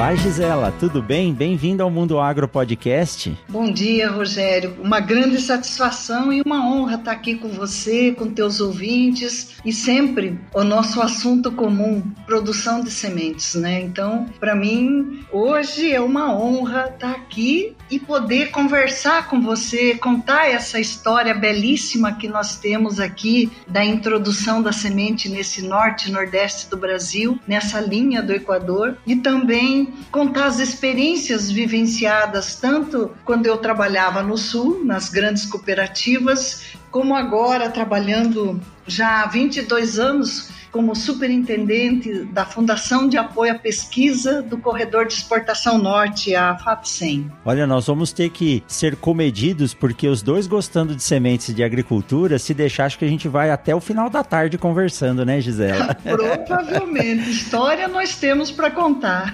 Olá, 0.07 0.16
Gisela, 0.16 0.73
tudo 0.79 1.01
bem? 1.01 1.34
Bem-vinda 1.34 1.84
ao 1.84 1.91
Mundo 1.91 2.18
Agro 2.18 2.47
Podcast. 2.47 3.38
Bom 3.50 3.69
dia, 3.69 4.09
Rogério. 4.09 4.78
Uma 4.81 5.01
grande 5.01 5.38
satisfação 5.38 6.31
e 6.31 6.41
uma 6.44 6.66
honra 6.66 6.95
estar 6.95 7.12
aqui 7.12 7.35
com 7.35 7.50
você, 7.50 8.13
com 8.13 8.31
teus 8.31 8.62
ouvintes 8.62 9.57
e 9.66 9.73
sempre 9.73 10.40
o 10.53 10.63
nosso 10.63 11.01
assunto 11.01 11.51
comum, 11.51 12.01
produção 12.25 12.79
de 12.79 12.90
sementes, 12.90 13.53
né? 13.56 13.81
Então, 13.81 14.28
para 14.40 14.56
mim, 14.56 15.25
hoje 15.29 15.91
é 15.91 16.00
uma 16.00 16.34
honra 16.34 16.85
estar 16.85 17.12
aqui 17.12 17.75
e 17.90 18.00
poder 18.00 18.52
conversar 18.52 19.28
com 19.28 19.42
você, 19.42 19.96
contar 19.96 20.50
essa 20.50 20.80
história 20.80 21.34
belíssima 21.34 22.14
que 22.14 22.28
nós 22.28 22.58
temos 22.58 23.00
aqui 23.00 23.52
da 23.68 23.84
introdução 23.84 24.62
da 24.62 24.72
semente 24.72 25.30
nesse 25.30 25.62
norte 25.62 26.09
e 26.09 26.12
nordeste 26.12 26.70
do 26.70 26.78
Brasil, 26.78 27.40
nessa 27.47 27.80
linha 27.80 28.22
do 28.22 28.34
Equador 28.34 28.97
e 29.06 29.16
também 29.16 29.94
contar 30.12 30.46
as 30.46 30.59
experiências 30.59 31.50
vivenciadas 31.50 32.56
tanto 32.56 33.12
quando 33.24 33.46
eu 33.46 33.58
trabalhava 33.58 34.22
no 34.22 34.38
sul, 34.38 34.84
nas 34.84 35.09
grandes 35.09 35.46
cooperativas, 35.46 36.78
como 36.92 37.16
agora 37.16 37.70
trabalhando 37.70 38.59
já 38.86 39.24
há 39.24 39.28
22 39.28 40.00
anos 40.00 40.56
como 40.72 40.95
superintendente 40.95 42.25
da 42.25 42.45
Fundação 42.45 43.07
de 43.07 43.17
Apoio 43.17 43.53
à 43.53 43.55
Pesquisa 43.55 44.41
do 44.41 44.57
Corredor 44.57 45.07
de 45.07 45.13
Exportação 45.13 45.78
Norte, 45.78 46.35
a 46.35 46.57
FAPSEM. 46.57 47.31
Olha, 47.45 47.66
nós 47.66 47.88
vamos 47.88 48.11
ter 48.11 48.29
que 48.29 48.63
ser 48.67 48.95
comedidos, 48.95 49.73
porque 49.73 50.07
os 50.07 50.22
dois 50.22 50.47
gostando 50.47 50.95
de 50.95 51.03
sementes 51.03 51.53
de 51.53 51.63
agricultura, 51.63 52.38
se 52.38 52.53
deixar, 52.53 52.85
acho 52.85 53.00
que 53.00 53.05
a 53.05 53.09
gente 53.09 53.28
vai 53.28 53.50
até 53.50 53.75
o 53.75 53.79
final 53.79 54.09
da 54.09 54.23
tarde 54.23 54.57
conversando, 54.57 55.25
né, 55.25 55.39
Gisela? 55.39 55.95
Provavelmente. 56.03 57.29
História 57.29 57.88
nós 57.88 58.17
temos 58.17 58.51
para 58.51 58.69
contar. 58.72 59.34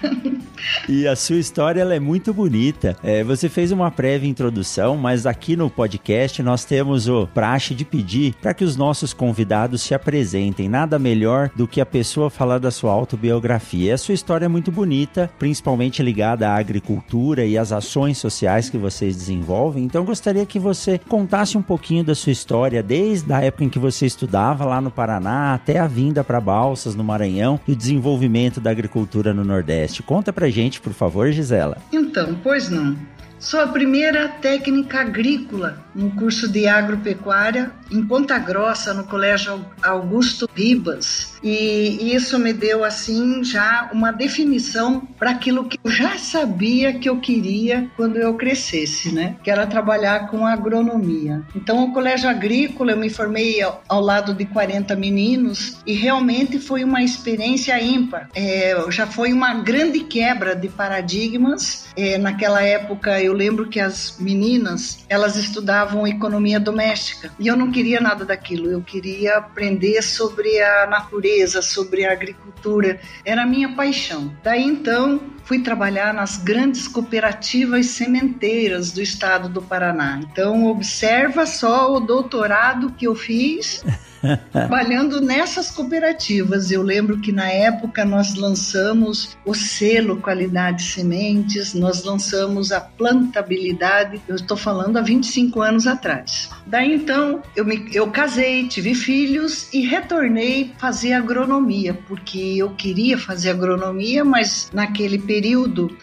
e 0.87 1.07
a 1.07 1.15
sua 1.15 1.37
história 1.37 1.81
ela 1.81 1.95
é 1.95 1.99
muito 1.99 2.33
bonita. 2.33 2.95
É, 3.03 3.23
você 3.23 3.49
fez 3.49 3.71
uma 3.71 3.91
prévia 3.91 4.29
introdução, 4.29 4.97
mas 4.97 5.25
aqui 5.25 5.55
no 5.55 5.69
podcast 5.69 6.41
nós 6.43 6.63
temos 6.65 7.07
o 7.07 7.27
praxe 7.27 7.73
de 7.73 7.83
pedir 7.83 8.35
para 8.41 8.53
que 8.53 8.63
os 8.63 8.75
nossos 8.75 9.13
convidados 9.13 9.81
se 9.81 9.93
apresentem. 9.93 10.69
Nada 10.69 10.99
melhor 10.99 11.22
melhor 11.23 11.49
do 11.55 11.67
que 11.67 11.79
a 11.79 11.85
pessoa 11.85 12.29
falar 12.29 12.59
da 12.59 12.69
sua 12.69 12.91
autobiografia. 12.91 13.89
E 13.89 13.91
a 13.91 13.97
sua 13.97 14.13
história 14.13 14.45
é 14.45 14.49
muito 14.49 14.71
bonita, 14.71 15.31
principalmente 15.39 16.03
ligada 16.03 16.49
à 16.49 16.57
agricultura 16.57 17.45
e 17.45 17.57
às 17.57 17.71
ações 17.71 18.17
sociais 18.17 18.69
que 18.69 18.77
vocês 18.77 19.15
desenvolvem. 19.15 19.85
Então, 19.85 20.03
gostaria 20.03 20.45
que 20.45 20.59
você 20.59 20.99
contasse 20.99 21.57
um 21.57 21.61
pouquinho 21.61 22.03
da 22.03 22.13
sua 22.13 22.31
história, 22.31 22.83
desde 22.83 23.31
a 23.31 23.41
época 23.41 23.63
em 23.63 23.69
que 23.69 23.79
você 23.79 24.05
estudava 24.05 24.65
lá 24.65 24.81
no 24.81 24.91
Paraná 24.91 25.53
até 25.53 25.79
a 25.79 25.87
vinda 25.87 26.23
para 26.23 26.41
Balsas, 26.41 26.95
no 26.95 27.03
Maranhão, 27.03 27.59
e 27.67 27.71
o 27.71 27.75
desenvolvimento 27.75 28.59
da 28.59 28.71
agricultura 28.71 29.33
no 29.33 29.45
Nordeste. 29.45 30.03
Conta 30.03 30.33
pra 30.33 30.49
gente, 30.49 30.81
por 30.81 30.93
favor, 30.93 31.31
Gisela. 31.31 31.77
Então, 31.91 32.37
pois 32.43 32.69
não. 32.69 32.97
Sou 33.39 33.59
a 33.59 33.67
primeira 33.67 34.27
técnica 34.27 35.01
agrícola 35.01 35.82
no 35.95 36.11
curso 36.11 36.47
de 36.47 36.67
agropecuária 36.67 37.71
em 37.91 38.03
Ponta 38.03 38.37
Grossa, 38.39 38.93
no 38.93 39.03
Colégio 39.03 39.63
Augusto 39.81 40.49
Ribas. 40.55 41.33
E 41.43 42.13
isso 42.13 42.39
me 42.39 42.53
deu 42.53 42.83
assim 42.83 43.43
já 43.43 43.89
uma 43.93 44.11
definição 44.11 45.01
para 45.19 45.31
aquilo 45.31 45.65
que 45.65 45.77
eu 45.83 45.91
já 45.91 46.17
sabia 46.17 46.93
que 46.93 47.09
eu 47.09 47.19
queria 47.19 47.89
quando 47.95 48.17
eu 48.17 48.33
crescesse, 48.35 49.13
né? 49.13 49.35
Que 49.43 49.51
era 49.51 49.67
trabalhar 49.67 50.27
com 50.27 50.47
agronomia. 50.47 51.43
Então, 51.55 51.83
o 51.83 51.93
colégio 51.93 52.29
agrícola 52.29 52.91
eu 52.91 52.97
me 52.97 53.09
formei 53.09 53.61
ao 53.61 54.01
lado 54.01 54.33
de 54.33 54.45
40 54.45 54.95
meninos 54.95 55.77
e 55.85 55.93
realmente 55.93 56.59
foi 56.59 56.83
uma 56.83 57.03
experiência 57.03 57.79
ímpar. 57.81 58.29
É, 58.33 58.75
já 58.89 59.05
foi 59.05 59.33
uma 59.33 59.53
grande 59.55 59.99
quebra 59.99 60.55
de 60.55 60.69
paradigmas. 60.69 61.87
É, 61.95 62.17
naquela 62.17 62.63
época 62.63 63.21
eu 63.21 63.33
lembro 63.33 63.67
que 63.67 63.79
as 63.79 64.17
meninas 64.19 65.05
elas 65.09 65.35
estudavam 65.35 65.82
economia 66.07 66.59
doméstica 66.59 67.31
e 67.39 67.47
eu 67.47 67.55
não 67.55 67.71
queria 67.71 67.99
nada 67.99 68.25
daquilo. 68.25 68.69
Eu 68.69 68.81
queria 68.81 69.37
aprender 69.37 70.01
sobre 70.01 70.61
a 70.61 70.87
natureza, 70.87 71.61
sobre 71.61 72.05
a 72.05 72.11
agricultura. 72.11 72.99
Era 73.25 73.43
a 73.43 73.45
minha 73.45 73.75
paixão. 73.75 74.35
Daí 74.43 74.63
então 74.63 75.19
fui 75.43 75.59
trabalhar 75.59 76.13
nas 76.13 76.37
grandes 76.37 76.87
cooperativas 76.87 77.87
sementeiras 77.87 78.91
do 78.91 79.01
estado 79.01 79.49
do 79.49 79.61
Paraná. 79.61 80.19
Então, 80.21 80.65
observa 80.65 81.45
só 81.45 81.93
o 81.93 81.99
doutorado 81.99 82.91
que 82.91 83.07
eu 83.07 83.15
fiz 83.15 83.83
trabalhando 84.51 85.21
nessas 85.21 85.69
cooperativas. 85.69 86.71
Eu 86.71 86.81
lembro 86.81 87.19
que 87.19 87.31
na 87.31 87.49
época 87.49 88.05
nós 88.05 88.35
lançamos 88.35 89.37
o 89.45 89.53
selo 89.53 90.17
Qualidade 90.17 90.83
Sementes, 90.83 91.73
nós 91.73 92.03
lançamos 92.03 92.71
a 92.71 92.79
plantabilidade, 92.79 94.21
eu 94.27 94.35
estou 94.35 94.55
falando 94.55 94.97
há 94.97 95.01
25 95.01 95.61
anos 95.61 95.87
atrás. 95.87 96.49
Daí 96.65 96.93
então 96.93 97.41
eu, 97.55 97.65
me, 97.65 97.89
eu 97.93 98.09
casei, 98.09 98.67
tive 98.67 98.95
filhos 98.95 99.71
e 99.73 99.81
retornei 99.81 100.73
fazer 100.77 101.13
agronomia, 101.13 101.93
porque 102.07 102.55
eu 102.57 102.69
queria 102.71 103.17
fazer 103.17 103.49
agronomia, 103.49 104.23
mas 104.23 104.69
naquele 104.73 105.17
período 105.17 105.32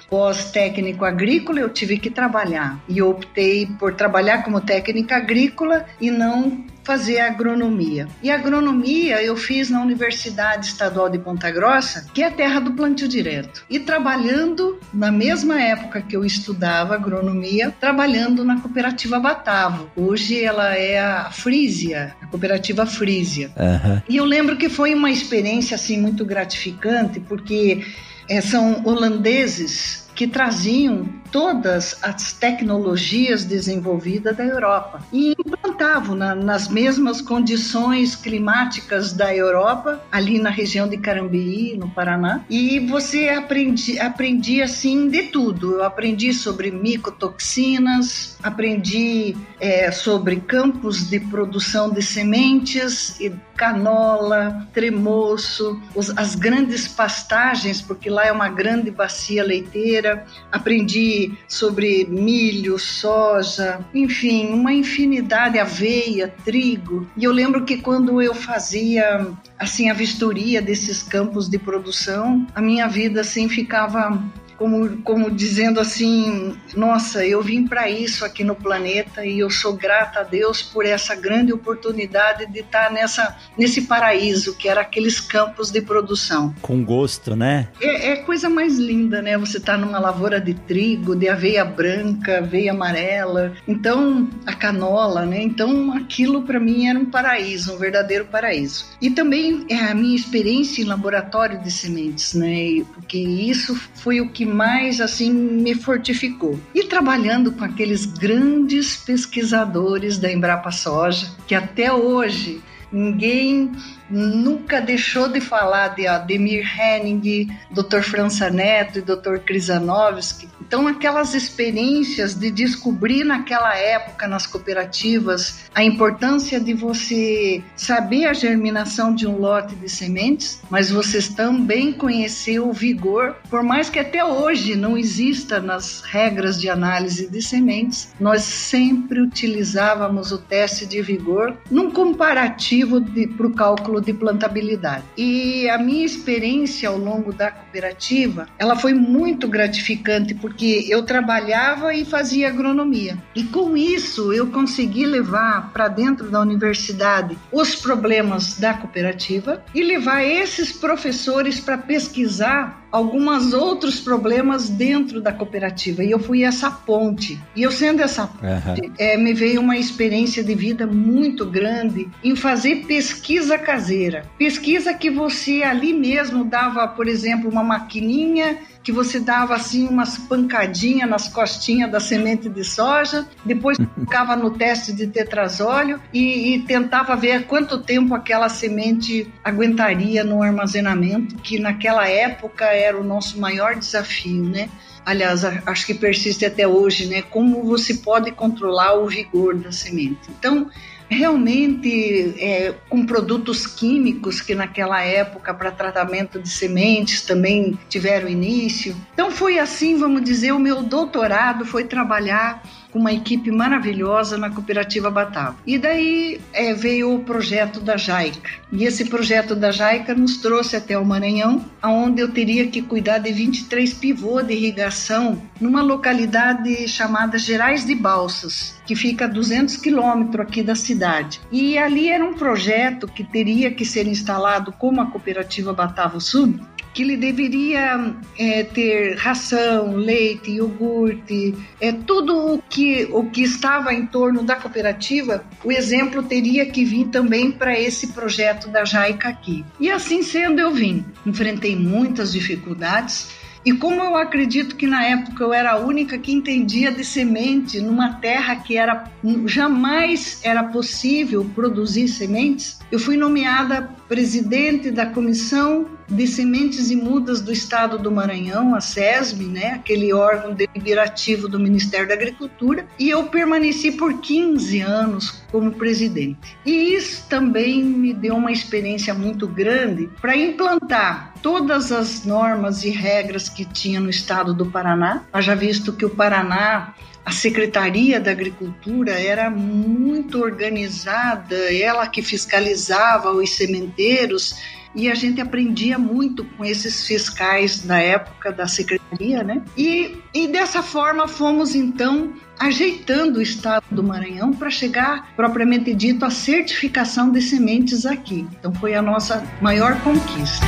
pós-técnico 0.08 1.04
agrícola 1.04 1.60
eu 1.60 1.68
tive 1.68 1.98
que 1.98 2.10
trabalhar. 2.10 2.80
E 2.88 3.00
optei 3.02 3.66
por 3.78 3.94
trabalhar 3.94 4.42
como 4.42 4.60
técnica 4.60 5.16
agrícola 5.16 5.86
e 6.00 6.10
não 6.10 6.64
fazer 6.82 7.20
agronomia. 7.20 8.08
E 8.22 8.30
agronomia 8.30 9.22
eu 9.22 9.36
fiz 9.36 9.70
na 9.70 9.80
Universidade 9.80 10.66
Estadual 10.66 11.08
de 11.08 11.18
Ponta 11.18 11.50
Grossa, 11.50 12.06
que 12.12 12.22
é 12.22 12.26
a 12.26 12.30
terra 12.30 12.60
do 12.60 12.72
plantio 12.72 13.06
direto. 13.06 13.64
E 13.70 13.78
trabalhando 13.78 14.78
na 14.92 15.12
mesma 15.12 15.60
época 15.60 16.02
que 16.02 16.16
eu 16.16 16.24
estudava 16.24 16.94
agronomia, 16.94 17.72
trabalhando 17.78 18.44
na 18.44 18.60
cooperativa 18.60 19.20
Batavo. 19.20 19.90
Hoje 19.94 20.42
ela 20.42 20.74
é 20.74 20.98
a 20.98 21.30
Frisia, 21.30 22.16
a 22.20 22.26
cooperativa 22.26 22.84
Frisia. 22.86 23.52
Uhum. 23.56 24.02
E 24.08 24.16
eu 24.16 24.24
lembro 24.24 24.56
que 24.56 24.68
foi 24.68 24.94
uma 24.94 25.10
experiência 25.10 25.74
assim 25.74 26.00
muito 26.00 26.24
gratificante, 26.24 27.20
porque 27.20 27.84
é, 28.30 28.40
são 28.40 28.80
holandeses 28.84 30.04
que 30.20 30.26
traziam 30.26 31.08
todas 31.32 31.96
as 32.02 32.34
tecnologias 32.34 33.42
desenvolvidas 33.42 34.36
da 34.36 34.44
Europa 34.44 35.02
e 35.10 35.34
implantavam 35.46 36.14
na, 36.14 36.34
nas 36.34 36.68
mesmas 36.68 37.22
condições 37.22 38.14
climáticas 38.16 39.14
da 39.14 39.34
Europa, 39.34 40.04
ali 40.12 40.38
na 40.38 40.50
região 40.50 40.86
de 40.86 40.98
Carambeí, 40.98 41.74
no 41.78 41.88
Paraná. 41.88 42.44
E 42.50 42.80
você 42.80 43.30
aprendi, 43.30 43.98
aprendi 43.98 44.60
assim 44.60 45.08
de 45.08 45.22
tudo. 45.24 45.76
Eu 45.76 45.84
aprendi 45.84 46.34
sobre 46.34 46.70
micotoxinas, 46.70 48.36
aprendi 48.42 49.34
é, 49.58 49.90
sobre 49.90 50.36
campos 50.36 51.08
de 51.08 51.18
produção 51.18 51.90
de 51.90 52.02
sementes, 52.02 53.18
canola, 53.56 54.66
tremoço, 54.72 55.78
os, 55.94 56.08
as 56.16 56.34
grandes 56.34 56.88
pastagens, 56.88 57.82
porque 57.82 58.08
lá 58.08 58.26
é 58.26 58.32
uma 58.32 58.48
grande 58.48 58.90
bacia 58.90 59.44
leiteira. 59.44 60.09
Aprendi 60.50 61.32
sobre 61.48 62.06
milho, 62.08 62.78
soja, 62.78 63.84
enfim, 63.94 64.48
uma 64.48 64.72
infinidade, 64.72 65.58
aveia, 65.58 66.32
trigo. 66.44 67.06
E 67.16 67.24
eu 67.24 67.32
lembro 67.32 67.64
que 67.64 67.78
quando 67.78 68.20
eu 68.20 68.34
fazia 68.34 69.26
assim 69.58 69.90
a 69.90 69.94
vistoria 69.94 70.62
desses 70.62 71.02
campos 71.02 71.48
de 71.48 71.58
produção, 71.58 72.46
a 72.54 72.60
minha 72.60 72.88
vida 72.88 73.20
assim 73.20 73.48
ficava 73.48 74.22
como, 74.60 74.98
como 74.98 75.30
dizendo 75.30 75.80
assim: 75.80 76.54
nossa, 76.76 77.24
eu 77.24 77.40
vim 77.40 77.66
para 77.66 77.88
isso 77.88 78.26
aqui 78.26 78.44
no 78.44 78.54
planeta 78.54 79.24
e 79.24 79.38
eu 79.38 79.48
sou 79.48 79.72
grata 79.72 80.20
a 80.20 80.22
Deus 80.22 80.60
por 80.60 80.84
essa 80.84 81.14
grande 81.14 81.50
oportunidade 81.50 82.44
de 82.44 82.60
estar 82.60 82.92
nessa, 82.92 83.38
nesse 83.56 83.82
paraíso 83.82 84.54
que 84.54 84.68
era 84.68 84.82
aqueles 84.82 85.18
campos 85.18 85.70
de 85.70 85.80
produção. 85.80 86.54
Com 86.60 86.84
gosto, 86.84 87.34
né? 87.34 87.68
É, 87.80 88.10
é 88.10 88.16
coisa 88.16 88.50
mais 88.50 88.78
linda, 88.78 89.22
né? 89.22 89.38
Você 89.38 89.58
tá 89.58 89.78
numa 89.78 89.98
lavoura 89.98 90.38
de 90.38 90.52
trigo, 90.52 91.16
de 91.16 91.26
aveia 91.26 91.64
branca, 91.64 92.38
aveia 92.38 92.72
amarela, 92.72 93.54
então 93.66 94.28
a 94.44 94.52
canola, 94.52 95.24
né? 95.24 95.42
Então 95.42 95.94
aquilo 95.94 96.42
para 96.42 96.60
mim 96.60 96.86
era 96.86 96.98
um 96.98 97.06
paraíso, 97.06 97.72
um 97.72 97.78
verdadeiro 97.78 98.26
paraíso. 98.26 98.84
E 99.00 99.08
também 99.08 99.64
é 99.70 99.78
a 99.78 99.94
minha 99.94 100.16
experiência 100.16 100.82
em 100.82 100.84
laboratório 100.84 101.62
de 101.62 101.70
sementes, 101.70 102.34
né? 102.34 102.84
Porque 102.92 103.16
isso 103.16 103.74
foi 103.94 104.20
o 104.20 104.28
que 104.28 104.49
mais 104.50 105.00
assim 105.00 105.32
me 105.32 105.74
fortificou. 105.74 106.58
E 106.74 106.84
trabalhando 106.84 107.52
com 107.52 107.64
aqueles 107.64 108.04
grandes 108.04 108.96
pesquisadores 108.96 110.18
da 110.18 110.30
Embrapa 110.30 110.70
Soja, 110.70 111.30
que 111.46 111.54
até 111.54 111.92
hoje 111.92 112.60
ninguém 112.92 113.70
nunca 114.10 114.80
deixou 114.80 115.28
de 115.28 115.40
falar 115.40 115.88
de 115.94 116.06
Ademir 116.06 116.66
Henning, 116.78 117.48
Dr. 117.70 118.02
França 118.02 118.50
Neto 118.50 118.98
e 118.98 119.02
Dr. 119.02 119.38
Krisanovski. 119.44 120.48
Então, 120.70 120.86
aquelas 120.86 121.34
experiências 121.34 122.32
de 122.32 122.48
descobrir 122.48 123.24
naquela 123.24 123.76
época 123.76 124.28
nas 124.28 124.46
cooperativas 124.46 125.64
a 125.74 125.82
importância 125.82 126.60
de 126.60 126.72
você 126.74 127.60
saber 127.74 128.26
a 128.26 128.32
germinação 128.32 129.12
de 129.12 129.26
um 129.26 129.36
lote 129.36 129.74
de 129.74 129.88
sementes, 129.88 130.62
mas 130.70 130.88
vocês 130.88 131.26
também 131.26 131.92
conhecer 131.92 132.60
o 132.60 132.72
vigor, 132.72 133.34
por 133.50 133.64
mais 133.64 133.90
que 133.90 133.98
até 133.98 134.24
hoje 134.24 134.76
não 134.76 134.96
exista 134.96 135.58
nas 135.58 136.02
regras 136.02 136.60
de 136.60 136.70
análise 136.70 137.28
de 137.28 137.42
sementes, 137.42 138.14
nós 138.20 138.42
sempre 138.42 139.20
utilizávamos 139.20 140.30
o 140.30 140.38
teste 140.38 140.86
de 140.86 141.02
vigor 141.02 141.56
num 141.68 141.90
comparativo 141.90 143.00
para 143.36 143.46
o 143.48 143.54
cálculo 143.54 144.00
de 144.00 144.14
plantabilidade. 144.14 145.02
E 145.16 145.68
a 145.68 145.78
minha 145.78 146.06
experiência 146.06 146.88
ao 146.88 146.96
longo 146.96 147.32
da 147.32 147.50
cooperativa, 147.50 148.46
ela 148.56 148.76
foi 148.76 148.94
muito 148.94 149.48
gratificante 149.48 150.32
porque 150.32 150.59
eu 150.66 151.02
trabalhava 151.02 151.94
e 151.94 152.04
fazia 152.04 152.48
agronomia. 152.48 153.18
E 153.34 153.44
com 153.44 153.76
isso 153.76 154.32
eu 154.32 154.48
consegui 154.48 155.06
levar 155.06 155.72
para 155.72 155.88
dentro 155.88 156.30
da 156.30 156.40
universidade 156.40 157.38
os 157.52 157.74
problemas 157.74 158.58
da 158.58 158.74
cooperativa 158.74 159.62
e 159.74 159.82
levar 159.82 160.22
esses 160.22 160.72
professores 160.72 161.60
para 161.60 161.78
pesquisar 161.78 162.80
alguns 162.90 163.52
outros 163.52 164.00
problemas 164.00 164.68
dentro 164.68 165.20
da 165.20 165.32
cooperativa 165.32 166.02
e 166.02 166.10
eu 166.10 166.18
fui 166.18 166.42
essa 166.42 166.70
ponte. 166.70 167.40
E 167.54 167.62
eu 167.62 167.70
sendo 167.70 168.02
essa 168.02 168.26
ponte, 168.26 168.82
uhum. 168.82 168.92
é, 168.98 169.16
me 169.16 169.32
veio 169.32 169.60
uma 169.60 169.76
experiência 169.76 170.42
de 170.42 170.54
vida 170.54 170.86
muito 170.86 171.46
grande 171.46 172.08
em 172.22 172.34
fazer 172.34 172.86
pesquisa 172.86 173.56
caseira. 173.58 174.26
Pesquisa 174.38 174.92
que 174.92 175.10
você 175.10 175.62
ali 175.62 175.92
mesmo 175.92 176.44
dava, 176.44 176.86
por 176.88 177.06
exemplo, 177.06 177.48
uma 177.48 177.62
maquininha 177.62 178.58
que 178.82 178.92
você 178.92 179.20
dava 179.20 179.54
assim 179.54 179.86
umas 179.88 180.16
pancadinhas 180.16 181.08
nas 181.08 181.28
costinhas 181.28 181.90
da 181.90 182.00
semente 182.00 182.48
de 182.48 182.64
soja, 182.64 183.26
depois 183.44 183.78
ficava 183.98 184.34
no 184.36 184.50
teste 184.50 184.92
de 184.92 185.06
tetrazóleo 185.06 186.00
e, 186.12 186.54
e, 186.54 186.62
tentava 186.62 187.14
ver 187.16 187.46
quanto 187.46 187.82
tempo 187.82 188.14
aquela 188.14 188.48
semente 188.48 189.32
aguentaria 189.44 190.24
no 190.24 190.42
armazenamento, 190.42 191.36
que 191.36 191.58
naquela 191.58 192.08
época 192.08 192.64
era 192.66 192.98
o 192.98 193.04
nosso 193.04 193.38
maior 193.38 193.74
desafio, 193.74 194.44
né? 194.44 194.68
aliás, 195.04 195.44
acho 195.44 195.86
que 195.86 195.94
persiste 195.94 196.44
até 196.44 196.66
hoje, 196.66 197.06
né? 197.06 197.22
Como 197.22 197.64
você 197.64 197.94
pode 197.94 198.30
controlar 198.32 198.94
o 198.94 199.06
vigor 199.06 199.56
da 199.56 199.72
semente. 199.72 200.20
Então, 200.28 200.70
realmente 201.10 202.34
é, 202.38 202.72
com 202.88 203.04
produtos 203.04 203.66
químicos 203.66 204.40
que 204.40 204.54
naquela 204.54 205.02
época 205.02 205.52
para 205.52 205.72
tratamento 205.72 206.40
de 206.40 206.48
sementes 206.48 207.22
também 207.22 207.76
tiveram 207.88 208.28
início. 208.28 208.96
Então 209.12 209.30
foi 209.30 209.58
assim, 209.58 209.98
vamos 209.98 210.22
dizer, 210.22 210.52
o 210.52 210.58
meu 210.58 210.82
doutorado 210.82 211.64
foi 211.66 211.84
trabalhar 211.84 212.62
com 212.92 212.98
uma 212.98 213.12
equipe 213.12 213.50
maravilhosa 213.50 214.36
na 214.36 214.50
cooperativa 214.50 215.10
Batavo. 215.10 215.56
E 215.66 215.78
daí 215.78 216.40
é, 216.52 216.74
veio 216.74 217.14
o 217.14 217.24
projeto 217.24 217.80
da 217.80 217.96
Jaica. 217.96 218.50
E 218.72 218.84
esse 218.84 219.04
projeto 219.06 219.54
da 219.54 219.70
Jaica 219.70 220.14
nos 220.14 220.38
trouxe 220.38 220.76
até 220.76 220.98
o 220.98 221.04
Maranhão, 221.04 221.64
onde 221.82 222.20
eu 222.20 222.28
teria 222.28 222.66
que 222.66 222.82
cuidar 222.82 223.18
de 223.18 223.32
23 223.32 223.92
pivôs 223.94 224.46
de 224.46 224.54
irrigação 224.54 225.40
numa 225.60 225.82
localidade 225.82 226.88
chamada 226.88 227.38
Gerais 227.38 227.84
de 227.84 227.94
Balsas, 227.94 228.80
que 228.86 228.94
fica 228.94 229.24
a 229.24 229.28
200 229.28 229.76
quilômetros 229.76 230.46
aqui 230.46 230.62
da 230.62 230.74
cidade. 230.74 231.40
E 231.50 231.78
ali 231.78 232.08
era 232.08 232.24
um 232.24 232.34
projeto 232.34 233.06
que 233.06 233.24
teria 233.24 233.70
que 233.70 233.84
ser 233.84 234.06
instalado 234.06 234.72
como 234.72 235.00
a 235.00 235.06
cooperativa 235.06 235.72
Batavo 235.72 236.20
Sul, 236.20 236.58
que 236.92 237.02
ele 237.02 237.16
deveria 237.16 238.14
é, 238.38 238.64
ter 238.64 239.16
ração, 239.16 239.96
leite, 239.96 240.50
iogurte, 240.50 241.54
é, 241.80 241.92
tudo 241.92 242.54
o 242.54 242.62
que, 242.62 243.08
o 243.12 243.30
que 243.30 243.42
estava 243.42 243.94
em 243.94 244.06
torno 244.06 244.42
da 244.42 244.56
cooperativa, 244.56 245.44
o 245.64 245.70
exemplo 245.70 246.22
teria 246.22 246.66
que 246.66 246.84
vir 246.84 247.08
também 247.08 247.50
para 247.52 247.78
esse 247.78 248.08
projeto 248.08 248.68
da 248.68 248.84
Jaica 248.84 249.28
aqui. 249.28 249.64
E 249.78 249.90
assim 249.90 250.22
sendo, 250.22 250.60
eu 250.60 250.72
vim. 250.72 251.04
Enfrentei 251.24 251.76
muitas 251.76 252.32
dificuldades, 252.32 253.28
e 253.64 253.72
como 253.74 254.02
eu 254.02 254.16
acredito 254.16 254.74
que 254.74 254.86
na 254.86 255.04
época 255.04 255.44
eu 255.44 255.52
era 255.52 255.72
a 255.72 255.78
única 255.78 256.16
que 256.16 256.32
entendia 256.32 256.90
de 256.90 257.04
semente 257.04 257.80
numa 257.80 258.14
terra 258.14 258.56
que 258.56 258.76
era 258.76 259.04
jamais 259.44 260.40
era 260.42 260.64
possível 260.64 261.44
produzir 261.54 262.08
sementes, 262.08 262.78
eu 262.90 262.98
fui 262.98 263.18
nomeada 263.18 263.90
presidente 264.08 264.90
da 264.90 265.04
comissão 265.04 265.86
de 266.10 266.26
Sementes 266.26 266.90
e 266.90 266.96
Mudas 266.96 267.40
do 267.40 267.52
Estado 267.52 267.98
do 267.98 268.10
Maranhão, 268.10 268.74
a 268.74 268.80
SESM, 268.80 269.44
né, 269.44 269.74
aquele 269.74 270.12
órgão 270.12 270.52
deliberativo 270.52 271.48
do 271.48 271.58
Ministério 271.58 272.08
da 272.08 272.14
Agricultura, 272.14 272.86
e 272.98 273.08
eu 273.08 273.24
permaneci 273.24 273.92
por 273.92 274.20
15 274.20 274.80
anos 274.80 275.42
como 275.50 275.72
presidente. 275.72 276.56
E 276.66 276.94
isso 276.94 277.26
também 277.28 277.82
me 277.84 278.12
deu 278.12 278.36
uma 278.36 278.52
experiência 278.52 279.14
muito 279.14 279.46
grande 279.46 280.10
para 280.20 280.36
implantar 280.36 281.34
todas 281.42 281.92
as 281.92 282.24
normas 282.24 282.84
e 282.84 282.90
regras 282.90 283.48
que 283.48 283.64
tinha 283.64 284.00
no 284.00 284.10
estado 284.10 284.52
do 284.52 284.66
Paraná. 284.66 285.24
Haja 285.32 285.54
visto 285.54 285.92
que 285.92 286.04
o 286.04 286.10
Paraná 286.10 286.94
a 287.24 287.32
Secretaria 287.32 288.18
da 288.18 288.30
Agricultura 288.30 289.12
era 289.12 289.50
muito 289.50 290.42
organizada, 290.42 291.54
ela 291.72 292.06
que 292.06 292.22
fiscalizava 292.22 293.30
os 293.30 293.50
sementeiros 293.54 294.56
e 294.94 295.10
a 295.10 295.14
gente 295.14 295.40
aprendia 295.40 295.98
muito 295.98 296.44
com 296.44 296.64
esses 296.64 297.06
fiscais 297.06 297.80
da 297.80 297.98
época 297.98 298.52
da 298.52 298.66
secretaria, 298.66 299.42
né? 299.42 299.62
E, 299.76 300.18
e 300.34 300.48
dessa 300.48 300.82
forma 300.82 301.28
fomos 301.28 301.74
então 301.74 302.32
ajeitando 302.58 303.38
o 303.38 303.42
estado 303.42 303.84
do 303.90 304.02
Maranhão 304.02 304.52
para 304.52 304.70
chegar 304.70 305.34
propriamente 305.34 305.94
dito 305.94 306.24
à 306.24 306.30
certificação 306.30 307.30
de 307.30 307.40
sementes 307.40 308.04
aqui. 308.04 308.46
Então 308.58 308.72
foi 308.74 308.94
a 308.94 309.02
nossa 309.02 309.44
maior 309.60 309.98
conquista. 310.02 310.66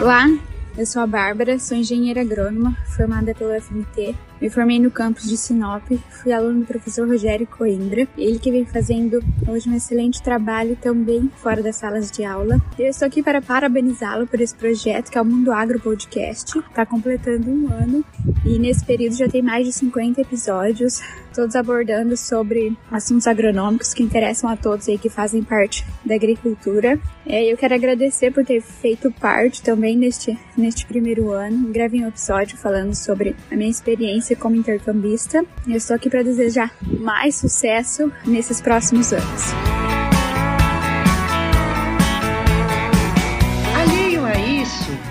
Olá, 0.00 0.26
eu 0.76 0.86
sou 0.86 1.02
a 1.02 1.06
Bárbara, 1.06 1.58
sou 1.58 1.76
engenheira 1.76 2.20
agrônoma, 2.20 2.76
formada 2.96 3.34
pelo 3.34 3.60
FMT 3.60 4.14
me 4.40 4.50
formei 4.50 4.78
no 4.78 4.90
campus 4.90 5.28
de 5.28 5.36
Sinop, 5.36 5.82
fui 6.10 6.32
aluno 6.32 6.60
do 6.60 6.66
professor 6.66 7.08
Rogério 7.08 7.46
Coimbra, 7.46 8.06
ele 8.16 8.38
que 8.38 8.50
vem 8.50 8.64
fazendo 8.64 9.22
hoje 9.46 9.68
um 9.68 9.74
excelente 9.74 10.22
trabalho 10.22 10.76
também 10.76 11.30
fora 11.36 11.62
das 11.62 11.76
salas 11.76 12.10
de 12.10 12.24
aula. 12.24 12.60
Eu 12.78 12.86
estou 12.86 13.06
aqui 13.06 13.22
para 13.22 13.42
parabenizá-lo 13.42 14.26
por 14.26 14.40
esse 14.40 14.54
projeto 14.54 15.10
que 15.10 15.18
é 15.18 15.22
o 15.22 15.24
Mundo 15.24 15.52
Agro 15.52 15.80
Podcast. 15.80 16.58
Está 16.58 16.86
completando 16.86 17.50
um 17.50 17.68
ano 17.72 18.04
e 18.44 18.58
nesse 18.58 18.84
período 18.84 19.16
já 19.16 19.28
tem 19.28 19.42
mais 19.42 19.66
de 19.66 19.72
50 19.72 20.20
episódios, 20.20 21.00
todos 21.34 21.56
abordando 21.56 22.16
sobre 22.16 22.76
assuntos 22.90 23.26
agronômicos 23.26 23.94
que 23.94 24.02
interessam 24.02 24.50
a 24.50 24.56
todos 24.56 24.88
aí 24.88 24.98
que 24.98 25.08
fazem 25.08 25.42
parte 25.42 25.84
da 26.04 26.14
agricultura. 26.14 26.98
É, 27.26 27.44
eu 27.44 27.56
quero 27.56 27.74
agradecer 27.74 28.32
por 28.32 28.44
ter 28.44 28.60
feito 28.60 29.10
parte 29.12 29.62
também 29.62 29.96
neste, 29.96 30.38
neste 30.56 30.86
primeiro 30.86 31.30
ano. 31.30 31.68
Gravei 31.68 32.02
um 32.02 32.08
episódio 32.08 32.56
falando 32.56 32.94
sobre 32.94 33.36
a 33.50 33.56
minha 33.56 33.70
experiência 33.70 34.27
experiência 34.28 34.36
como 34.36 34.56
intercambista. 34.56 35.44
Eu 35.66 35.76
estou 35.76 35.96
aqui 35.96 36.10
para 36.10 36.22
desejar 36.22 36.74
mais 36.82 37.36
sucesso 37.36 38.12
nesses 38.26 38.60
próximos 38.60 39.12
anos. 39.12 40.17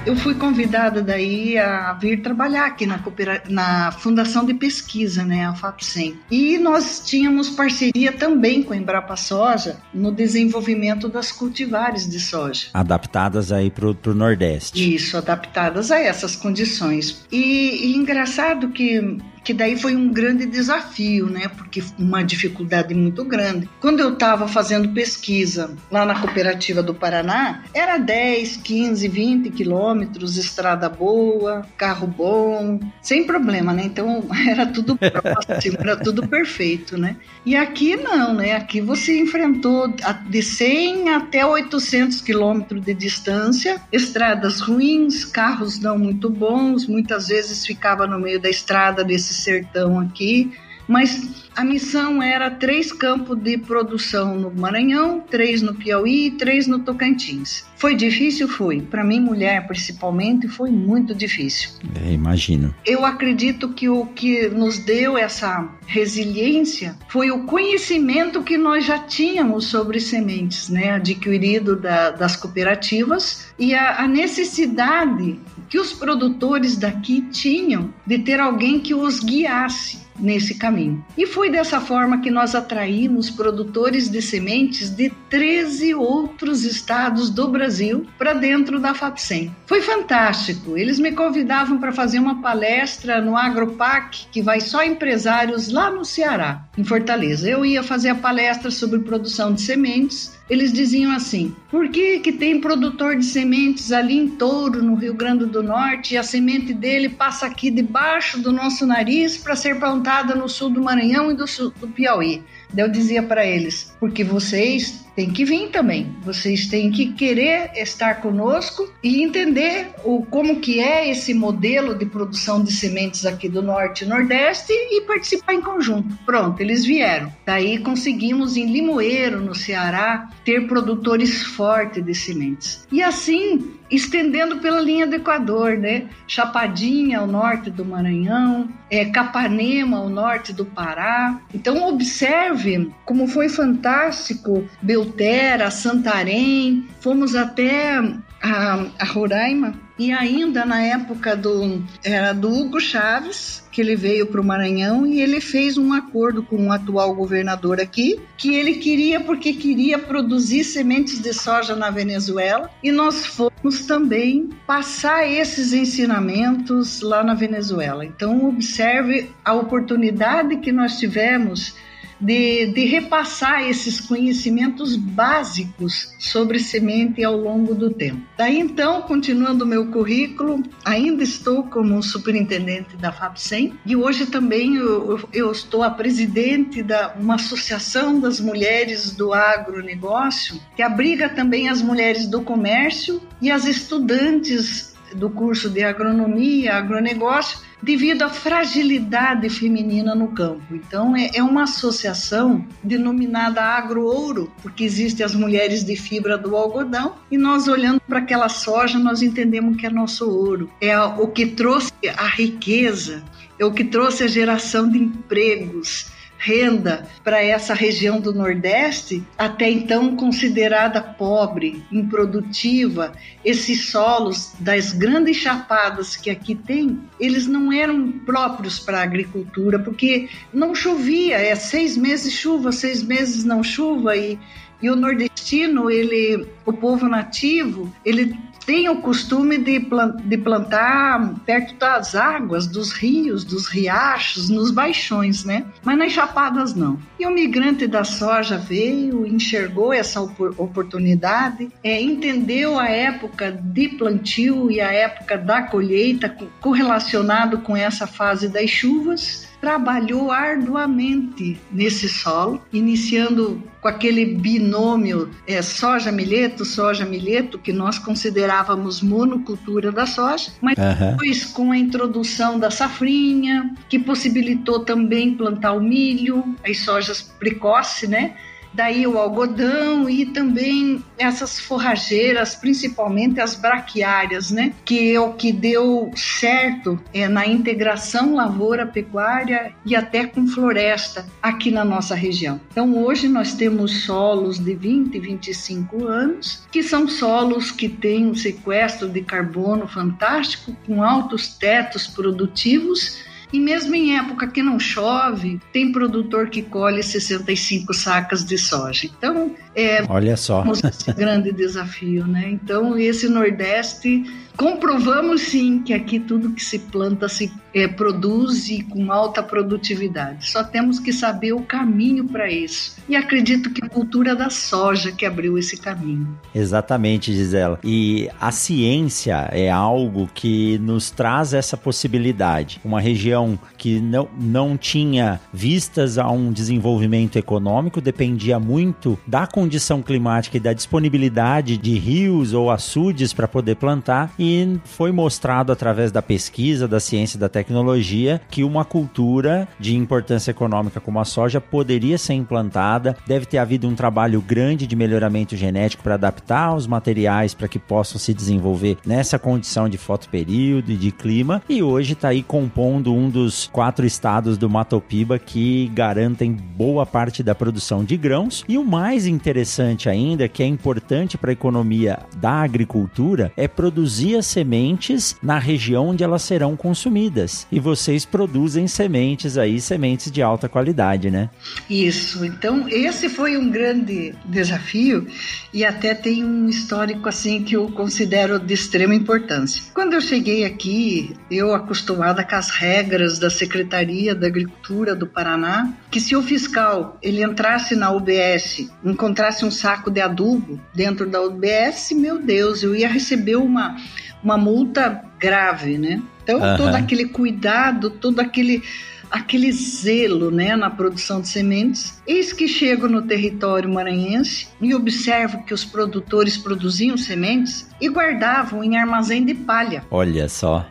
Eu 0.06 0.15
fui 0.15 0.34
convidada 0.36 1.01
daí 1.01 1.58
a 1.58 1.94
vir 1.94 2.22
trabalhar 2.22 2.65
aqui 2.65 2.86
na, 2.86 3.01
na 3.50 3.91
Fundação 3.91 4.46
de 4.46 4.53
Pesquisa, 4.53 5.24
né, 5.24 5.46
a 5.46 5.53
FAPSEM. 5.53 6.17
E 6.32 6.58
nós 6.58 7.03
tínhamos 7.06 7.50
parceria 7.50 8.12
também 8.12 8.63
com 8.63 8.74
a 8.74 8.77
Embrapa 8.77 9.15
Soja 9.15 9.77
no 9.94 10.12
desenvolvimento 10.12 11.10
das 11.10 11.32
cultivares 11.32 12.10
de 12.10 12.20
soja. 12.20 12.67
Adaptadas 12.74 13.51
aí 13.51 13.70
para 13.70 13.88
o 13.88 14.13
Nordeste. 14.13 14.96
Isso, 14.96 15.17
adaptadas 15.17 15.91
a 15.91 16.00
essas 16.00 16.36
condições. 16.36 17.25
E, 17.32 17.91
e 17.91 17.96
engraçado 17.96 18.70
que 18.70 19.17
que 19.48 19.54
daí 19.54 19.77
foi 19.77 19.96
um 19.96 20.12
grande 20.12 20.46
desafio, 20.46 21.27
né? 21.27 21.48
Porque 21.48 21.82
uma 21.98 22.22
dificuldade 22.22 22.94
muito 22.94 23.24
grande. 23.24 23.70
Quando 23.80 24.01
eu 24.01 24.12
estava 24.12 24.46
fazendo 24.46 24.89
pesquisa 24.89 25.74
lá 25.89 26.06
na 26.06 26.20
cooperativa 26.20 26.84
do 26.84 26.94
Paraná, 26.94 27.63
era 27.74 27.98
10, 27.98 28.58
15, 28.58 29.08
20 29.08 29.50
quilômetros, 29.51 30.36
estrada 30.36 30.89
boa, 30.89 31.66
carro 31.77 32.08
bom, 32.08 32.77
sem 33.01 33.25
problema, 33.25 33.72
né? 33.72 33.84
Então 33.86 34.27
era 34.50 34.66
tudo 34.66 34.98
próximo, 34.98 35.77
era 35.80 35.96
tudo 35.96 36.27
perfeito, 36.27 36.98
né? 36.98 37.16
E 37.46 37.56
aqui 37.56 37.96
não, 37.96 38.34
né? 38.34 38.54
Aqui 38.54 38.82
você 38.82 39.18
enfrentou 39.18 39.96
de 40.30 40.44
100 40.44 41.08
até 41.12 41.46
800 41.46 42.20
quilômetros 42.20 42.84
de 42.84 42.94
distância, 42.94 43.82
estradas 43.94 44.60
ruins, 44.60 45.24
carros 45.24 45.80
não 45.80 45.98
muito 45.98 46.30
bons, 46.30 46.86
muitas 46.86 47.30
vezes 47.30 47.66
ficava 47.66 48.06
no 48.06 48.20
meio 48.20 48.42
da 48.42 48.50
estrada 48.50 49.06
desses 49.06 49.37
sertão 49.38 50.00
aqui, 50.00 50.51
mas 50.88 51.48
a 51.56 51.63
missão 51.63 52.22
era 52.22 52.51
três 52.51 52.91
campos 52.91 53.38
de 53.39 53.58
produção 53.58 54.36
no 54.36 54.51
Maranhão, 54.51 55.24
três 55.27 55.62
no 55.62 55.74
Piauí 55.74 56.27
e 56.27 56.32
três 56.32 56.67
no 56.67 56.79
Tocantins. 56.79 57.65
Foi 57.75 57.96
difícil? 57.96 58.48
Foi. 58.48 58.82
Para 58.82 59.03
mim, 59.03 59.20
mulher, 59.20 59.67
principalmente, 59.67 60.48
foi 60.48 60.72
muito 60.72 61.13
difícil. 61.13 61.72
É, 62.03 62.12
imagino. 62.12 62.74
Eu 62.86 63.06
acredito 63.06 63.70
que 63.70 63.89
o 63.89 64.06
que 64.06 64.48
nos 64.50 64.77
deu 64.79 65.17
essa 65.17 65.67
resiliência 65.86 66.96
foi 67.10 67.32
o 67.32 67.44
conhecimento 67.44 68.44
que 68.44 68.58
nós 68.58 68.86
já 68.86 69.00
tínhamos 69.00 69.65
sobre 69.65 70.00
sementes, 70.00 70.70
né, 70.70 70.91
adquirido 70.91 71.75
da, 71.75 72.12
das 72.12 72.36
cooperativas 72.36 73.48
e 73.58 73.74
a, 73.74 74.03
a 74.03 74.08
necessidade 74.08 75.39
que 75.70 75.79
os 75.79 75.91
produtores 75.91 76.77
daqui 76.77 77.22
tinham 77.22 77.94
de 78.06 78.20
ter 78.20 78.39
alguém 78.39 78.79
que 78.79 78.94
os 78.94 79.20
guiasse 79.20 80.06
nesse 80.19 80.55
caminho. 80.55 81.03
E 81.17 81.25
foi 81.25 81.50
dessa 81.50 81.79
forma 81.79 82.21
que 82.21 82.31
nós 82.31 82.55
atraímos 82.55 83.29
produtores 83.29 84.09
de 84.09 84.21
sementes 84.21 84.89
de 84.89 85.09
13 85.29 85.93
outros 85.95 86.63
estados 86.63 87.29
do 87.29 87.47
Brasil 87.47 88.05
para 88.17 88.33
dentro 88.33 88.79
da 88.79 88.93
FAPSEM. 88.93 89.55
Foi 89.65 89.81
fantástico. 89.81 90.77
Eles 90.77 91.00
me 91.00 91.12
convidavam 91.12 91.79
para 91.79 91.91
fazer 91.91 92.19
uma 92.19 92.41
palestra 92.41 93.21
no 93.21 93.36
Agropac, 93.36 94.27
que 94.31 94.41
vai 94.41 94.62
só 94.62 94.83
empresários 94.83 95.69
lá 95.69 95.89
no 95.89 96.05
Ceará, 96.05 96.65
em 96.77 96.83
Fortaleza. 96.83 97.50
Eu 97.50 97.65
ia 97.65 97.83
fazer 97.83 98.09
a 98.09 98.15
palestra 98.15 98.71
sobre 98.71 99.00
produção 99.00 99.53
de 99.53 99.62
sementes 99.62 100.37
eles 100.50 100.72
diziam 100.72 101.12
assim: 101.12 101.56
por 101.70 101.89
que, 101.89 102.20
que 102.20 102.32
tem 102.32 102.60
produtor 102.60 103.16
de 103.16 103.25
sementes 103.25 103.92
ali 103.92 104.18
em 104.18 104.27
Touro, 104.27 104.82
no 104.82 104.96
Rio 104.96 105.13
Grande 105.13 105.46
do 105.46 105.62
Norte, 105.62 106.13
e 106.13 106.18
a 106.18 106.24
semente 106.24 106.74
dele 106.74 107.10
passa 107.10 107.46
aqui 107.46 107.70
debaixo 107.70 108.39
do 108.39 108.51
nosso 108.51 108.86
nariz 108.86 109.38
para 109.38 109.56
ser 109.56 109.80
plantada 109.80 110.36
no 110.36 110.48
sul 110.48 110.70
do 110.70 110.82
Maranhão 110.82 111.32
e 111.32 111.36
do 111.36 111.48
sul 111.48 111.74
do 111.80 111.88
Piauí? 111.88 112.44
Eu 112.75 112.89
dizia 112.89 113.24
para 113.24 113.46
eles: 113.46 113.96
porque 114.00 114.24
vocês 114.24 115.06
têm 115.17 115.31
que 115.31 115.43
vir 115.43 115.69
também, 115.69 116.15
vocês 116.21 116.67
têm 116.67 116.91
que 116.91 117.12
querer 117.13 117.71
estar 117.75 118.21
conosco 118.21 118.88
e 119.03 119.24
entender 119.24 119.89
o, 120.03 120.24
como 120.24 120.59
que 120.59 120.79
é 120.79 121.09
esse 121.09 121.33
modelo 121.33 121.95
de 121.95 122.05
produção 122.05 122.63
de 122.63 122.71
sementes 122.71 123.25
aqui 123.25 123.50
do 123.50 123.63
Norte 123.63 124.05
e 124.05 124.07
Nordeste 124.07 124.71
e 124.71 125.01
participar 125.01 125.55
em 125.55 125.62
conjunto. 125.62 126.15
Pronto, 126.24 126.62
eles 126.62 126.86
vieram. 126.86 127.33
Daí 127.43 127.79
conseguimos 127.79 128.55
em 128.55 128.71
Limoeiro, 128.71 129.41
no 129.41 129.55
Ceará, 129.55 130.29
ter 130.45 130.67
produtores 130.67 131.41
fortes 131.41 132.05
de 132.05 132.13
sementes. 132.13 132.86
E 132.91 133.01
assim 133.01 133.75
estendendo 133.89 134.57
pela 134.57 134.81
linha 134.81 135.07
do 135.07 135.15
Equador, 135.15 135.77
né? 135.77 136.07
Chapadinha 136.27 137.19
ao 137.19 137.27
norte 137.27 137.69
do 137.69 137.86
Maranhão, 137.86 138.69
é, 138.89 139.05
Capanema 139.05 139.97
ao 139.97 140.09
norte 140.09 140.53
do 140.53 140.65
Pará. 140.65 141.39
Então 141.53 141.88
observe 141.88 142.91
como 143.05 143.27
foi 143.27 143.50
fantástico 143.50 144.67
Belterra, 145.07 145.71
Santarém, 145.71 146.85
fomos 146.99 147.33
até 147.33 147.97
a, 148.41 148.85
a 148.99 149.05
Roraima 149.05 149.73
e 149.97 150.11
ainda 150.11 150.63
na 150.63 150.79
época 150.81 151.35
do 151.35 151.81
era 152.03 152.33
do 152.33 152.49
Hugo 152.49 152.79
Chaves 152.79 153.65
que 153.71 153.81
ele 153.81 153.95
veio 153.95 154.27
para 154.27 154.41
o 154.41 154.43
Maranhão 154.43 155.07
e 155.07 155.21
ele 155.21 155.41
fez 155.41 155.77
um 155.77 155.91
acordo 155.93 156.43
com 156.43 156.67
o 156.67 156.71
atual 156.71 157.15
governador 157.15 157.79
aqui 157.79 158.19
que 158.37 158.53
ele 158.53 158.75
queria 158.75 159.19
porque 159.19 159.53
queria 159.53 159.97
produzir 159.97 160.63
sementes 160.63 161.19
de 161.19 161.33
soja 161.33 161.75
na 161.75 161.89
Venezuela 161.89 162.69
e 162.83 162.91
nós 162.91 163.25
fomos 163.25 163.85
também 163.87 164.49
passar 164.67 165.27
esses 165.27 165.73
ensinamentos 165.73 167.01
lá 167.01 167.23
na 167.23 167.33
Venezuela. 167.33 168.05
Então 168.05 168.47
observe 168.47 169.31
a 169.43 169.53
oportunidade 169.53 170.57
que 170.57 170.71
nós 170.71 170.99
tivemos 170.99 171.75
de, 172.19 172.67
de 172.67 172.86
repassar 172.86 173.63
esses 173.67 174.00
conhecimentos 174.00 174.95
básicos 174.95 176.13
sobre 176.19 176.59
semente 176.59 177.24
ao 177.24 177.36
longo 177.36 177.74
do 177.74 177.89
tempo. 177.89 178.21
Daí 178.38 178.59
então, 178.59 179.01
continuando 179.01 179.63
o 179.63 179.67
meu 179.67 179.88
currículo, 179.91 180.63
ainda 180.83 181.24
estou 181.24 181.63
como 181.63 182.01
superintendente 182.01 182.95
da 182.97 183.12
FAPSEM 183.12 183.74
e 183.86 183.95
hoje 183.95 184.25
também 184.25 184.75
eu, 184.75 185.19
eu 185.33 185.51
estou 185.51 185.83
a 185.83 185.89
presidente 185.89 186.81
da 186.83 187.15
uma 187.19 187.36
associação 187.36 188.19
das 188.19 188.39
mulheres 188.39 189.12
do 189.12 189.33
agronegócio 189.33 190.59
que 190.75 190.81
abriga 190.81 191.29
também 191.29 191.69
as 191.69 191.81
mulheres 191.81 192.27
do 192.27 192.41
comércio 192.41 193.21
e 193.41 193.51
as 193.51 193.65
estudantes 193.65 194.97
do 195.15 195.29
curso 195.29 195.69
de 195.69 195.83
agronomia, 195.83 196.75
agronegócio, 196.75 197.59
devido 197.81 198.23
à 198.23 198.29
fragilidade 198.29 199.49
feminina 199.49 200.15
no 200.15 200.29
campo. 200.29 200.63
Então, 200.71 201.15
é, 201.15 201.29
é 201.33 201.43
uma 201.43 201.63
associação 201.63 202.65
denominada 202.83 203.61
agro-ouro, 203.61 204.51
porque 204.61 204.83
existem 204.83 205.25
as 205.25 205.35
mulheres 205.35 205.83
de 205.83 205.95
fibra 205.95 206.37
do 206.37 206.55
algodão, 206.55 207.15
e 207.29 207.37
nós 207.37 207.67
olhando 207.67 208.01
para 208.01 208.19
aquela 208.19 208.49
soja, 208.49 208.97
nós 208.97 209.21
entendemos 209.21 209.77
que 209.77 209.85
é 209.85 209.89
nosso 209.89 210.29
ouro. 210.29 210.69
É 210.81 210.99
o 210.99 211.27
que 211.27 211.45
trouxe 211.45 211.91
a 212.15 212.27
riqueza, 212.27 213.23
é 213.59 213.65
o 213.65 213.71
que 213.71 213.83
trouxe 213.83 214.23
a 214.23 214.27
geração 214.27 214.89
de 214.89 214.97
empregos, 214.97 216.16
renda 216.38 217.08
para 217.24 217.44
essa 217.44 217.74
região 217.74 218.20
do 218.20 218.34
Nordeste, 218.34 219.24
até 219.38 219.70
então 219.70 220.15
considerada 220.15 221.01
pobre, 221.01 221.84
improdutiva. 221.91 223.13
Esses 223.44 223.89
solos 223.89 224.53
das 224.60 224.91
grandes 224.91 225.38
chapadas 225.38 226.15
que 226.15 226.29
aqui 226.29 226.56
tem, 226.56 227.00
eles 227.20 227.48
não 227.48 227.72
eram 227.72 228.12
próprios 228.12 228.79
para 228.79 229.00
a 229.00 229.03
agricultura, 229.03 229.79
porque 229.79 230.29
não 230.53 230.75
chovia, 230.75 231.38
é 231.38 231.56
seis 231.56 231.98
meses 231.98 232.34
chuva, 232.34 232.72
seis 232.72 233.01
meses 233.03 233.44
não 233.44 233.63
chuva, 233.63 234.15
e, 234.15 234.39
e 234.82 234.89
o 234.89 234.96
nordestino, 234.96 235.89
ele, 235.89 236.48
o 236.65 236.74
povo 236.74 237.08
nativo, 237.08 237.91
ele 238.06 238.38
tem 238.67 238.89
o 238.89 238.97
costume 238.97 239.57
de, 239.57 239.79
de 240.25 240.38
plantar 240.38 241.36
perto 241.45 241.74
das 241.75 242.15
águas, 242.15 242.67
dos 242.67 242.91
rios, 242.91 243.45
dos 243.45 243.65
riachos, 243.69 244.50
nos 244.50 244.71
baixões, 244.71 245.45
né? 245.45 245.65
Mas 245.81 245.97
nas 245.97 246.12
chapadas 246.12 246.75
não. 246.75 247.00
E 247.17 247.25
o 247.25 247.31
migrante 247.31 247.88
da 247.88 248.03
soja 248.03 248.57
veio, 248.57 249.25
enxergou 249.25 249.93
essa 249.93 250.19
oportunidade, 250.21 251.69
é, 251.81 252.01
entendeu 252.01 252.77
a 252.77 252.89
época 252.89 253.53
de 253.53 253.88
plantio 253.88 254.69
e 254.69 254.81
a 254.81 254.91
época 254.91 255.38
da 255.38 255.62
colheita 255.62 256.27
correlacionado 256.59 257.59
com 257.59 257.75
essa 257.75 258.05
fase 258.05 258.50
das 258.50 258.69
chuvas 258.69 259.47
trabalhou 259.59 260.31
arduamente 260.31 261.59
nesse 261.71 262.07
solo, 262.07 262.61
iniciando 262.71 263.61
com 263.81 263.87
aquele 263.87 264.25
binômio 264.25 265.29
é, 265.47 265.61
soja-milheto, 265.61 266.63
soja-milheto, 266.65 267.57
que 267.57 267.73
nós 267.73 267.97
considerávamos 267.97 269.01
monocultura 269.01 269.91
da 269.91 270.05
soja, 270.05 270.51
mas 270.61 270.77
uhum. 270.77 271.11
depois 271.11 271.45
com 271.45 271.71
a 271.71 271.77
introdução 271.77 272.59
da 272.59 272.69
safrinha, 272.69 273.75
que 273.89 273.97
possibilitou 273.99 274.79
também 274.79 275.35
plantar 275.35 275.73
o 275.73 275.81
milho, 275.81 276.43
as 276.65 276.79
sojas 276.79 277.21
precoce, 277.21 278.07
né? 278.07 278.35
Daí 278.77 279.07
o 279.07 279.17
algodão 279.17 280.07
e 280.07 280.24
também 280.27 281.03
essas 281.17 281.60
forrageiras, 281.60 282.53
principalmente 282.53 283.41
as 283.41 283.55
braquiárias, 283.55 284.51
né? 284.51 284.72
Que 284.86 285.15
é 285.15 285.19
o 285.19 285.34
que 285.34 285.51
deu 285.51 286.12
certo 286.15 287.00
é, 287.12 287.27
na 287.27 287.48
integração 287.48 288.36
lavoura-pecuária 288.36 289.74
e 289.84 289.96
até 289.96 290.27
com 290.27 290.48
floresta 290.48 291.25
aqui 291.41 291.72
na 291.72 291.84
nossa 291.84 292.13
região. 292.13 292.62
Então 292.72 293.03
hoje 293.03 293.27
nós 293.27 293.55
temos 293.55 294.03
solos 294.03 294.60
de 294.60 294.75
20, 294.75 295.19
25 295.19 296.05
anos, 296.05 296.63
que 296.72 296.84
são 296.84 297.07
solos 297.07 297.72
que 297.72 297.89
têm 297.89 298.27
um 298.27 298.36
sequestro 298.36 299.10
de 299.10 299.22
carbono 299.22 299.88
fantástico, 299.88 300.77
com 300.86 301.01
altos 301.01 301.48
tetos 301.57 302.05
produtivos 302.05 303.25
e 303.51 303.60
mesmo 303.60 303.96
em 303.96 304.18
época 304.18 304.48
que 304.48 304.62
não 304.62 304.80
chove, 304.80 305.60
tem 305.72 305.92
produtor 305.92 306.50
que 306.50 306.62
colhe 306.62 307.01
65 307.01 307.94
sacas 307.94 308.44
de 308.44 308.58
soja. 308.58 309.08
Então, 309.18 309.56
é 309.75 310.04
Olha 310.10 310.36
só. 310.36 310.63
esse 310.72 311.13
grande 311.13 311.51
desafio, 311.51 312.27
né? 312.27 312.50
Então, 312.50 312.98
esse 312.98 313.30
Nordeste 313.30 314.24
comprovamos 314.57 315.41
sim 315.41 315.79
que 315.83 315.93
aqui 315.93 316.19
tudo 316.19 316.49
que 316.49 316.63
se 316.63 316.79
planta 316.79 317.29
se 317.29 317.53
é, 317.73 317.87
produz 317.87 318.69
e 318.69 318.81
com 318.81 319.11
alta 319.11 319.43
produtividade. 319.43 320.49
Só 320.49 320.63
temos 320.63 320.99
que 320.99 321.13
saber 321.13 321.53
o 321.53 321.61
caminho 321.61 322.25
para 322.25 322.51
isso. 322.51 322.97
E 323.07 323.15
acredito 323.15 323.69
que 323.69 323.85
a 323.85 323.89
cultura 323.89 324.35
da 324.35 324.49
soja 324.49 325.11
que 325.11 325.25
abriu 325.25 325.57
esse 325.57 325.77
caminho. 325.77 326.27
Exatamente, 326.55 327.33
Gisela. 327.33 327.79
E 327.83 328.29
a 328.41 328.51
ciência 328.51 329.47
é 329.51 329.69
algo 329.69 330.27
que 330.33 330.79
nos 330.79 331.11
traz 331.11 331.53
essa 331.53 331.77
possibilidade. 331.77 332.81
Uma 332.83 332.99
região 332.99 333.59
que 333.77 333.99
não, 333.99 334.27
não 334.39 334.75
tinha 334.75 335.39
vistas 335.53 336.17
a 336.17 336.29
um 336.31 336.51
desenvolvimento 336.51 337.37
econômico, 337.37 338.01
dependia 338.01 338.59
muito 338.59 339.19
da 339.27 339.45
condição 339.45 340.01
climática 340.01 340.57
e 340.57 340.59
da 340.59 340.73
disponibilidade 340.73 341.77
de 341.77 341.97
rios 341.99 342.53
ou 342.53 342.71
açudes 342.71 343.33
para 343.33 343.47
poder 343.47 343.75
plantar. 343.75 344.33
E 344.39 344.47
e 344.48 344.80
foi 344.86 345.12
mostrado 345.12 345.74
através 345.74 346.10
da 346.10 346.22
pesquisa, 346.22 346.88
da 346.88 347.01
ciência 347.01 347.38
e 347.38 347.39
da 347.39 347.50
tecnologia 347.50 348.39
que 348.50 348.63
uma 348.63 348.86
cultura 348.86 349.68
de 349.77 349.96
importância 349.96 350.51
econômica 350.51 351.01
como 351.01 351.20
a 351.20 351.25
soja 351.25 351.60
poderia 351.60 352.18
ser 352.18 352.33
implantada. 352.33 353.18
Deve 353.27 353.46
ter 353.46 353.57
havido 353.57 353.88
um 353.88 353.96
trabalho 353.96 354.40
grande 354.40 354.88
de 354.88 354.96
melhoramento 354.96 355.57
genético 355.57 356.01
para 356.01 356.14
adaptar 356.14 356.74
os 356.74 356.88
materiais 356.88 357.53
para 357.53 357.68
que 357.68 357.77
possam 357.77 358.18
se 358.18 358.33
desenvolver 358.33 358.98
nessa 359.05 359.38
condição 359.38 359.90
de 359.90 359.98
fotoperíodo 359.98 360.92
e 360.92 360.96
de 360.96 361.12
clima. 361.12 361.62
E 361.68 361.83
hoje 361.83 362.14
está 362.14 362.29
aí 362.29 362.42
compondo 362.42 363.14
um 363.14 363.29
dos 363.29 363.68
quatro 363.68 364.05
estados 364.05 364.57
do 364.57 364.70
Mato 364.70 365.01
Piba 365.01 365.38
que 365.38 365.92
garantem 365.94 366.53
boa 366.53 367.05
parte 367.05 367.44
da 367.44 367.53
produção 367.53 368.05
de 368.05 368.16
grãos. 368.16 368.64
E 368.68 368.77
o 368.77 368.86
mais 368.86 369.25
interessante 369.25 370.07
ainda, 370.07 370.48
que 370.48 370.64
é 370.64 370.66
importante 370.66 371.38
para 371.38 371.51
a 371.51 371.53
economia 371.53 372.20
da 372.38 372.62
agricultura, 372.62 373.51
é 373.57 373.68
produzir 373.68 374.36
sementes 374.45 375.35
na 375.41 375.59
região 375.59 376.09
onde 376.09 376.23
elas 376.23 376.41
serão 376.41 376.75
consumidas. 376.75 377.67
E 377.71 377.79
vocês 377.79 378.25
produzem 378.25 378.87
sementes 378.87 379.57
aí, 379.57 379.79
sementes 379.81 380.31
de 380.31 380.41
alta 380.41 380.69
qualidade, 380.69 381.29
né? 381.29 381.50
Isso. 381.89 382.45
Então, 382.45 382.87
esse 382.89 383.29
foi 383.29 383.57
um 383.57 383.69
grande 383.69 384.33
desafio 384.45 385.27
e 385.73 385.83
até 385.83 386.13
tem 386.13 386.43
um 386.43 386.67
histórico 386.67 387.27
assim 387.27 387.63
que 387.63 387.75
eu 387.75 387.89
considero 387.91 388.59
de 388.59 388.73
extrema 388.73 389.13
importância. 389.13 389.83
Quando 389.93 390.13
eu 390.13 390.21
cheguei 390.21 390.65
aqui, 390.65 391.35
eu 391.50 391.73
acostumada 391.73 392.43
com 392.43 392.55
as 392.55 392.69
regras 392.69 393.39
da 393.39 393.50
Secretaria 393.50 394.33
da 394.33 394.47
Agricultura 394.47 395.15
do 395.15 395.27
Paraná, 395.27 395.93
que 396.09 396.19
se 396.19 396.35
o 396.35 396.41
fiscal 396.41 397.17
ele 397.21 397.43
entrasse 397.43 397.95
na 397.95 398.11
UBS, 398.11 398.89
encontrasse 399.03 399.65
um 399.65 399.71
saco 399.71 400.09
de 400.09 400.21
adubo 400.21 400.79
dentro 400.93 401.29
da 401.29 401.41
UBS, 401.41 402.11
meu 402.11 402.41
Deus, 402.41 402.83
eu 402.83 402.95
ia 402.95 403.07
receber 403.07 403.55
uma 403.55 403.95
uma 404.43 404.57
multa 404.57 405.23
grave, 405.39 405.97
né? 405.97 406.21
Então, 406.43 406.59
uhum. 406.59 406.77
todo 406.77 406.95
aquele 406.95 407.25
cuidado, 407.25 408.09
todo 408.09 408.39
aquele 408.39 408.83
aquele 409.29 409.71
zelo 409.71 410.50
né, 410.50 410.75
na 410.75 410.89
produção 410.89 411.41
de 411.41 411.50
sementes. 411.50 412.17
Eis 412.27 412.51
que 412.51 412.68
chego 412.68 413.07
no 413.07 413.22
território 413.22 413.90
maranhense 413.90 414.68
e 414.81 414.94
observo 414.94 415.63
que 415.63 415.74
os 415.74 415.85
produtores 415.85 416.57
produziam 416.57 417.16
sementes 417.16 417.90
e 418.01 418.09
guardavam 418.09 418.83
em 418.83 418.98
armazém 418.98 419.46
de 419.46 419.53
palha. 419.53 420.03
Olha 420.11 420.50
só. 420.50 420.85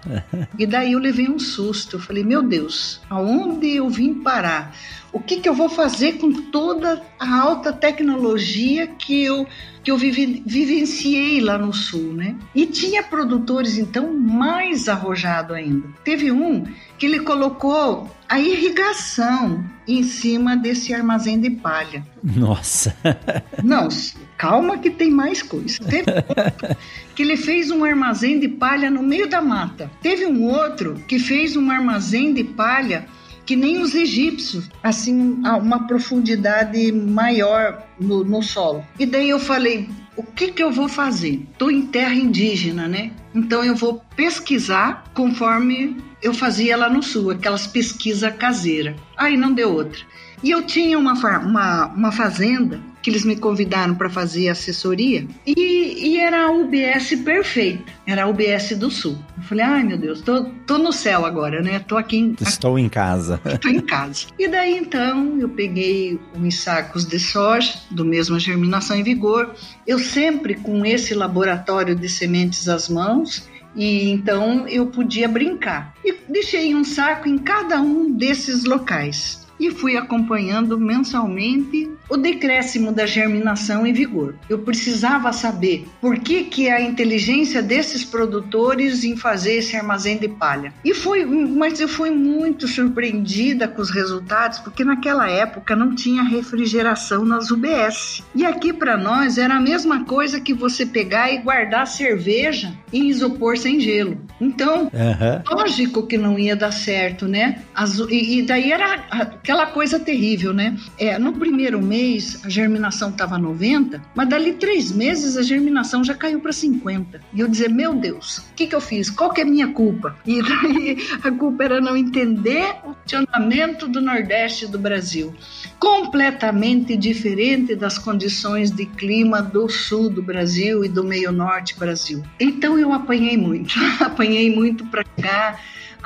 e 0.59 0.65
daí 0.67 0.93
eu 0.93 0.99
levei 0.99 1.29
um 1.29 1.39
susto. 1.39 1.97
Eu 1.97 2.01
falei, 2.01 2.25
meu 2.25 2.43
Deus, 2.43 3.03
aonde 3.11 3.69
eu 3.69 3.87
vim 3.91 4.15
parar? 4.15 4.75
O 5.13 5.21
que, 5.21 5.37
que 5.37 5.49
eu 5.49 5.55
vou 5.55 5.69
fazer 5.69 6.15
com 6.15 6.33
toda 6.51 7.03
a 7.19 7.41
alta 7.41 7.71
tecnologia 7.71 8.87
que 8.87 9.23
eu 9.23 9.47
que 9.83 9.91
eu 9.93 9.97
vivenciei 9.97 11.41
lá 11.41 11.57
no 11.57 11.73
sul, 11.73 12.13
né? 12.13 12.35
E 12.53 12.67
tinha 12.67 13.05
produtores 13.05 13.79
então 13.79 14.13
mais 14.13 14.89
arrojado 14.89 15.55
ainda. 15.55 15.87
Teve 16.03 16.33
um 16.33 16.65
que 16.99 17.07
ele 17.07 17.21
colocou 17.21 18.11
a 18.29 18.41
irrigação 18.41 19.65
em 19.87 20.03
cima 20.03 20.57
desse 20.57 20.93
armazém 20.93 21.41
de 21.41 21.51
palha. 21.51 22.05
Nossa. 22.23 22.97
Não, 23.63 23.89
calma 24.37 24.79
que 24.79 24.91
tem 24.91 25.11
mais 25.11 25.43
coisa. 25.43 25.79
Teve 25.85 26.11
outro 26.11 26.77
que 27.15 27.23
ele 27.23 27.37
fez 27.37 27.71
um 27.71 27.85
armazém 27.85 28.39
de 28.39 28.49
palha 28.49 28.91
no 28.91 29.03
meio 29.03 29.29
da 29.29 29.41
mata. 29.41 29.91
Teve 30.03 30.27
um 30.27 30.45
outro 30.45 30.95
que 31.07 31.19
fez 31.19 31.57
um 31.57 31.71
armazém 31.71 32.35
de 32.35 32.45
palha 32.45 33.07
que 33.47 33.55
nem 33.55 33.81
os 33.81 33.95
egípcios, 33.95 34.69
assim, 34.83 35.41
uma 35.45 35.87
profundidade 35.87 36.91
maior 36.93 37.87
no, 37.99 38.25
no 38.25 38.43
solo. 38.43 38.85
E 38.99 39.07
daí 39.07 39.31
eu 39.31 39.39
falei, 39.39 39.89
o 40.17 40.23
que, 40.23 40.49
que 40.49 40.63
eu 40.63 40.73
vou 40.73 40.89
fazer? 40.89 41.47
Estou 41.53 41.71
em 41.71 41.83
terra 41.83 42.15
indígena, 42.15 42.89
né? 42.89 43.13
Então 43.33 43.65
eu 43.65 43.77
vou 43.77 44.03
pesquisar 44.17 45.05
conforme 45.15 45.97
eu 46.23 46.35
fazia 46.35 46.77
lá 46.77 46.91
no 46.91 47.03
sul, 47.03 47.31
aquelas 47.31 47.67
pesquisas 47.67 48.35
caseiras. 48.37 48.97
Aí 49.17 49.37
não 49.37 49.53
deu 49.53 49.73
outra. 49.73 50.01
E 50.43 50.51
eu 50.51 50.63
tinha 50.63 50.99
uma, 50.99 51.13
uma, 51.39 51.87
uma 51.87 52.13
fazenda 52.13 52.81
que 53.07 53.11
eles 53.11 53.25
me 53.25 53.37
convidaram 53.37 53.95
para 53.95 54.11
fazer 54.11 54.49
assessoria 54.49 55.29
e, 55.47 56.09
e, 56.09 56.19
era 56.19 56.47
a 56.47 56.51
UBS 56.51 57.15
perfeita, 57.25 57.85
era 58.05 58.25
a 58.25 58.27
UBS 58.27 58.77
do 58.77 58.91
Sul. 58.91 59.17
Eu 59.37 59.45
falei, 59.45 59.65
ai 59.65 59.85
meu 59.85 59.97
Deus, 59.97 60.21
tô, 60.23 60.47
tô 60.67 60.77
no 60.77 60.93
céu 60.93 61.25
agora, 61.25 61.63
né? 61.63 61.79
Tô 61.79 61.97
aqui 61.97 62.17
em, 62.17 62.35
Estou 62.41 62.77
em 62.77 62.89
casa. 62.89 63.41
Estou 63.47 63.71
em 63.71 63.79
casa. 63.79 64.27
E 64.37 64.49
daí 64.49 64.77
então 64.77 65.39
eu 65.39 65.49
peguei 65.49 66.19
uns 66.35 66.59
sacos 66.59 67.05
de 67.05 67.21
soja, 67.21 67.75
do 67.93 68.05
mesmo 68.05 68.41
germinação 68.41 68.97
em 68.97 69.05
vigor, 69.05 69.55
eu 69.87 70.01
sempre 70.01 70.57
com 70.57 70.85
esse 70.85 71.15
laboratório 71.15 71.95
de 71.95 72.09
sementes 72.09 72.69
às 72.69 72.89
mãos, 72.89 73.49
e 73.77 74.11
então 74.11 74.67
eu 74.67 74.89
podia 74.89 75.29
brincar. 75.29 75.95
E 76.05 76.13
deixei 76.29 76.75
um 76.75 76.83
saco 76.83 77.29
em 77.29 77.39
cada 77.39 77.81
um 77.81 78.11
desses 78.11 78.65
locais 78.65 79.46
e 79.59 79.71
fui 79.71 79.97
acompanhando 79.97 80.79
mensalmente 80.79 81.91
o 82.09 82.17
decréscimo 82.17 82.93
da 82.93 83.07
germinação 83.07 83.87
em 83.87 83.93
vigor. 83.93 84.35
Eu 84.49 84.61
precisava 84.61 85.33
saber 85.33 85.87
por 86.01 86.19
que, 86.19 86.45
que 86.45 86.69
a 86.69 86.81
inteligência 86.81 87.63
desses 87.63 88.05
produtores 88.05 89.05
em 89.05 89.17
fazer 89.17 89.55
esse 89.55 89.77
armazém 89.77 90.19
de 90.19 90.29
palha. 90.29 90.73
E 90.85 90.95
foi, 90.95 91.25
mas 91.25 91.81
eu 91.81 91.89
fui 91.89 92.11
muito 92.11 92.69
surpreendida 92.69 93.67
com 93.67 93.83
os 93.83 93.91
resultados, 93.91 94.59
porque 94.59 94.85
naquela 94.85 95.29
época 95.29 95.75
não 95.75 95.95
tinha 95.95 96.23
refrigeração 96.23 97.25
nas 97.25 97.51
UBS. 97.51 98.23
E 98.35 98.45
aqui 98.45 98.73
para 98.73 98.97
nós 98.97 99.39
era 99.39 99.57
a 99.57 99.61
mesma 99.61 100.05
coisa 100.05 100.41
que 100.41 100.55
você 100.55 100.87
pegar 100.87 101.33
e 101.33 101.39
guardar 101.39 101.87
cerveja 101.87 102.73
em 102.93 103.09
isopor 103.09 103.57
sem 103.57 103.81
gelo. 103.81 104.21
Então, 104.41 104.85
uhum. 104.85 105.57
lógico 105.57 106.07
que 106.07 106.17
não 106.17 106.39
ia 106.39 106.55
dar 106.55 106.73
certo, 106.73 107.27
né? 107.27 107.63
As, 107.75 107.99
e, 107.99 108.39
e 108.39 108.43
daí 108.43 108.73
era 108.73 109.05
aquela 109.47 109.67
coisa 109.67 110.01
terrível, 110.01 110.53
né? 110.53 110.77
É, 110.99 111.17
no 111.21 111.33
primeiro 111.33 111.81
mês 111.81 112.45
a 112.45 112.49
germinação 112.49 113.11
estava 113.11 113.39
90, 113.39 114.03
mas 114.13 114.29
dali 114.29 114.55
três 114.55 114.91
meses 114.91 115.37
a 115.37 115.43
germinação 115.43 116.03
já 116.03 116.15
caiu 116.15 116.41
para 116.41 116.53
50. 116.53 117.21
E 117.33 117.39
eu 117.39 117.47
dizer, 117.47 117.71
meu 117.71 117.95
Deus, 117.95 118.39
o 118.39 118.55
que, 118.57 118.67
que 118.67 118.75
eu 118.75 118.81
fiz? 118.81 119.09
Qual 119.09 119.33
que 119.33 119.41
é 119.41 119.45
a 119.45 119.47
minha 119.47 119.69
culpa? 119.69 120.17
E 120.27 120.43
daí 120.43 120.97
a 121.23 121.31
culpa 121.31 121.63
era 121.63 121.81
não 121.81 121.97
entender 121.97 122.75
o 122.85 122.93
funcionamento 122.95 123.87
do 123.87 124.01
Nordeste 124.01 124.67
do 124.67 124.81
Brasil. 124.81 125.33
Completamente 125.79 126.97
diferente 126.97 127.77
das 127.77 127.99
condições 127.99 128.73
de 128.73 128.85
clima 128.85 129.41
do 129.41 129.69
sul 129.69 130.11
do 130.11 130.23
Brasil 130.23 130.85
e 130.85 130.89
do 130.89 131.05
meio 131.05 131.31
norte 131.31 131.79
Brasil. 131.79 132.21
Então 132.41 132.77
eu 132.77 132.93
apanhei 132.93 133.37
muito, 133.37 133.77
apanhei 134.03 134.53
muito 134.53 134.85
para 134.87 135.05
cá 135.05 135.57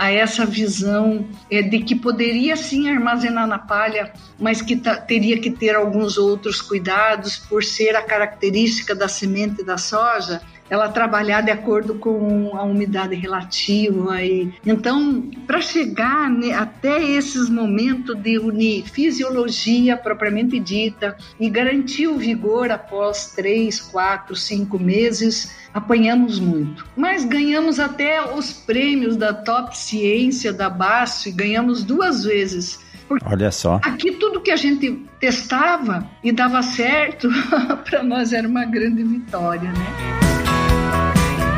a 0.01 0.11
essa 0.11 0.47
visão 0.47 1.29
é, 1.51 1.61
de 1.61 1.81
que 1.81 1.95
poderia 1.95 2.57
sim 2.57 2.89
armazenar 2.89 3.47
na 3.47 3.59
palha, 3.59 4.15
mas 4.39 4.63
que 4.63 4.75
teria 5.07 5.39
que 5.39 5.51
ter 5.51 5.77
alguns 5.77 6.17
outros 6.17 6.63
cuidados 6.63 7.37
por 7.37 7.63
ser 7.63 7.95
a 7.95 8.01
característica 8.01 8.95
da 8.95 9.09
semente 9.09 9.63
da 9.63 9.77
soja 9.77 10.41
ela 10.71 10.89
trabalhar 10.89 11.41
de 11.41 11.51
acordo 11.51 11.97
com 11.97 12.57
a 12.57 12.63
umidade 12.63 13.17
relativa. 13.17 14.23
E, 14.23 14.55
então, 14.65 15.29
para 15.47 15.61
chegar 15.61 16.31
né, 16.31 16.53
até 16.53 17.03
esses 17.03 17.51
momentos 17.51 18.17
de 18.17 18.39
unir 18.39 18.85
fisiologia 18.85 19.97
propriamente 19.97 20.61
dita 20.61 21.17
e 21.39 21.51
garantir 21.51 22.07
o 22.07 22.17
vigor 22.17 22.71
após 22.71 23.33
três, 23.35 23.81
quatro, 23.81 24.37
cinco 24.37 24.79
meses, 24.79 25.53
apanhamos 25.75 26.39
muito. 26.39 26.87
Mas 26.97 27.25
ganhamos 27.25 27.81
até 27.81 28.23
os 28.35 28.53
prêmios 28.53 29.17
da 29.17 29.35
Top 29.35 29.77
Ciência 29.77 30.53
da 30.53 30.71
BASF, 30.71 31.33
ganhamos 31.33 31.83
duas 31.83 32.25
vezes. 32.25 32.79
Porque 33.09 33.27
Olha 33.27 33.51
só. 33.51 33.81
Aqui 33.83 34.13
tudo 34.13 34.41
que 34.41 34.53
a 34.53 34.57
gente 34.57 35.05
testava 35.19 36.09
e 36.23 36.31
dava 36.31 36.63
certo, 36.63 37.29
para 37.85 38.05
nós 38.05 38.33
era 38.33 38.47
uma 38.47 38.65
grande 38.65 39.03
vitória, 39.03 39.73
né? 39.73 40.20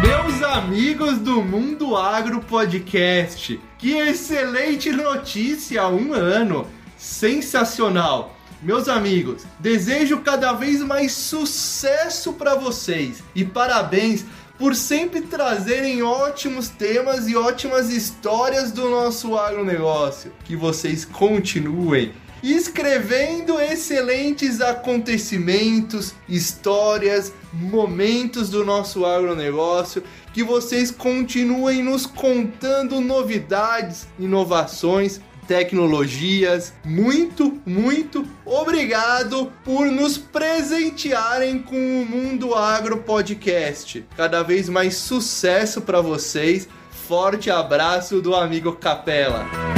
Meus 0.03 0.43
amigos 0.43 1.19
do 1.19 1.41
Mundo 1.45 1.97
Agro 1.97 2.41
Podcast, 2.41 3.61
que 3.79 3.93
excelente 3.93 4.91
notícia! 4.91 5.87
Um 5.87 6.13
ano 6.13 6.67
sensacional! 6.99 8.37
Meus 8.61 8.89
amigos, 8.89 9.45
desejo 9.61 10.19
cada 10.19 10.55
vez 10.55 10.83
mais 10.83 11.13
sucesso 11.13 12.33
para 12.33 12.57
vocês 12.57 13.23
e 13.33 13.45
parabéns 13.45 14.25
por 14.59 14.75
sempre 14.75 15.21
trazerem 15.21 16.03
ótimos 16.03 16.69
temas 16.69 17.29
e 17.29 17.37
ótimas 17.37 17.89
histórias 17.89 18.73
do 18.73 18.91
nosso 18.91 19.37
agronegócio. 19.39 20.33
Que 20.45 20.57
vocês 20.57 21.05
continuem 21.05 22.13
escrevendo 22.43 23.61
excelentes 23.61 24.61
acontecimentos, 24.61 26.15
histórias, 26.29 27.33
momentos 27.53 28.49
do 28.51 28.65
nosso 28.65 29.07
agronegócio, 29.07 30.03
que 30.33 30.43
vocês 30.43 30.91
continuem 30.91 31.83
nos 31.83 32.07
contando 32.07 33.01
novidades, 33.01 34.09
inovações, 34.19 35.21
tecnologias. 35.47 36.73
Muito, 36.85 37.61
muito 37.67 38.27
obrigado 38.45 39.53
por 39.65 39.87
nos 39.87 40.17
presentearem 40.17 41.59
com 41.61 41.77
o 41.77 42.07
Mundo 42.07 42.55
Agro 42.55 42.99
Podcast. 42.99 44.05
Cada 44.17 44.43
vez 44.43 44.69
mais 44.69 44.97
sucesso 44.97 45.83
para 45.83 46.01
vocês. 46.01 46.69
Forte 47.07 47.51
abraço 47.51 48.23
do 48.23 48.35
amigo 48.35 48.73
Capela. 48.73 49.72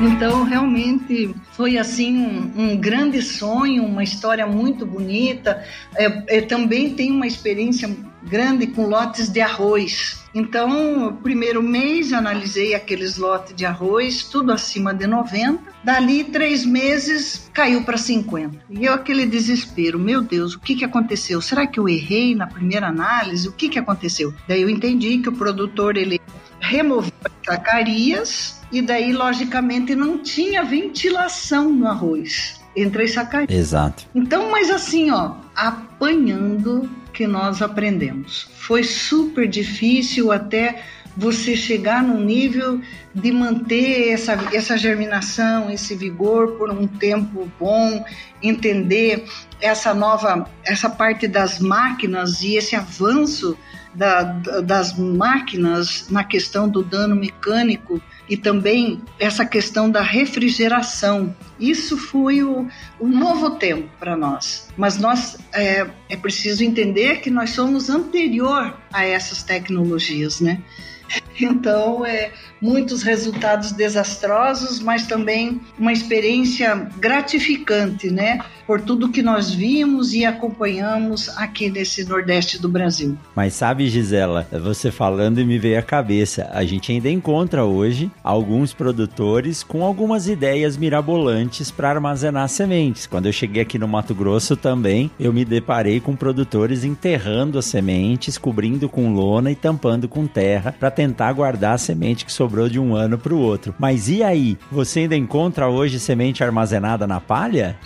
Então, 0.00 0.44
realmente 0.44 1.34
foi 1.52 1.76
assim 1.76 2.18
um, 2.18 2.52
um, 2.56 2.76
grande 2.76 3.20
sonho, 3.20 3.84
uma 3.84 4.04
história 4.04 4.46
muito 4.46 4.86
bonita. 4.86 5.64
É, 5.96 6.38
é, 6.38 6.40
também 6.40 6.94
tem 6.94 7.10
uma 7.10 7.26
experiência 7.26 7.90
grande 8.22 8.68
com 8.68 8.86
lotes 8.86 9.28
de 9.28 9.40
arroz. 9.40 10.22
Então, 10.32 11.18
primeiro 11.20 11.60
mês 11.60 12.12
analisei 12.12 12.74
aqueles 12.74 13.16
lotes 13.16 13.56
de 13.56 13.66
arroz, 13.66 14.22
tudo 14.22 14.52
acima 14.52 14.94
de 14.94 15.04
90. 15.06 15.60
Dali 15.82 16.22
três 16.22 16.64
meses 16.64 17.50
caiu 17.52 17.82
para 17.82 17.96
50. 17.96 18.56
E 18.70 18.84
eu 18.84 18.94
aquele 18.94 19.26
desespero, 19.26 19.98
meu 19.98 20.22
Deus, 20.22 20.54
o 20.54 20.60
que, 20.60 20.76
que 20.76 20.84
aconteceu? 20.84 21.40
Será 21.40 21.66
que 21.66 21.80
eu 21.80 21.88
errei 21.88 22.36
na 22.36 22.46
primeira 22.46 22.86
análise? 22.86 23.48
O 23.48 23.52
que, 23.52 23.68
que 23.68 23.80
aconteceu? 23.80 24.32
Daí 24.46 24.62
eu 24.62 24.70
entendi 24.70 25.18
que 25.18 25.28
o 25.28 25.32
produtor 25.32 25.96
ele 25.96 26.20
removeu 26.60 27.12
as 27.24 27.32
sacarias 27.44 28.57
e 28.70 28.82
daí, 28.82 29.12
logicamente, 29.12 29.94
não 29.94 30.18
tinha 30.18 30.62
ventilação 30.62 31.70
no 31.70 31.86
arroz 31.86 32.60
entre 32.76 33.04
as 33.04 33.12
sacarias. 33.12 33.50
Exato. 33.50 34.06
Então, 34.14 34.50
mas 34.50 34.70
assim, 34.70 35.10
ó, 35.10 35.34
apanhando 35.56 36.88
que 37.12 37.26
nós 37.26 37.60
aprendemos. 37.62 38.48
Foi 38.54 38.84
super 38.84 39.48
difícil 39.48 40.30
até 40.30 40.82
você 41.16 41.56
chegar 41.56 42.00
num 42.00 42.20
nível 42.20 42.80
de 43.12 43.32
manter 43.32 44.10
essa, 44.12 44.34
essa 44.52 44.78
germinação, 44.78 45.68
esse 45.68 45.96
vigor 45.96 46.52
por 46.52 46.70
um 46.70 46.86
tempo 46.86 47.50
bom, 47.58 48.04
entender 48.40 49.24
essa 49.60 49.92
nova, 49.92 50.48
essa 50.64 50.88
parte 50.88 51.26
das 51.26 51.58
máquinas 51.58 52.42
e 52.42 52.54
esse 52.54 52.76
avanço 52.76 53.58
da, 53.92 54.22
das 54.22 54.96
máquinas 54.96 56.06
na 56.08 56.22
questão 56.22 56.68
do 56.68 56.84
dano 56.84 57.16
mecânico 57.16 58.00
e 58.28 58.36
também 58.36 59.00
essa 59.18 59.44
questão 59.44 59.90
da 59.90 60.02
refrigeração. 60.02 61.34
Isso 61.58 61.96
foi 61.96 62.42
o, 62.42 62.68
o 63.00 63.08
novo 63.08 63.50
tempo 63.50 63.88
para 63.98 64.16
nós. 64.16 64.68
Mas 64.76 64.98
nós 64.98 65.38
é, 65.52 65.86
é 66.08 66.16
preciso 66.16 66.62
entender 66.62 67.20
que 67.20 67.30
nós 67.30 67.50
somos 67.50 67.88
anterior 67.88 68.76
a 68.92 69.04
essas 69.04 69.42
tecnologias, 69.42 70.40
né? 70.40 70.62
Então, 71.40 72.04
é, 72.04 72.32
muitos 72.60 73.02
resultados 73.02 73.72
desastrosos, 73.72 74.80
mas 74.80 75.06
também 75.06 75.60
uma 75.78 75.92
experiência 75.92 76.74
gratificante, 76.98 78.10
né? 78.10 78.40
Por 78.66 78.80
tudo 78.80 79.08
que 79.08 79.22
nós 79.22 79.52
vimos 79.52 80.12
e 80.12 80.24
acompanhamos 80.24 81.28
aqui 81.30 81.70
nesse 81.70 82.04
Nordeste 82.04 82.60
do 82.60 82.68
Brasil. 82.68 83.16
Mas 83.34 83.54
sabe, 83.54 83.88
Gisela, 83.88 84.46
você 84.52 84.90
falando 84.90 85.40
e 85.40 85.44
me 85.44 85.58
veio 85.58 85.78
à 85.78 85.82
cabeça, 85.82 86.50
a 86.52 86.64
gente 86.64 86.92
ainda 86.92 87.08
encontra 87.08 87.64
hoje 87.64 88.10
alguns 88.22 88.74
produtores 88.74 89.62
com 89.62 89.84
algumas 89.84 90.28
ideias 90.28 90.76
mirabolantes 90.76 91.70
para 91.70 91.90
armazenar 91.90 92.48
sementes. 92.48 93.06
Quando 93.06 93.26
eu 93.26 93.32
cheguei 93.32 93.62
aqui 93.62 93.78
no 93.78 93.88
Mato 93.88 94.14
Grosso 94.14 94.56
também, 94.56 95.10
eu 95.18 95.32
me 95.32 95.44
deparei 95.44 96.00
com 96.00 96.14
produtores 96.14 96.84
enterrando 96.84 97.58
as 97.58 97.64
sementes, 97.64 98.36
cobrindo 98.36 98.88
com 98.88 99.14
lona 99.14 99.50
e 99.50 99.54
tampando 99.54 100.08
com 100.08 100.26
terra 100.26 100.74
para 100.78 100.90
tentar 100.90 101.32
guardar 101.32 101.74
a 101.74 101.78
semente 101.78 102.24
que 102.24 102.32
sobrou 102.32 102.47
de 102.68 102.78
um 102.78 102.94
ano 102.94 103.18
para 103.18 103.34
o 103.34 103.38
outro. 103.38 103.74
Mas 103.78 104.08
e 104.08 104.22
aí? 104.22 104.58
Você 104.70 105.00
ainda 105.00 105.16
encontra 105.16 105.68
hoje 105.68 106.00
semente 106.00 106.42
armazenada 106.42 107.06
na 107.06 107.20
palha? 107.20 107.78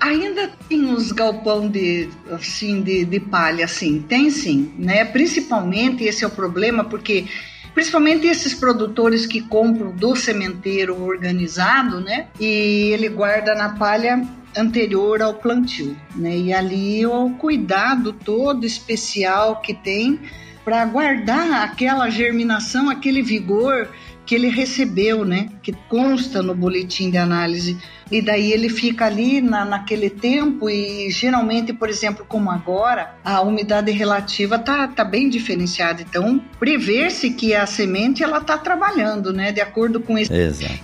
Ainda 0.00 0.50
tem 0.68 0.84
uns 0.84 1.12
galpão 1.12 1.68
de, 1.68 2.08
assim, 2.30 2.82
de, 2.82 3.04
de 3.04 3.18
palha, 3.18 3.64
assim, 3.64 4.00
tem 4.02 4.30
sim, 4.30 4.72
né? 4.78 5.04
Principalmente 5.04 6.04
esse 6.04 6.22
é 6.22 6.26
o 6.26 6.30
problema, 6.30 6.84
porque 6.84 7.24
principalmente 7.74 8.26
esses 8.26 8.54
produtores 8.54 9.26
que 9.26 9.40
compram 9.40 9.90
do 9.90 10.16
sementeiro 10.16 11.02
organizado, 11.02 12.00
né? 12.00 12.26
E 12.38 12.90
ele 12.92 13.08
guarda 13.08 13.54
na 13.54 13.70
palha 13.70 14.26
anterior 14.56 15.20
ao 15.20 15.34
plantio, 15.34 15.96
né? 16.14 16.36
E 16.36 16.52
ali 16.52 17.04
o 17.06 17.30
cuidado 17.30 18.12
todo 18.12 18.64
especial 18.64 19.60
que 19.60 19.74
tem 19.74 20.18
para 20.66 20.84
guardar 20.84 21.62
aquela 21.62 22.10
germinação, 22.10 22.90
aquele 22.90 23.22
vigor 23.22 23.88
que 24.26 24.34
ele 24.34 24.48
recebeu, 24.48 25.24
né? 25.24 25.48
Que 25.62 25.72
consta 25.88 26.42
no 26.42 26.56
boletim 26.56 27.08
de 27.08 27.16
análise. 27.16 27.78
E 28.10 28.22
daí 28.22 28.52
ele 28.52 28.68
fica 28.68 29.06
ali 29.06 29.40
na, 29.40 29.64
naquele 29.64 30.08
tempo 30.08 30.70
e 30.70 31.10
geralmente, 31.10 31.72
por 31.72 31.88
exemplo, 31.88 32.24
como 32.28 32.50
agora, 32.50 33.16
a 33.24 33.40
umidade 33.40 33.90
relativa 33.90 34.58
tá, 34.58 34.86
tá 34.86 35.04
bem 35.04 35.28
diferenciada. 35.28 36.02
Então, 36.02 36.40
prever-se 36.58 37.30
que 37.30 37.54
a 37.54 37.66
semente 37.66 38.22
ela 38.22 38.40
tá 38.40 38.56
trabalhando, 38.56 39.32
né? 39.32 39.50
De 39.50 39.60
acordo 39.60 39.98
com 40.00 40.16
esse, 40.16 40.32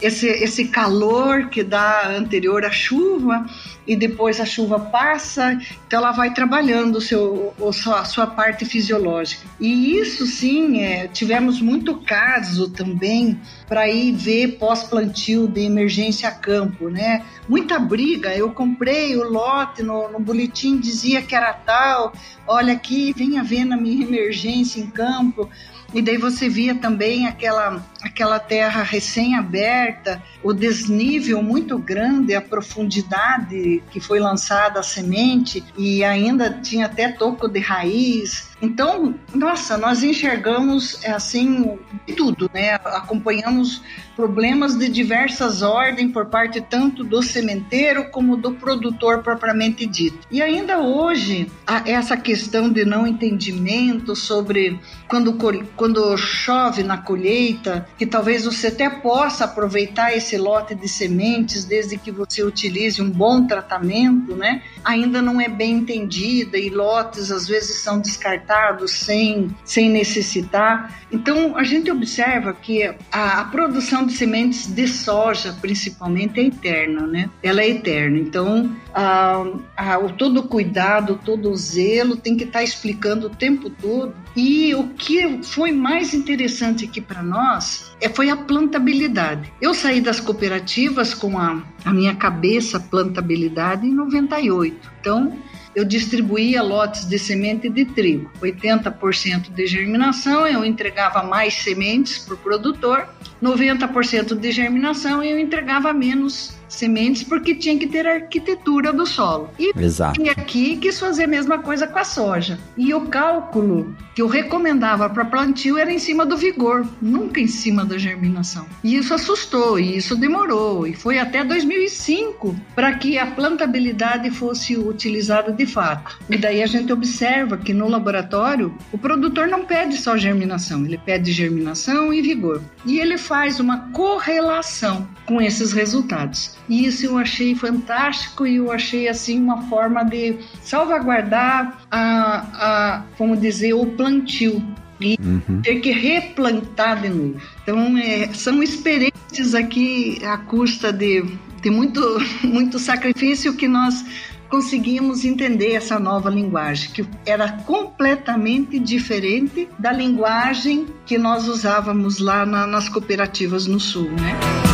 esse, 0.01 0.27
esse 0.27 0.65
calor 0.67 1.49
que 1.49 1.63
dá 1.63 2.09
anterior 2.09 2.65
à 2.65 2.71
chuva 2.71 3.47
e 3.87 3.97
depois 3.97 4.41
a 4.41 4.45
chuva 4.45 4.79
passa, 4.79 5.59
então 5.87 6.01
ela 6.01 6.13
vai 6.13 6.33
trabalhando 6.33 6.97
o 6.97 7.01
seu, 7.01 7.53
a 7.97 8.05
sua 8.05 8.27
parte 8.27 8.65
fisiológica. 8.65 9.47
E 9.61 9.97
isso 9.97 10.27
sim, 10.27 10.83
é, 10.83 11.09
tivemos 11.09 11.61
muito 11.61 11.97
caso 11.97 12.69
também 12.71 13.41
para 13.73 13.89
ir 13.89 14.13
ver 14.13 14.59
pós-plantio 14.59 15.49
de 15.49 15.63
emergência 15.63 16.29
a 16.29 16.31
campo, 16.31 16.91
né? 16.91 17.25
Muita 17.49 17.79
briga, 17.79 18.37
eu 18.37 18.53
comprei 18.53 19.17
o 19.17 19.27
lote, 19.27 19.83
no, 19.83 20.13
no 20.13 20.21
boletim 20.21 20.79
dizia 20.79 21.23
que 21.23 21.35
era 21.35 21.55
tal, 21.55 22.13
olha 22.47 22.75
aqui, 22.75 23.15
venha 23.17 23.43
ver 23.43 23.65
na 23.65 23.79
minha 23.79 24.05
emergência 24.05 24.79
em 24.79 24.89
campo, 24.89 25.49
e 25.95 26.03
daí 26.03 26.19
você 26.19 26.51
via 26.51 26.75
também 26.75 27.27
aquela, 27.27 27.83
aquela 28.03 28.39
terra 28.39 28.83
recém-aberta, 28.83 30.23
o 30.43 30.53
desnível 30.53 31.43
muito 31.43 31.79
grande, 31.79 32.35
a 32.35 32.41
profundidade 32.41 33.83
que 33.91 34.01
foi 34.01 34.19
lançada 34.19 34.81
a 34.81 34.83
semente, 34.83 35.65
e 35.77 36.03
ainda 36.03 36.51
tinha 36.51 36.87
até 36.87 37.13
toco 37.13 37.49
de 37.49 37.61
raiz. 37.61 38.51
Então, 38.61 39.15
nossa, 39.35 39.77
nós 39.77 40.03
enxergamos 40.03 41.03
é, 41.03 41.11
assim 41.11 41.79
tudo, 42.17 42.51
né? 42.55 42.75
Acompanhamos 42.75 43.83
problemas 44.15 44.77
de 44.77 44.89
diversas 44.89 45.63
ordens 45.63 46.13
por 46.13 46.27
parte 46.27 46.61
tanto 46.61 47.03
do 47.03 47.23
sementeiro 47.23 48.11
como 48.11 48.37
do 48.37 48.53
produtor 48.53 49.23
propriamente 49.23 49.85
dito. 49.87 50.19
E 50.31 50.41
ainda 50.41 50.79
hoje, 50.79 51.51
essa 51.85 52.17
questão 52.17 52.71
de 52.71 52.85
não 52.85 53.07
entendimento 53.07 54.15
sobre 54.15 54.79
quando, 55.09 55.37
quando 55.77 56.17
chove 56.17 56.83
na 56.83 56.99
colheita, 56.99 57.89
que 57.99 58.07
talvez 58.07 58.45
você 58.45 58.69
até 58.69 58.89
possa 58.89 59.45
aproveitar 59.45 60.17
esse 60.17 60.37
lote 60.37 60.75
de 60.75 60.89
sementes 60.89 61.65
desde 61.65 61.97
que 61.97 62.11
você 62.11 62.43
utilize 62.43 63.01
um 63.01 63.11
bom 63.11 63.47
tratamento, 63.47 64.35
né? 64.35 64.63
Ainda 64.85 65.23
não 65.23 65.41
é 65.41 65.49
bem 65.49 65.79
entendida 65.79 66.59
e 66.59 66.69
lotes 66.69 67.31
às 67.31 67.47
vezes 67.47 67.77
são 67.77 68.01
descartados 68.01 68.93
sem, 68.93 69.55
sem 69.65 69.91
necessitar. 69.91 71.03
Então, 71.11 71.57
a 71.57 71.65
gente 71.65 71.91
observa 71.91 72.53
que 72.55 72.83
a, 73.11 73.41
a 73.41 73.45
produção 73.45 74.07
de 74.07 74.13
sementes 74.15 74.67
de 74.67 74.89
soja, 74.89 75.57
principalmente, 75.61 76.41
é 76.41 76.45
eterna, 76.45 77.07
né? 77.07 77.31
Ela 77.43 77.63
é 77.63 77.71
eterna. 77.71 78.19
Então, 78.19 78.75
a, 78.95 79.45
a, 79.77 79.99
o 79.99 80.13
todo 80.13 80.43
cuidado, 80.45 81.21
todo 81.25 81.51
o 81.51 81.57
zelo 81.57 82.17
tem 82.17 82.37
que 82.37 82.45
estar 82.45 82.61
tá 82.61 82.65
explicando 82.65 83.27
o 83.27 83.31
tempo 83.31 83.71
todo. 83.71 84.15
E 84.35 84.75
o 84.75 84.89
que 84.89 85.43
foi 85.43 85.73
mais 85.73 86.15
interessante 86.15 86.85
aqui 86.87 87.01
para 87.01 87.23
nós 87.23 87.92
foi 88.09 88.31
a 88.31 88.37
plantabilidade. 88.37 89.53
Eu 89.61 89.75
saí 89.75 90.01
das 90.01 90.21
cooperativas 90.21 91.15
com 91.15 91.39
a, 91.39 91.63
a 91.85 91.93
minha 91.93 92.15
cabeça 92.15 92.81
plantabilidade 92.81 93.87
em 93.87 93.93
98. 93.93 94.91
Então, 95.01 95.39
eu 95.75 95.85
distribuía 95.85 96.63
lotes 96.63 97.07
de 97.07 97.19
semente 97.19 97.69
de 97.69 97.85
trigo, 97.87 98.31
80% 98.43 99.51
de 99.51 99.67
germinação, 99.67 100.47
eu 100.47 100.65
entregava 100.65 101.23
mais 101.23 101.55
sementes 101.55 102.19
para 102.19 102.35
o 102.35 102.37
produtor, 102.37 103.09
90% 103.43 104.39
de 104.39 104.53
germinação 104.53 105.23
eu 105.23 105.39
entregava 105.39 105.93
menos 105.93 106.55
sementes 106.75 107.23
porque 107.23 107.55
tinha 107.55 107.79
que 107.79 107.87
ter 107.87 108.07
arquitetura 108.07 108.93
do 108.93 109.07
solo. 109.07 109.51
E 109.59 109.73
Exato. 109.77 110.21
aqui 110.31 110.77
quis 110.77 110.99
fazer 110.99 111.25
a 111.25 111.29
mesma 111.29 111.59
coisa 111.59 111.87
com 111.87 111.99
a 111.99 112.05
soja. 112.05 112.59
E 112.77 112.93
o 112.95 113.03
cálculo 113.03 113.95
que 114.15 114.23
eu 114.23 114.27
recomendava 114.27 115.09
para 115.09 115.25
plantio 115.25 115.79
era 115.79 115.93
em 115.93 115.99
cima 115.99 116.27
do 116.27 116.37
vigor, 116.37 116.87
nunca 117.01 117.41
em 117.41 117.47
cima 117.47 117.85
da 117.85 117.97
germinação. 117.97 118.67
E 118.85 118.97
isso 118.97 119.15
assustou, 119.15 119.79
e 119.79 119.97
isso 119.97 120.17
demorou, 120.17 120.87
e 120.87 120.95
foi 120.95 121.19
até 121.19 121.45
2005 121.45 122.55
para 122.75 122.95
que 122.95 123.19
a 123.19 123.27
plantabilidade 123.27 124.31
fosse 124.31 124.77
utilizada 124.77 125.53
de 125.53 125.67
fato. 125.67 126.19
E 126.29 126.37
daí 126.37 126.63
a 126.63 126.67
gente 126.67 126.93
observa 126.93 127.57
que 127.57 127.73
no 127.73 127.89
laboratório 127.89 128.75
o 128.93 128.99
produtor 128.99 129.49
não 129.49 129.65
pede 129.65 129.97
só 129.97 130.17
germinação, 130.17 130.85
ele 130.85 130.99
pede 130.99 131.33
germinação 131.33 132.13
e 132.13 132.21
vigor. 132.21 132.61
E 132.85 132.99
ele 132.99 133.17
faz 133.17 133.61
uma 133.61 133.91
correlação 133.93 135.09
com 135.25 135.41
esses 135.41 135.73
resultados. 135.73 136.57
E 136.69 136.87
isso 136.87 137.07
eu 137.07 137.19
achei 137.19 137.55
fantástico 137.55 138.47
e 138.47 138.57
eu 138.57 138.71
achei 138.71 139.09
assim 139.09 139.41
uma 139.41 139.63
forma 139.69 140.05
de 140.05 140.39
salvaguardar 140.63 141.83
a, 141.91 142.47
a 142.53 143.03
vamos 143.19 143.41
dizer, 143.41 143.75
o 143.75 143.87
plantio 143.87 144.63
e 145.01 145.19
uhum. 145.21 145.61
ter 145.63 145.81
que 145.81 145.91
replantar 145.91 147.01
de 147.01 147.09
novo. 147.09 147.37
Então, 147.63 147.99
é, 147.99 148.29
são 148.33 148.63
experiências 148.63 149.55
aqui 149.55 150.21
à 150.25 150.39
custa 150.39 150.93
de, 150.93 151.25
de 151.61 151.71
muito, 151.71 152.01
muito 152.45 152.79
sacrifício 152.79 153.55
que 153.55 153.67
nós 153.69 154.05
conseguimos 154.49 155.25
entender 155.25 155.73
essa 155.73 155.99
nova 155.99 156.29
linguagem, 156.29 156.91
que 156.91 157.07
era 157.25 157.51
completamente 157.51 158.79
diferente 158.79 159.67
da 159.79 159.91
linguagem 159.91 160.87
que 161.07 161.17
nós 161.17 161.49
usávamos 161.49 162.19
lá 162.19 162.45
na, 162.45 162.67
nas 162.67 162.87
cooperativas 162.87 163.67
no 163.67 163.81
Sul, 163.81 164.11
né? 164.11 164.72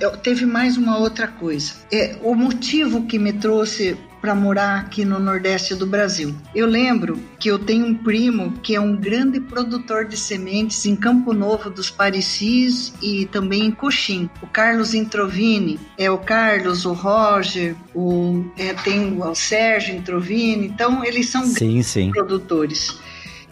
Eu, 0.00 0.16
teve 0.16 0.46
mais 0.46 0.76
uma 0.76 0.98
outra 0.98 1.26
coisa. 1.26 1.74
É, 1.92 2.16
o 2.22 2.34
motivo 2.34 3.06
que 3.06 3.18
me 3.18 3.32
trouxe 3.32 3.96
para 4.20 4.34
morar 4.34 4.80
aqui 4.80 5.04
no 5.04 5.18
Nordeste 5.18 5.74
do 5.74 5.86
Brasil. 5.86 6.34
Eu 6.54 6.66
lembro 6.66 7.18
que 7.38 7.50
eu 7.50 7.58
tenho 7.58 7.86
um 7.86 7.94
primo 7.94 8.52
que 8.62 8.74
é 8.74 8.80
um 8.80 8.94
grande 8.94 9.40
produtor 9.40 10.04
de 10.04 10.16
sementes 10.16 10.84
em 10.84 10.94
Campo 10.94 11.32
Novo 11.32 11.70
dos 11.70 11.90
Parecis 11.90 12.92
e 13.00 13.24
também 13.26 13.66
em 13.66 13.70
Coxim. 13.70 14.28
O 14.42 14.46
Carlos 14.46 14.92
Introvini, 14.92 15.80
é 15.96 16.10
o 16.10 16.18
Carlos, 16.18 16.84
o 16.84 16.92
Roger, 16.92 17.74
o, 17.94 18.44
é, 18.58 18.74
tem 18.74 19.12
o, 19.12 19.24
o 19.24 19.34
Sérgio 19.34 19.96
Introvini, 19.96 20.66
então 20.66 21.02
eles 21.02 21.30
são 21.30 21.44
sim, 21.44 21.54
grandes 21.54 21.86
sim. 21.86 22.10
produtores. 22.10 22.98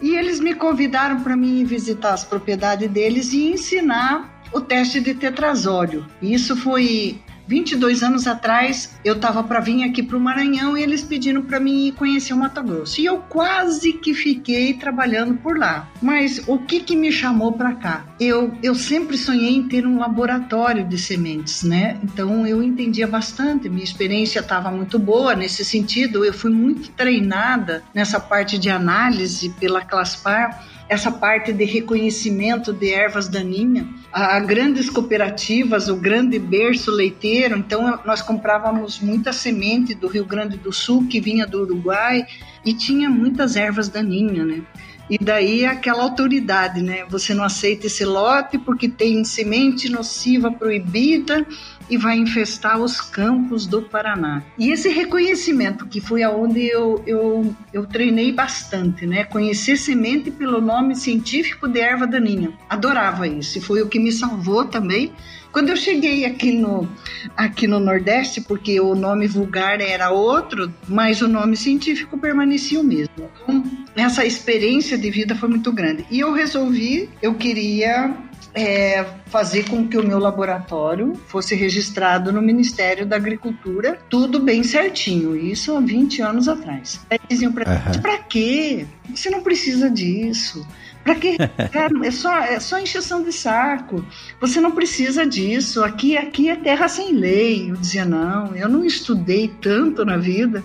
E 0.01 0.15
eles 0.15 0.39
me 0.39 0.53
convidaram 0.53 1.21
para 1.21 1.35
mim 1.35 1.65
visitar 1.65 2.13
as 2.13 2.23
propriedades 2.23 2.89
deles 2.89 3.33
e 3.33 3.51
ensinar 3.51 4.38
o 4.51 4.61
teste 4.61 4.99
de 4.99 5.13
tetrazóleo. 5.13 6.05
Isso 6.21 6.55
foi 6.55 7.21
22 7.49 8.03
anos 8.03 8.27
atrás, 8.27 8.95
eu 9.03 9.15
estava 9.15 9.43
para 9.43 9.59
vir 9.59 9.83
aqui 9.83 10.03
para 10.03 10.15
o 10.15 10.19
Maranhão 10.19 10.77
e 10.77 10.83
eles 10.83 11.01
pediram 11.01 11.41
para 11.41 11.59
mim 11.59 11.91
conhecer 11.97 12.31
o 12.31 12.37
Mato 12.37 12.61
Grosso. 12.61 13.01
E 13.01 13.05
eu 13.05 13.17
quase 13.17 13.93
que 13.93 14.13
fiquei 14.13 14.75
trabalhando 14.75 15.33
por 15.33 15.57
lá. 15.57 15.89
Mas 15.99 16.43
o 16.47 16.59
que, 16.59 16.79
que 16.79 16.95
me 16.95 17.11
chamou 17.11 17.53
para 17.53 17.73
cá? 17.73 18.05
Eu, 18.19 18.55
eu 18.61 18.75
sempre 18.75 19.17
sonhei 19.17 19.55
em 19.55 19.67
ter 19.67 19.87
um 19.87 19.97
laboratório 19.97 20.87
de 20.87 20.99
sementes, 20.99 21.63
né? 21.63 21.97
Então 22.03 22.45
eu 22.45 22.61
entendia 22.61 23.07
bastante, 23.07 23.67
minha 23.67 23.83
experiência 23.83 24.41
estava 24.41 24.69
muito 24.69 24.99
boa 24.99 25.35
nesse 25.35 25.65
sentido. 25.65 26.23
Eu 26.23 26.33
fui 26.33 26.51
muito 26.51 26.91
treinada 26.91 27.83
nessa 27.95 28.19
parte 28.19 28.59
de 28.59 28.69
análise 28.69 29.49
pela 29.59 29.81
Claspar 29.81 30.63
essa 30.89 31.11
parte 31.11 31.53
de 31.53 31.63
reconhecimento 31.63 32.73
de 32.73 32.91
ervas 32.91 33.27
daninhas. 33.27 33.85
Há 34.11 34.39
grandes 34.39 34.89
cooperativas, 34.89 35.87
o 35.87 35.95
grande 35.95 36.39
berço 36.39 36.89
leiteiro, 36.89 37.55
então 37.55 37.99
nós 38.03 38.23
comprávamos 38.23 38.99
muita 38.99 39.31
semente 39.31 39.93
do 39.93 40.07
Rio 40.07 40.25
Grande 40.25 40.57
do 40.57 40.73
Sul 40.73 41.07
que 41.07 41.21
vinha 41.21 41.45
do 41.45 41.61
Uruguai 41.61 42.25
e 42.65 42.73
tinha 42.73 43.07
muitas 43.07 43.55
ervas 43.55 43.87
daninhas, 43.87 44.47
né? 44.47 44.63
E 45.07 45.17
daí 45.17 45.65
aquela 45.65 46.03
autoridade, 46.03 46.81
né? 46.81 47.05
Você 47.09 47.33
não 47.33 47.43
aceita 47.43 47.87
esse 47.87 48.05
lote 48.05 48.57
porque 48.57 48.87
tem 48.87 49.23
semente 49.23 49.89
nociva 49.89 50.51
proibida 50.51 51.45
e 51.89 51.97
vai 51.97 52.17
infestar 52.17 52.79
os 52.79 53.01
campos 53.01 53.65
do 53.65 53.81
Paraná. 53.81 54.43
E 54.57 54.71
esse 54.71 54.89
reconhecimento, 54.89 55.85
que 55.85 55.99
foi 55.99 56.23
aonde 56.23 56.67
eu, 56.67 57.03
eu, 57.05 57.55
eu 57.73 57.85
treinei 57.85 58.31
bastante, 58.31 59.05
né? 59.05 59.23
Conhecer 59.23 59.77
semente 59.77 60.29
pelo 60.29 60.61
nome 60.61 60.95
científico 60.95 61.67
de 61.67 61.79
erva 61.79 62.05
daninha. 62.05 62.51
Adorava 62.69 63.27
isso 63.27 63.57
e 63.57 63.61
foi 63.61 63.81
o 63.81 63.87
que 63.87 63.99
me 63.99 64.11
salvou 64.11 64.65
também. 64.65 65.11
Quando 65.51 65.69
eu 65.69 65.75
cheguei 65.75 66.25
aqui 66.25 66.51
no, 66.51 66.87
aqui 67.35 67.67
no 67.67 67.79
Nordeste, 67.79 68.39
porque 68.39 68.79
o 68.79 68.93
nome 68.93 69.25
vulgar 69.25 69.81
era 69.81 70.11
outro, 70.11 70.71
mas 70.87 71.21
o 71.21 71.27
nome 71.27 71.57
científico 71.57 72.19
permanecia 72.19 72.79
o 72.79 72.83
mesmo. 72.83 73.09
Então, 73.17 73.63
essa 73.95 74.23
experiência 74.23 74.95
de 74.95 75.09
vida 75.09 75.35
foi 75.35 75.49
muito 75.49 75.71
grande. 75.71 76.05
E 76.11 76.19
eu 76.19 76.31
resolvi, 76.31 77.09
eu 77.21 77.33
queria 77.33 78.15
é, 78.53 79.05
fazer 79.27 79.69
com 79.69 79.87
que 79.87 79.97
o 79.97 80.05
meu 80.05 80.19
laboratório 80.19 81.13
fosse 81.27 81.55
registrado 81.55 82.31
no 82.31 82.41
Ministério 82.41 83.05
da 83.05 83.15
Agricultura, 83.15 83.99
tudo 84.09 84.39
bem 84.39 84.63
certinho, 84.63 85.35
isso 85.35 85.75
há 85.75 85.79
20 85.79 86.21
anos 86.21 86.47
atrás. 86.47 86.99
Aí 87.09 87.19
diziam 87.29 87.51
para 87.51 87.69
uhum. 87.69 88.01
para 88.01 88.17
quê? 88.17 88.85
Você 89.09 89.29
não 89.29 89.41
precisa 89.41 89.89
disso. 89.89 90.65
Para 91.03 91.15
que? 91.15 91.37
é 92.03 92.11
só, 92.11 92.37
é 92.39 92.59
só 92.59 92.79
encheção 92.79 93.23
de 93.23 93.31
saco. 93.31 94.05
Você 94.39 94.59
não 94.59 94.71
precisa 94.71 95.25
disso. 95.25 95.83
Aqui, 95.83 96.17
aqui 96.17 96.49
é 96.49 96.55
terra 96.55 96.87
sem 96.87 97.13
lei. 97.13 97.71
Eu 97.71 97.75
dizia, 97.75 98.05
não, 98.05 98.55
eu 98.55 98.67
não 98.67 98.85
estudei 98.85 99.47
tanto 99.61 100.03
na 100.03 100.17
vida 100.17 100.63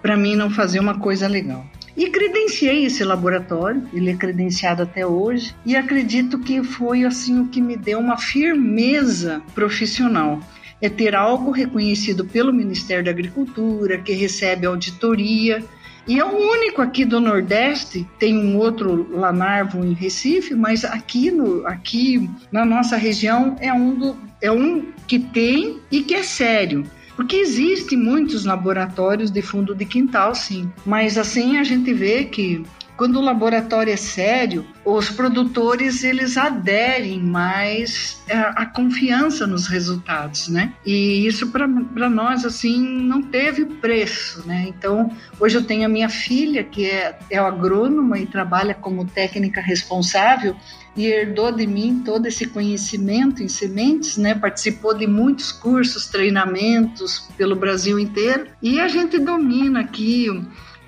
para 0.00 0.16
mim 0.16 0.34
não 0.34 0.50
fazer 0.50 0.80
uma 0.80 0.98
coisa 0.98 1.28
legal. 1.28 1.64
E 1.96 2.08
credenciei 2.08 2.86
esse 2.86 3.04
laboratório, 3.04 3.86
ele 3.92 4.10
é 4.10 4.16
credenciado 4.16 4.82
até 4.82 5.06
hoje, 5.06 5.54
e 5.64 5.76
acredito 5.76 6.38
que 6.38 6.62
foi 6.62 7.04
assim 7.04 7.40
o 7.40 7.48
que 7.48 7.60
me 7.60 7.76
deu 7.76 7.98
uma 7.98 8.16
firmeza 8.16 9.42
profissional. 9.54 10.40
É 10.80 10.88
ter 10.88 11.14
algo 11.14 11.50
reconhecido 11.50 12.24
pelo 12.24 12.52
Ministério 12.52 13.04
da 13.04 13.10
Agricultura, 13.10 13.98
que 13.98 14.12
recebe 14.12 14.66
auditoria, 14.66 15.62
e 16.06 16.18
é 16.18 16.24
o 16.24 16.36
único 16.36 16.82
aqui 16.82 17.04
do 17.04 17.20
Nordeste, 17.20 18.08
tem 18.18 18.36
um 18.36 18.56
outro 18.56 19.08
lá 19.16 19.32
na 19.32 19.44
Arvo, 19.44 19.84
em 19.84 19.92
Recife, 19.92 20.54
mas 20.54 20.84
aqui, 20.84 21.30
no, 21.30 21.64
aqui 21.66 22.28
na 22.50 22.64
nossa 22.64 22.96
região 22.96 23.56
é 23.60 23.72
um, 23.72 23.94
do, 23.94 24.16
é 24.40 24.50
um 24.50 24.86
que 25.06 25.20
tem 25.20 25.78
e 25.92 26.02
que 26.02 26.14
é 26.14 26.24
sério. 26.24 26.84
Porque 27.16 27.36
existem 27.36 27.98
muitos 27.98 28.44
laboratórios 28.44 29.30
de 29.30 29.42
fundo 29.42 29.74
de 29.74 29.84
quintal, 29.84 30.34
sim. 30.34 30.70
Mas 30.84 31.18
assim 31.18 31.58
a 31.58 31.64
gente 31.64 31.92
vê 31.92 32.24
que 32.24 32.64
quando 32.96 33.16
o 33.16 33.22
laboratório 33.22 33.92
é 33.92 33.96
sério, 33.96 34.64
os 34.84 35.10
produtores 35.10 36.04
eles 36.04 36.36
aderem 36.36 37.20
mais 37.20 38.22
à, 38.30 38.66
confiança 38.66 39.46
nos 39.46 39.66
resultados, 39.66 40.48
né? 40.48 40.72
E 40.84 41.26
isso 41.26 41.48
para 41.48 42.08
nós 42.08 42.44
assim 42.44 42.80
não 42.80 43.22
teve 43.22 43.64
preço, 43.64 44.46
né? 44.46 44.66
Então 44.68 45.10
hoje 45.40 45.56
eu 45.56 45.64
tenho 45.64 45.86
a 45.86 45.88
minha 45.88 46.08
filha 46.08 46.62
que 46.62 46.86
é, 46.86 47.18
é 47.30 47.38
agrônoma 47.38 48.18
e 48.18 48.26
trabalha 48.26 48.74
como 48.74 49.04
técnica 49.04 49.60
responsável 49.60 50.54
e 50.96 51.06
herdou 51.06 51.52
de 51.52 51.66
mim 51.66 52.02
todo 52.04 52.26
esse 52.26 52.46
conhecimento 52.46 53.42
em 53.42 53.48
sementes, 53.48 54.16
né? 54.16 54.34
Participou 54.34 54.94
de 54.94 55.06
muitos 55.06 55.52
cursos, 55.52 56.06
treinamentos 56.06 57.28
pelo 57.36 57.56
Brasil 57.56 57.98
inteiro 57.98 58.46
e 58.62 58.80
a 58.80 58.88
gente 58.88 59.18
domina 59.18 59.80
aqui 59.80 60.28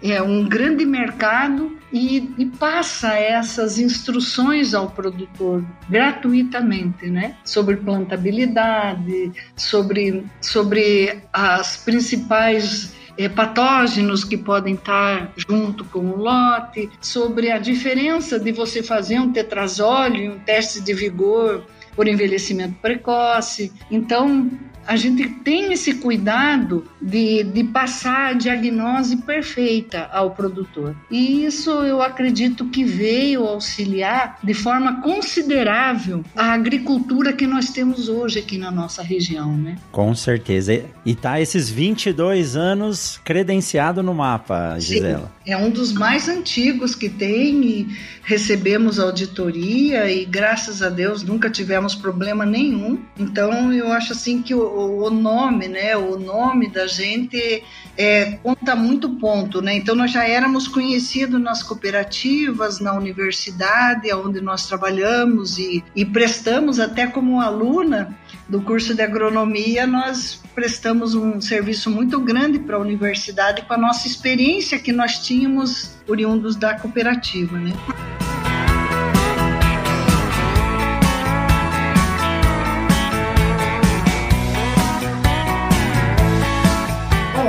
é 0.03 0.21
um 0.21 0.47
grande 0.47 0.85
mercado 0.85 1.79
e, 1.91 2.35
e, 2.37 2.45
passa 2.45 3.15
essas 3.15 3.79
instruções 3.79 4.75
ao 4.75 4.91
produtor 4.91 5.65
gratuitamente, 5.89 7.09
né? 7.09 7.37
Sobre 7.43 7.77
plantabilidade, 7.77 9.33
sobre, 9.57 10.27
sobre 10.43 11.23
as 11.33 11.79
principais 11.79 12.95
é, 13.17 13.29
patógenos 13.29 14.25
que 14.25 14.37
podem 14.37 14.75
estar 14.75 15.33
junto 15.37 15.85
com 15.85 16.01
o 16.01 16.17
lote, 16.17 16.91
sobre 17.01 17.51
a 17.51 17.59
diferença 17.59 18.39
de 18.39 18.53
você 18.53 18.83
fazer 18.83 19.19
um 19.19 19.33
tetrazóleo 19.33 20.35
um 20.35 20.39
teste 20.39 20.81
de 20.81 20.93
vigor 20.93 21.65
por 21.95 22.09
envelhecimento 22.09 22.75
precoce. 22.81 23.73
Então, 23.91 24.51
a 24.87 24.97
gente 24.97 25.29
tem 25.29 25.73
esse 25.73 25.95
cuidado 25.95 26.85
de, 27.01 27.43
de 27.45 27.65
passar 27.65 28.31
a 28.31 28.33
diagnose 28.33 29.17
perfeita 29.19 30.09
ao 30.13 30.31
produtor. 30.31 30.95
E 31.11 31.45
isso 31.45 31.71
eu 31.71 32.03
acredito 32.03 32.67
que 32.67 32.85
veio 32.85 33.45
auxiliar 33.45 34.39
de 34.43 34.55
forma 34.55 35.01
considerável 35.03 36.25
a 36.37 36.53
agricultura 36.53 37.33
que 37.33 37.47
nós 37.47 37.71
temos 37.71 38.09
hoje 38.09 38.39
aqui 38.39 38.59
na 38.59 38.71
nossa 38.71 39.03
região, 39.03 39.57
né? 39.57 39.77
Com 39.91 40.15
certeza. 40.15 40.85
E 41.05 41.15
tá 41.15 41.41
esses 41.41 41.69
22 41.69 42.57
anos 42.57 43.21
credenciado 43.25 44.03
no 44.03 44.15
mapa, 44.15 44.79
Gisela. 44.79 45.33
Sim, 45.45 45.53
é 45.53 45.57
um 45.57 45.71
dos 45.71 45.93
mais 45.93 46.29
antigos 46.29 46.95
que 46.95 47.09
tem 47.09 47.65
e 47.65 47.89
recebemos 48.23 48.99
auditoria 48.99 50.11
e 50.11 50.25
graças 50.25 50.83
a 50.83 50.89
Deus 50.89 51.23
nunca 51.23 51.51
tivemos 51.51 51.95
problema 51.95 52.47
nenhum. 52.47 52.99
Então 53.19 53.73
eu 53.73 53.93
acho 53.93 54.13
assim 54.13 54.43
que 54.43 54.55
o, 54.55 54.61
o 54.75 55.11
nome, 55.11 55.69
né, 55.69 55.97
o 55.97 56.19
nome 56.19 56.69
da 56.69 56.87
gente 56.87 57.63
é, 57.97 58.33
conta 58.43 58.75
muito 58.75 59.11
ponto, 59.11 59.63
né? 59.63 59.75
Então 59.75 59.95
nós 59.95 60.11
já 60.11 60.27
éramos 60.27 60.67
conhecidos 60.67 61.41
nas 61.41 61.63
cooperativas, 61.63 62.81
na 62.81 62.93
universidade, 62.93 64.13
onde 64.13 64.41
nós 64.41 64.67
trabalhamos 64.67 65.59
e, 65.59 65.85
e 65.95 66.05
prestamos 66.05 66.81
até 66.81 67.07
como 67.07 67.41
aluna 67.41 68.17
do 68.49 68.61
curso 68.61 68.95
de 68.95 69.03
agronomia, 69.03 69.87
nós 69.87 70.43
prestamos 70.55 71.15
um 71.15 71.41
serviço 71.41 71.91
muito 71.91 72.21
grande 72.21 72.59
para 72.59 72.77
a 72.77 72.81
universidade 72.81 73.63
com 73.63 73.75
a 73.75 73.79
nossa 73.79 74.07
experiência 74.07 74.79
que 74.79 74.93
nós 74.93 75.19
tínhamos 75.25 75.97
oriundos 76.07 76.55
da 76.55 76.75
cooperativa, 76.79 77.59
né? 77.59 77.73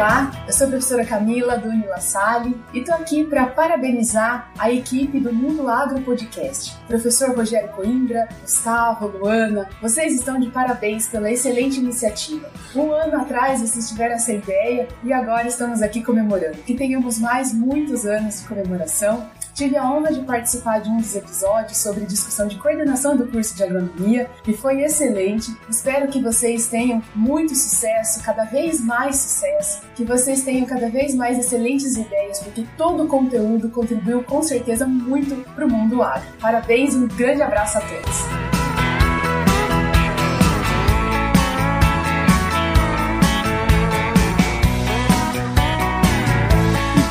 Olá, 0.05 0.31
eu 0.45 0.53
sou 0.53 0.67
a 0.67 0.69
professora 0.69 1.03
Camila 1.03 1.57
Duni 1.57 1.87
La 1.87 1.99
Salle 1.99 2.55
e 2.71 2.77
estou 2.77 2.93
aqui 2.93 3.23
para 3.23 3.47
parabenizar 3.47 4.51
a 4.55 4.71
equipe 4.71 5.19
do 5.19 5.33
Mundo 5.33 5.67
Agro 5.67 5.99
Podcast. 6.01 6.77
Professor 6.87 7.35
Rogério 7.35 7.69
Coimbra, 7.69 8.29
Gustavo, 8.39 9.07
Luana, 9.07 9.67
vocês 9.81 10.13
estão 10.13 10.39
de 10.39 10.51
parabéns 10.51 11.07
pela 11.07 11.31
excelente 11.31 11.79
iniciativa. 11.79 12.47
Um 12.75 12.91
ano 12.91 13.19
atrás 13.19 13.61
vocês 13.61 13.89
tiveram 13.89 14.13
essa 14.13 14.31
ideia 14.31 14.87
e 15.03 15.11
agora 15.11 15.47
estamos 15.47 15.81
aqui 15.81 16.03
comemorando. 16.03 16.57
Que 16.57 16.75
tenhamos 16.75 17.17
mais 17.17 17.51
muitos 17.51 18.05
anos 18.05 18.41
de 18.41 18.47
comemoração 18.47 19.27
Tive 19.55 19.77
a 19.77 19.89
honra 19.89 20.11
de 20.11 20.19
participar 20.19 20.79
de 20.79 20.89
um 20.89 20.97
dos 20.97 21.15
episódios 21.15 21.77
sobre 21.77 22.05
discussão 22.05 22.45
de 22.45 22.57
coordenação 22.57 23.15
do 23.15 23.25
curso 23.25 23.55
de 23.55 23.63
agronomia 23.63 24.29
e 24.45 24.51
foi 24.51 24.81
excelente. 24.81 25.55
Espero 25.69 26.09
que 26.09 26.21
vocês 26.21 26.67
tenham 26.67 27.01
muito 27.15 27.55
sucesso, 27.55 28.21
cada 28.21 28.43
vez 28.43 28.81
mais 28.81 29.15
sucesso, 29.15 29.81
que 29.95 30.03
vocês 30.03 30.43
tenham 30.43 30.65
cada 30.65 30.89
vez 30.89 31.15
mais 31.15 31.39
excelentes 31.39 31.95
ideias, 31.95 32.41
porque 32.41 32.65
todo 32.77 33.05
o 33.05 33.07
conteúdo 33.07 33.69
contribuiu 33.69 34.21
com 34.25 34.43
certeza 34.43 34.85
muito 34.85 35.33
para 35.53 35.65
o 35.65 35.71
mundo 35.71 36.03
agro. 36.03 36.27
Parabéns 36.41 36.93
e 36.93 36.97
um 36.97 37.07
grande 37.07 37.41
abraço 37.41 37.77
a 37.77 37.81
todos! 37.81 38.54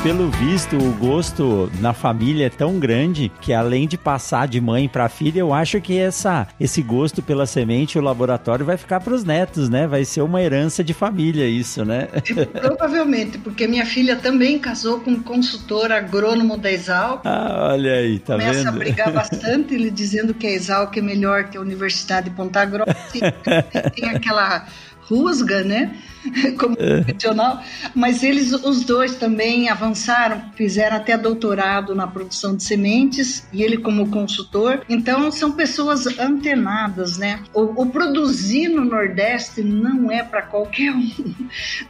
Pelo 0.04 0.28
visto, 0.28 0.76
o 0.76 0.92
gosto 0.92 1.72
na 1.80 1.94
família 1.94 2.48
é 2.48 2.50
tão 2.50 2.78
grande 2.78 3.32
que 3.40 3.54
além 3.54 3.88
de 3.88 3.96
passar 3.96 4.46
de 4.46 4.60
mãe 4.60 4.86
para 4.86 5.08
filha, 5.08 5.40
eu 5.40 5.50
acho 5.50 5.80
que 5.80 5.98
essa, 5.98 6.46
esse 6.60 6.82
gosto 6.82 7.22
pela 7.22 7.46
semente, 7.46 7.98
o 7.98 8.02
laboratório 8.02 8.66
vai 8.66 8.76
ficar 8.76 9.00
para 9.00 9.14
os 9.14 9.24
netos, 9.24 9.70
né? 9.70 9.86
Vai 9.86 10.04
ser 10.04 10.20
uma 10.20 10.42
herança 10.42 10.84
de 10.84 10.92
família 10.92 11.46
isso, 11.46 11.86
né? 11.86 12.08
Provavelmente, 12.60 13.38
porque 13.38 13.66
minha 13.66 13.86
filha 13.86 14.14
também 14.14 14.58
casou 14.58 15.00
com 15.00 15.12
um 15.12 15.22
consultor 15.22 15.90
agrônomo 15.90 16.58
da 16.58 16.70
Exalc. 16.70 17.22
Ah, 17.24 17.70
olha 17.72 17.94
aí, 17.94 18.18
tá 18.18 18.34
Começa 18.34 18.52
vendo? 18.52 18.56
Começa 18.58 18.68
a 18.68 18.72
brigar 18.72 19.08
bastante, 19.14 19.74
ele 19.74 19.90
dizendo 19.90 20.34
que 20.34 20.46
a 20.46 20.50
Exalc 20.50 20.94
é 20.94 21.00
melhor 21.00 21.44
que 21.44 21.56
a 21.56 21.60
Universidade 21.62 22.28
de 22.28 22.36
Ponta 22.36 22.62
Grossa. 22.66 22.94
tem 23.94 24.10
aquela 24.10 24.66
rusga, 25.08 25.62
né? 25.62 25.96
Como 26.58 26.74
é. 26.78 27.02
profissional, 27.02 27.62
mas 27.94 28.22
eles, 28.22 28.52
os 28.52 28.84
dois 28.84 29.16
também 29.16 29.68
avançaram, 29.68 30.42
fizeram 30.54 30.96
até 30.96 31.16
doutorado 31.18 31.94
na 31.94 32.06
produção 32.06 32.56
de 32.56 32.62
sementes 32.64 33.46
e 33.52 33.62
ele 33.62 33.76
como 33.76 34.08
consultor. 34.08 34.80
Então 34.88 35.30
são 35.30 35.52
pessoas 35.52 36.06
antenadas, 36.18 37.18
né? 37.18 37.40
O, 37.52 37.82
o 37.82 37.86
produzir 37.86 38.68
no 38.68 38.84
Nordeste 38.84 39.62
não 39.62 40.10
é 40.10 40.22
para 40.22 40.42
qualquer 40.42 40.92
um. 40.92 41.04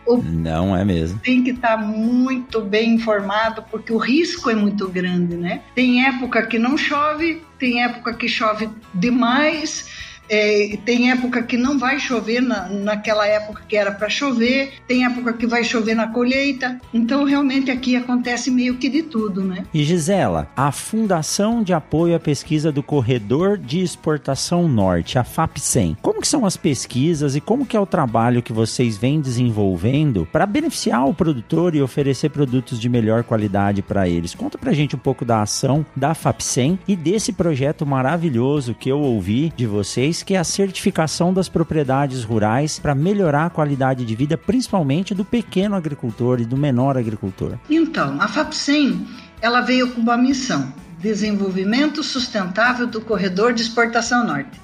O, 0.06 0.18
não 0.18 0.76
é 0.76 0.84
mesmo. 0.84 1.18
Tem 1.20 1.42
que 1.42 1.50
estar 1.50 1.76
tá 1.76 1.76
muito 1.76 2.60
bem 2.60 2.94
informado 2.94 3.64
porque 3.70 3.92
o 3.92 3.96
risco 3.96 4.50
é 4.50 4.54
muito 4.54 4.88
grande, 4.88 5.36
né? 5.36 5.62
Tem 5.74 6.06
época 6.06 6.46
que 6.46 6.58
não 6.58 6.76
chove, 6.76 7.42
tem 7.58 7.82
época 7.82 8.14
que 8.14 8.28
chove 8.28 8.68
demais 8.92 9.86
É, 10.28 10.78
tem 10.84 11.10
época 11.10 11.42
que 11.42 11.56
não 11.56 11.78
vai 11.78 11.98
chover 11.98 12.40
na, 12.40 12.68
naquela 12.68 13.26
época 13.26 13.62
que 13.68 13.76
era 13.76 13.92
para 13.92 14.08
chover, 14.08 14.74
tem 14.86 15.04
época 15.04 15.32
que 15.32 15.46
vai 15.46 15.62
chover 15.64 15.94
na 15.94 16.08
colheita. 16.08 16.80
Então, 16.92 17.24
realmente 17.24 17.70
aqui 17.70 17.96
acontece 17.96 18.50
meio 18.50 18.76
que 18.76 18.88
de 18.88 19.02
tudo, 19.02 19.42
né? 19.42 19.64
E 19.72 19.84
Gisela, 19.84 20.48
a 20.56 20.72
Fundação 20.72 21.62
de 21.62 21.72
Apoio 21.72 22.16
à 22.16 22.20
Pesquisa 22.20 22.72
do 22.72 22.82
Corredor 22.82 23.58
de 23.58 23.80
Exportação 23.80 24.68
Norte, 24.68 25.18
a 25.18 25.24
FAPSEM, 25.24 25.96
que 26.24 26.28
são 26.28 26.46
as 26.46 26.56
pesquisas 26.56 27.36
e 27.36 27.40
como 27.40 27.66
que 27.66 27.76
é 27.76 27.80
o 27.80 27.84
trabalho 27.84 28.42
que 28.42 28.50
vocês 28.50 28.96
vêm 28.96 29.20
desenvolvendo 29.20 30.26
para 30.32 30.46
beneficiar 30.46 31.06
o 31.06 31.12
produtor 31.12 31.74
e 31.74 31.82
oferecer 31.82 32.30
produtos 32.30 32.80
de 32.80 32.88
melhor 32.88 33.24
qualidade 33.24 33.82
para 33.82 34.08
eles? 34.08 34.34
Conta 34.34 34.56
pra 34.56 34.72
gente 34.72 34.96
um 34.96 34.98
pouco 34.98 35.22
da 35.22 35.42
ação 35.42 35.84
da 35.94 36.14
FAPSEM 36.14 36.78
e 36.88 36.96
desse 36.96 37.30
projeto 37.30 37.84
maravilhoso 37.84 38.72
que 38.72 38.88
eu 38.88 39.00
ouvi 39.00 39.52
de 39.54 39.66
vocês, 39.66 40.22
que 40.22 40.32
é 40.32 40.38
a 40.38 40.44
certificação 40.44 41.30
das 41.30 41.50
propriedades 41.50 42.24
rurais 42.24 42.78
para 42.78 42.94
melhorar 42.94 43.44
a 43.44 43.50
qualidade 43.50 44.02
de 44.02 44.16
vida, 44.16 44.38
principalmente 44.38 45.14
do 45.14 45.26
pequeno 45.26 45.74
agricultor 45.74 46.40
e 46.40 46.46
do 46.46 46.56
menor 46.56 46.96
agricultor. 46.96 47.58
Então, 47.68 48.16
a 48.18 48.28
FAPSEM, 48.28 49.06
ela 49.42 49.60
veio 49.60 49.90
com 49.90 50.00
uma 50.00 50.16
missão, 50.16 50.72
desenvolvimento 50.98 52.02
sustentável 52.02 52.86
do 52.86 53.02
corredor 53.02 53.52
de 53.52 53.60
exportação 53.60 54.26
norte. 54.26 54.63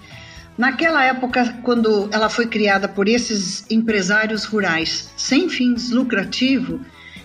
Naquela 0.60 1.02
época, 1.02 1.56
quando 1.62 2.10
ela 2.12 2.28
foi 2.28 2.46
criada 2.46 2.86
por 2.86 3.08
esses 3.08 3.64
empresários 3.70 4.44
rurais 4.44 5.10
sem 5.16 5.48
fins 5.48 5.88
lucrativos, 5.88 6.82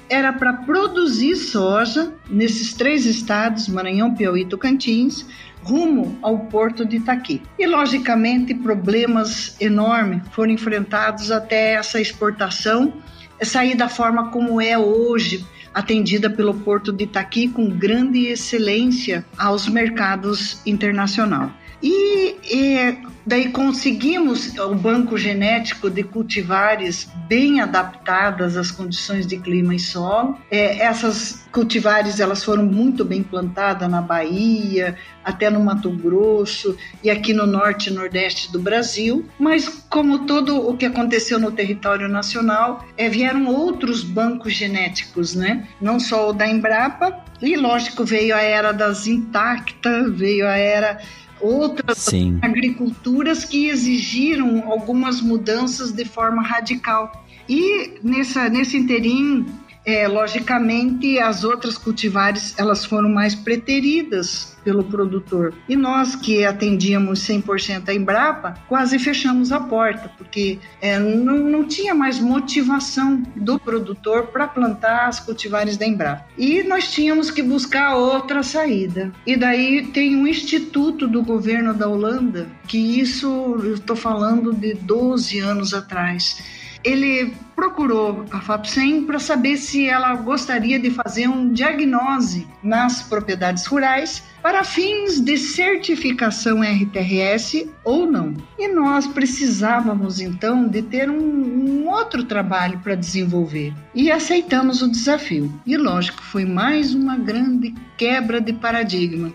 era 0.09 0.31
para 0.31 0.53
produzir 0.53 1.35
soja 1.35 2.13
nesses 2.29 2.73
três 2.73 3.05
estados, 3.05 3.67
Maranhão, 3.67 4.15
Piauí 4.15 4.43
e 4.43 4.45
Tocantins, 4.45 5.25
rumo 5.61 6.17
ao 6.21 6.45
porto 6.45 6.85
de 6.85 6.95
Itaqui. 6.95 7.41
E, 7.59 7.67
logicamente, 7.67 8.53
problemas 8.53 9.57
enormes 9.59 10.21
foram 10.31 10.53
enfrentados 10.53 11.29
até 11.29 11.73
essa 11.73 11.99
exportação 11.99 12.93
sair 13.41 13.75
da 13.75 13.89
forma 13.89 14.31
como 14.31 14.61
é 14.61 14.77
hoje, 14.77 15.45
atendida 15.73 16.29
pelo 16.29 16.53
porto 16.53 16.93
de 16.93 17.03
Itaqui 17.03 17.49
com 17.49 17.67
grande 17.67 18.27
excelência 18.27 19.25
aos 19.37 19.67
mercados 19.67 20.61
internacionais. 20.65 21.51
E, 21.87 22.35
e, 22.51 22.97
daí 23.23 23.51
conseguimos 23.51 24.57
o 24.57 24.73
banco 24.73 25.19
genético 25.19 25.87
de 25.87 26.01
cultivares 26.01 27.07
bem 27.27 27.61
adaptadas 27.61 28.57
às 28.57 28.71
condições 28.71 29.27
de 29.27 29.37
clima 29.37 29.75
e 29.75 29.79
solo. 29.79 30.35
É, 30.49 30.79
essas 30.79 31.45
cultivares 31.51 32.19
elas 32.19 32.43
foram 32.43 32.65
muito 32.65 33.05
bem 33.05 33.21
plantadas 33.21 33.87
na 33.87 34.01
Bahia, 34.01 34.97
até 35.23 35.47
no 35.51 35.59
Mato 35.59 35.91
Grosso 35.91 36.75
e 37.03 37.09
aqui 37.11 37.35
no 37.35 37.45
norte 37.45 37.91
e 37.91 37.93
nordeste 37.93 38.51
do 38.51 38.57
Brasil. 38.57 39.23
Mas 39.37 39.85
como 39.87 40.25
todo 40.25 40.67
o 40.67 40.75
que 40.75 40.87
aconteceu 40.87 41.37
no 41.37 41.51
território 41.51 42.07
nacional, 42.07 42.83
é, 42.97 43.07
vieram 43.07 43.45
outros 43.45 44.03
bancos 44.03 44.53
genéticos, 44.53 45.35
né? 45.35 45.67
Não 45.79 45.99
só 45.99 46.31
o 46.31 46.33
da 46.33 46.47
Embrapa, 46.47 47.23
e 47.41 47.55
lógico 47.55 48.03
veio 48.03 48.35
a 48.35 48.41
era 48.41 48.71
das 48.71 49.05
intacta, 49.05 50.09
veio 50.09 50.47
a 50.47 50.57
era 50.57 50.99
outras 51.45 51.97
Sim. 51.97 52.39
agriculturas 52.41 53.45
que 53.45 53.67
exigiram 53.67 54.71
algumas 54.71 55.21
mudanças 55.21 55.91
de 55.91 56.05
forma 56.05 56.41
radical. 56.41 57.25
E 57.47 57.99
nessa, 58.01 58.49
nesse 58.49 58.75
interim, 58.77 59.45
é, 59.85 60.07
logicamente, 60.07 61.19
as 61.19 61.43
outras 61.43 61.77
cultivares 61.77 62.55
elas 62.57 62.83
foram 62.83 63.09
mais 63.09 63.35
preteridas 63.35 64.55
pelo 64.63 64.83
produtor. 64.83 65.53
E 65.69 65.75
nós 65.75 66.15
que 66.15 66.43
atendíamos 66.43 67.19
100% 67.19 67.89
a 67.89 67.93
Embrapa, 67.93 68.55
quase 68.67 68.97
fechamos 68.97 69.51
a 69.51 69.59
porta, 69.59 70.09
porque 70.17 70.57
é, 70.81 70.97
não, 70.97 71.37
não 71.37 71.67
tinha 71.67 71.93
mais 71.93 72.19
motivação 72.19 73.21
do 73.35 73.59
produtor 73.59 74.27
para 74.27 74.47
plantar 74.47 75.07
as 75.07 75.19
cultivares 75.19 75.77
da 75.77 75.85
Embrapa. 75.85 76.25
E 76.35 76.63
nós 76.63 76.91
tínhamos 76.91 77.29
que 77.29 77.43
buscar 77.43 77.95
outra 77.95 78.41
saída. 78.41 79.11
E 79.25 79.37
daí 79.37 79.85
tem 79.87 80.15
um 80.15 80.25
instituto 80.25 81.07
do 81.07 81.21
governo 81.21 81.73
da 81.73 81.87
Holanda, 81.87 82.47
que 82.67 82.99
isso 82.99 83.27
eu 83.63 83.75
estou 83.75 83.95
falando 83.95 84.51
de 84.51 84.73
12 84.73 85.39
anos 85.39 85.73
atrás 85.75 86.64
ele 86.85 87.33
procurou 87.55 88.25
a 88.31 88.39
FAPSEM 88.39 89.05
para 89.05 89.17
saber 89.17 89.57
se 89.57 89.87
ela 89.87 90.13
gostaria 90.15 90.79
de 90.79 90.91
fazer 90.91 91.27
um 91.27 91.51
diagnose 91.51 92.47
nas 92.61 93.01
propriedades 93.01 93.65
rurais 93.65 94.23
para 94.43 94.63
fins 94.63 95.19
de 95.19 95.35
certificação 95.35 96.61
RTRS 96.61 97.67
ou 97.83 98.05
não. 98.05 98.35
E 98.59 98.67
nós 98.67 99.07
precisávamos 99.07 100.19
então 100.19 100.67
de 100.67 100.83
ter 100.83 101.09
um, 101.09 101.17
um 101.17 101.89
outro 101.89 102.23
trabalho 102.23 102.77
para 102.79 102.93
desenvolver 102.93 103.73
e 103.95 104.11
aceitamos 104.11 104.83
o 104.83 104.91
desafio. 104.91 105.51
E 105.65 105.75
lógico, 105.75 106.21
foi 106.21 106.45
mais 106.45 106.93
uma 106.93 107.17
grande 107.17 107.73
quebra 107.97 108.39
de 108.39 108.53
paradigma. 108.53 109.33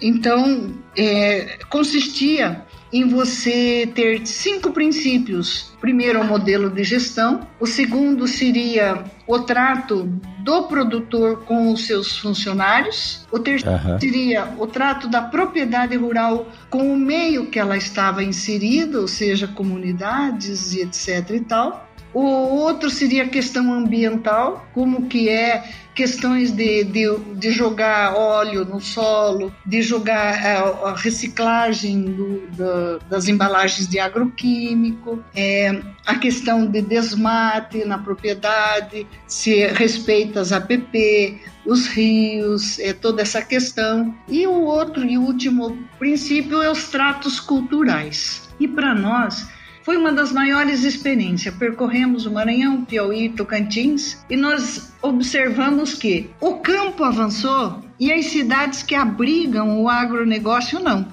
Então, 0.00 0.74
é, 0.96 1.58
consistia 1.70 2.65
em 2.92 3.08
você 3.08 3.90
ter 3.94 4.26
cinco 4.26 4.70
princípios. 4.70 5.72
Primeiro, 5.80 6.20
o 6.20 6.24
modelo 6.24 6.70
de 6.70 6.84
gestão. 6.84 7.46
O 7.60 7.66
segundo 7.66 8.26
seria 8.26 9.04
o 9.26 9.40
trato 9.40 10.04
do 10.38 10.62
produtor 10.64 11.44
com 11.44 11.72
os 11.72 11.86
seus 11.86 12.16
funcionários. 12.16 13.26
O 13.32 13.38
terceiro 13.38 13.76
uhum. 13.84 14.00
seria 14.00 14.54
o 14.58 14.66
trato 14.66 15.08
da 15.08 15.22
propriedade 15.22 15.96
rural 15.96 16.46
com 16.70 16.92
o 16.92 16.96
meio 16.96 17.46
que 17.46 17.58
ela 17.58 17.76
estava 17.76 18.22
inserida, 18.22 19.00
ou 19.00 19.08
seja, 19.08 19.48
comunidades 19.48 20.72
e 20.72 20.82
etc 20.82 21.30
e 21.30 21.40
tal. 21.40 21.85
O 22.16 22.22
outro 22.22 22.88
seria 22.88 23.24
a 23.24 23.28
questão 23.28 23.74
ambiental, 23.74 24.66
como 24.72 25.06
que 25.06 25.28
é 25.28 25.62
questões 25.94 26.50
de, 26.50 26.82
de, 26.84 27.14
de 27.34 27.50
jogar 27.50 28.14
óleo 28.14 28.64
no 28.64 28.80
solo, 28.80 29.54
de 29.66 29.82
jogar 29.82 30.32
a, 30.32 30.48
é, 30.48 30.56
a 30.56 30.94
reciclagem 30.94 32.04
do, 32.04 32.46
do, 32.52 32.98
das 33.10 33.28
embalagens 33.28 33.86
de 33.86 33.98
agroquímico, 33.98 35.22
é, 35.34 35.78
a 36.06 36.14
questão 36.14 36.66
de 36.66 36.80
desmate 36.80 37.84
na 37.84 37.98
propriedade, 37.98 39.06
se 39.26 39.66
respeita 39.66 40.40
as 40.40 40.52
APP, 40.52 41.38
os 41.66 41.86
rios, 41.86 42.78
é, 42.78 42.94
toda 42.94 43.20
essa 43.20 43.42
questão. 43.42 44.14
E 44.26 44.46
o 44.46 44.62
outro 44.62 45.04
e 45.04 45.18
último 45.18 45.76
princípio 45.98 46.62
é 46.62 46.70
os 46.70 46.88
tratos 46.88 47.38
culturais. 47.38 48.48
E 48.58 48.66
para 48.66 48.94
nós, 48.94 49.46
foi 49.86 49.96
uma 49.96 50.12
das 50.12 50.32
maiores 50.32 50.82
experiências. 50.82 51.54
Percorremos 51.54 52.26
o 52.26 52.32
Maranhão, 52.32 52.84
Piauí, 52.84 53.28
Tocantins 53.28 54.18
e 54.28 54.36
nós 54.36 54.92
observamos 55.00 55.94
que 55.94 56.28
o 56.40 56.56
campo 56.56 57.04
avançou 57.04 57.84
e 57.98 58.12
as 58.12 58.26
cidades 58.26 58.82
que 58.82 58.96
abrigam 58.96 59.80
o 59.80 59.88
agronegócio 59.88 60.80
não. 60.80 61.06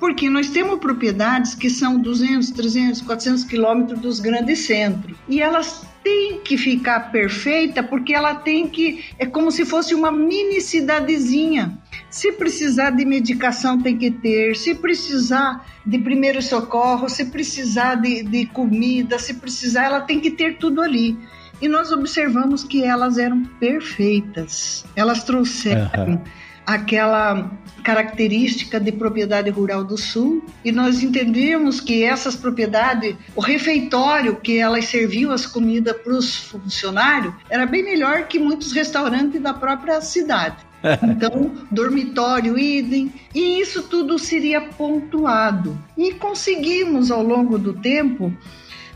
Porque 0.00 0.30
nós 0.30 0.48
temos 0.48 0.78
propriedades 0.78 1.54
que 1.54 1.68
são 1.68 1.98
200, 1.98 2.50
300, 2.52 3.02
400 3.02 3.44
quilômetros 3.44 4.00
dos 4.00 4.20
grandes 4.20 4.60
centros 4.60 5.18
e 5.28 5.42
elas 5.42 5.86
tem 6.04 6.38
que 6.40 6.58
ficar 6.58 7.10
perfeita 7.10 7.82
porque 7.82 8.14
ela 8.14 8.34
tem 8.34 8.68
que. 8.68 9.04
É 9.18 9.24
como 9.24 9.50
se 9.50 9.64
fosse 9.64 9.94
uma 9.94 10.12
mini 10.12 10.60
cidadezinha. 10.60 11.78
Se 12.14 12.30
precisar 12.30 12.90
de 12.90 13.04
medicação, 13.04 13.76
tem 13.82 13.98
que 13.98 14.08
ter. 14.08 14.54
Se 14.54 14.72
precisar 14.72 15.66
de 15.84 15.98
primeiro 15.98 16.40
socorro, 16.40 17.08
se 17.08 17.24
precisar 17.24 17.96
de, 17.96 18.22
de 18.22 18.46
comida, 18.46 19.18
se 19.18 19.34
precisar, 19.34 19.86
ela 19.86 20.00
tem 20.00 20.20
que 20.20 20.30
ter 20.30 20.56
tudo 20.58 20.80
ali. 20.80 21.18
E 21.60 21.66
nós 21.66 21.90
observamos 21.90 22.62
que 22.62 22.84
elas 22.84 23.18
eram 23.18 23.42
perfeitas. 23.58 24.84
Elas 24.94 25.24
trouxeram. 25.24 25.90
Uhum 26.06 26.20
aquela 26.66 27.50
característica 27.82 28.80
de 28.80 28.90
propriedade 28.90 29.50
rural 29.50 29.84
do 29.84 29.98
sul 29.98 30.42
e 30.64 30.72
nós 30.72 31.02
entendemos 31.02 31.78
que 31.78 32.02
essas 32.02 32.34
propriedades, 32.34 33.14
o 33.36 33.42
refeitório 33.42 34.36
que 34.36 34.56
elas 34.56 34.86
serviam 34.86 35.30
as 35.30 35.44
comidas 35.44 35.94
para 35.94 36.14
os 36.14 36.34
funcionários 36.34 37.34
era 37.50 37.66
bem 37.66 37.84
melhor 37.84 38.26
que 38.28 38.38
muitos 38.38 38.72
restaurantes 38.72 39.38
da 39.42 39.52
própria 39.52 40.00
cidade. 40.00 40.56
Então, 41.02 41.52
dormitório, 41.70 42.58
idem, 42.58 43.12
e 43.34 43.60
isso 43.60 43.84
tudo 43.84 44.18
seria 44.18 44.60
pontuado. 44.60 45.78
E 45.96 46.12
conseguimos, 46.12 47.10
ao 47.10 47.22
longo 47.22 47.58
do 47.58 47.72
tempo, 47.72 48.32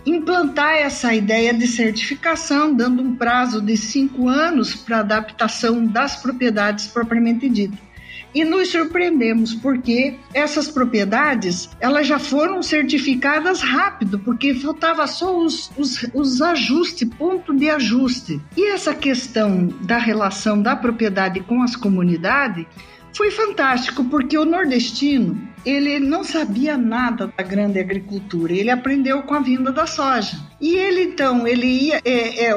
implantar 0.05 0.75
essa 0.75 1.15
ideia 1.15 1.53
de 1.55 1.67
certificação, 1.67 2.75
dando 2.75 3.03
um 3.03 3.17
prazo 3.17 3.61
de 3.61 3.77
cinco 3.77 4.29
anos 4.29 4.75
para 4.75 5.01
adaptação 5.01 5.85
das 5.87 6.17
propriedades 6.17 6.87
propriamente 6.87 7.49
dita. 7.49 7.88
E 8.35 8.45
nos 8.45 8.71
surpreendemos 8.71 9.55
porque 9.55 10.17
essas 10.35 10.69
propriedades 10.69 11.69
elas 11.81 12.07
já 12.07 12.19
foram 12.19 12.63
certificadas 12.63 13.61
rápido, 13.61 14.19
porque 14.19 14.55
faltava 14.55 15.07
só 15.07 15.37
os, 15.39 15.71
os, 15.77 16.07
os 16.15 16.43
ajustes, 16.43 17.09
ponto 17.17 17.55
de 17.55 17.71
ajuste. 17.71 18.41
E 18.57 18.71
essa 18.71 18.95
questão 18.95 19.69
da 19.83 19.99
relação 19.99 20.61
da 20.61 20.77
propriedade 20.77 21.41
com 21.41 21.63
as 21.63 21.75
comunidades 21.75 22.67
foi 23.13 23.31
fantástico, 23.31 24.05
porque 24.05 24.37
o 24.39 24.45
nordestino 24.45 25.49
ele 25.65 25.99
não 25.99 26.25
sabia 26.25 26.79
nada 26.79 27.33
da 27.37 27.43
grande 27.43 27.79
agricultura, 27.79 28.53
ele 28.53 28.71
aprendeu 28.71 29.23
com 29.23 29.35
a 29.35 29.41
vinda 29.41 29.71
da 29.73 29.87
soja. 29.87 30.39
E 30.61 30.75
ele 30.75 31.03
então, 31.03 31.47
ele 31.47 31.67
ia, 31.67 32.01
é, 32.05 32.47
é, 32.47 32.55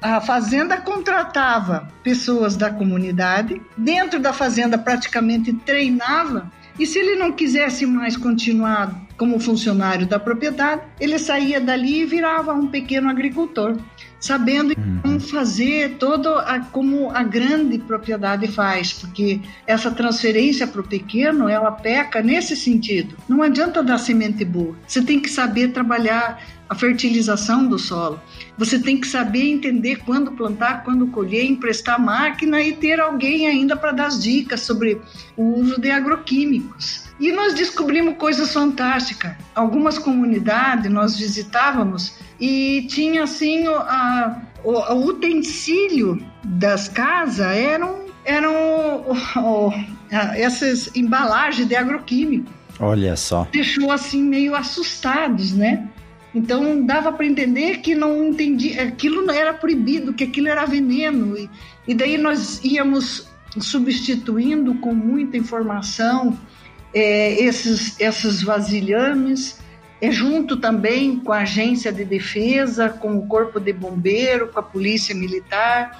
a 0.00 0.20
fazenda 0.20 0.76
contratava 0.76 1.88
pessoas 2.02 2.56
da 2.56 2.70
comunidade, 2.70 3.60
dentro 3.76 4.20
da 4.20 4.32
fazenda 4.32 4.78
praticamente 4.78 5.52
treinava, 5.52 6.50
e 6.78 6.86
se 6.86 6.98
ele 6.98 7.16
não 7.16 7.32
quisesse 7.32 7.84
mais 7.84 8.16
continuar 8.16 8.94
como 9.16 9.38
funcionário 9.38 10.06
da 10.06 10.18
propriedade, 10.18 10.82
ele 10.98 11.18
saía 11.18 11.60
dali 11.60 12.00
e 12.00 12.04
virava 12.06 12.54
um 12.54 12.66
pequeno 12.66 13.10
agricultor 13.10 13.76
sabendo 14.22 14.72
uhum. 15.04 15.18
fazer 15.18 15.96
todo 15.98 16.28
a, 16.28 16.60
como 16.60 17.10
a 17.10 17.24
grande 17.24 17.76
propriedade 17.76 18.46
faz, 18.46 18.92
porque 18.92 19.40
essa 19.66 19.90
transferência 19.90 20.66
para 20.66 20.80
o 20.80 20.86
pequeno 20.86 21.48
ela 21.48 21.72
peca 21.72 22.22
nesse 22.22 22.56
sentido. 22.56 23.16
Não 23.28 23.42
adianta 23.42 23.82
dar 23.82 23.98
semente 23.98 24.44
boa, 24.44 24.76
você 24.86 25.02
tem 25.02 25.18
que 25.18 25.28
saber 25.28 25.72
trabalhar 25.72 26.40
a 26.68 26.74
fertilização 26.74 27.66
do 27.66 27.78
solo. 27.78 28.18
Você 28.56 28.78
tem 28.78 28.98
que 28.98 29.06
saber 29.06 29.50
entender 29.50 29.96
quando 30.06 30.32
plantar, 30.32 30.84
quando 30.84 31.06
colher, 31.08 31.44
emprestar 31.44 32.00
máquina 32.00 32.62
e 32.62 32.72
ter 32.72 32.98
alguém 32.98 33.46
ainda 33.46 33.76
para 33.76 33.92
dar 33.92 34.06
as 34.06 34.22
dicas 34.22 34.60
sobre 34.60 34.98
o 35.36 35.60
uso 35.60 35.78
de 35.78 35.90
agroquímicos. 35.90 37.12
E 37.20 37.30
nós 37.30 37.52
descobrimos 37.54 38.16
coisas 38.16 38.52
fantásticas. 38.52 39.34
Algumas 39.54 39.98
comunidades 39.98 40.90
nós 40.90 41.18
visitávamos 41.18 42.14
e 42.42 42.82
tinha 42.88 43.22
assim 43.22 43.68
a, 43.68 44.42
o, 44.64 44.72
o 44.72 45.06
utensílio 45.06 46.20
das 46.42 46.88
casas 46.88 47.38
eram 47.38 48.02
eram 48.24 48.52
o, 48.52 49.12
o, 49.12 49.72
essas 50.10 50.90
embalagens 50.96 51.68
de 51.68 51.76
agroquímico. 51.76 52.50
Olha 52.80 53.16
só. 53.16 53.46
Deixou 53.52 53.92
assim 53.92 54.24
meio 54.24 54.56
assustados, 54.56 55.52
né? 55.52 55.88
Então 56.34 56.84
dava 56.84 57.12
para 57.12 57.26
entender 57.26 57.78
que 57.78 57.94
não 57.94 58.24
entendia, 58.24 58.84
aquilo 58.84 59.24
não 59.24 59.34
era 59.34 59.54
proibido, 59.54 60.12
que 60.12 60.24
aquilo 60.24 60.48
era 60.48 60.64
veneno. 60.64 61.38
E, 61.38 61.48
e 61.86 61.94
daí 61.94 62.18
nós 62.18 62.60
íamos 62.64 63.28
substituindo 63.60 64.74
com 64.76 64.92
muita 64.92 65.36
informação 65.36 66.36
é, 66.92 67.40
esses, 67.40 68.00
esses 68.00 68.42
vasilhames 68.42 69.61
é 70.02 70.10
junto 70.10 70.56
também 70.56 71.16
com 71.16 71.32
a 71.32 71.42
agência 71.42 71.92
de 71.92 72.04
defesa, 72.04 72.88
com 72.88 73.16
o 73.16 73.26
corpo 73.28 73.60
de 73.60 73.72
bombeiro, 73.72 74.48
com 74.48 74.58
a 74.58 74.62
polícia 74.62 75.14
militar, 75.14 75.96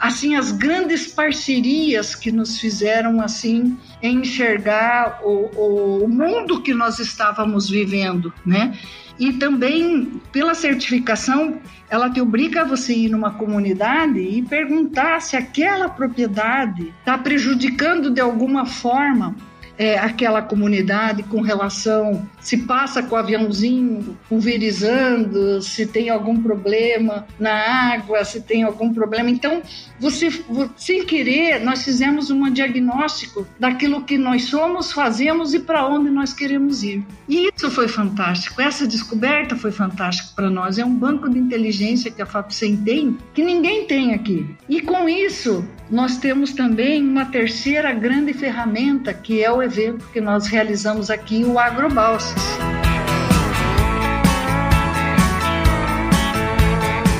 assim 0.00 0.34
as 0.34 0.50
grandes 0.50 1.06
parcerias 1.06 2.14
que 2.14 2.32
nos 2.32 2.58
fizeram 2.58 3.20
assim 3.20 3.76
enxergar 4.02 5.20
o, 5.22 6.04
o 6.04 6.08
mundo 6.08 6.62
que 6.62 6.72
nós 6.72 6.98
estávamos 6.98 7.68
vivendo, 7.68 8.32
né? 8.44 8.74
E 9.18 9.34
também 9.34 10.18
pela 10.32 10.54
certificação, 10.54 11.60
ela 11.90 12.08
te 12.08 12.22
obriga 12.22 12.62
a 12.62 12.64
você 12.64 12.94
ir 12.94 13.10
numa 13.10 13.32
comunidade 13.32 14.18
e 14.18 14.40
perguntar 14.40 15.20
se 15.20 15.36
aquela 15.36 15.90
propriedade 15.90 16.90
está 17.00 17.18
prejudicando 17.18 18.10
de 18.10 18.20
alguma 18.20 18.64
forma 18.64 19.36
é, 19.82 19.98
aquela 19.98 20.40
comunidade 20.40 21.24
com 21.24 21.40
relação 21.40 22.24
se 22.40 22.56
passa 22.58 23.02
com 23.02 23.16
o 23.16 23.18
aviãozinho 23.18 24.16
pulverizando, 24.28 25.60
se 25.60 25.84
tem 25.84 26.08
algum 26.08 26.40
problema 26.40 27.26
na 27.36 27.52
água, 27.92 28.24
se 28.24 28.40
tem 28.40 28.62
algum 28.62 28.94
problema. 28.94 29.28
Então, 29.28 29.60
você, 29.98 30.28
sem 30.76 31.04
querer, 31.04 31.58
nós 31.64 31.82
fizemos 31.82 32.30
um 32.30 32.48
diagnóstico 32.48 33.44
daquilo 33.58 34.04
que 34.04 34.16
nós 34.16 34.44
somos, 34.44 34.92
fazemos 34.92 35.52
e 35.52 35.58
para 35.58 35.84
onde 35.88 36.10
nós 36.10 36.32
queremos 36.32 36.84
ir. 36.84 37.04
E 37.28 37.50
isso 37.52 37.68
foi 37.68 37.88
fantástico. 37.88 38.62
Essa 38.62 38.86
descoberta 38.86 39.56
foi 39.56 39.72
fantástica 39.72 40.28
para 40.36 40.48
nós. 40.48 40.78
É 40.78 40.84
um 40.84 40.94
banco 40.94 41.28
de 41.28 41.40
inteligência 41.40 42.08
que 42.08 42.22
a 42.22 42.26
FAPSEM 42.26 42.76
tem 42.76 43.18
que 43.34 43.42
ninguém 43.42 43.84
tem 43.86 44.14
aqui. 44.14 44.54
E 44.68 44.80
com 44.80 45.08
isso, 45.08 45.64
nós 45.92 46.16
temos 46.16 46.54
também 46.54 47.06
uma 47.06 47.26
terceira 47.26 47.92
grande 47.92 48.32
ferramenta 48.32 49.12
que 49.12 49.44
é 49.44 49.52
o 49.52 49.62
evento 49.62 50.08
que 50.08 50.22
nós 50.22 50.46
realizamos 50.46 51.10
aqui, 51.10 51.44
o 51.44 51.58
Agrobalsas. 51.58 52.42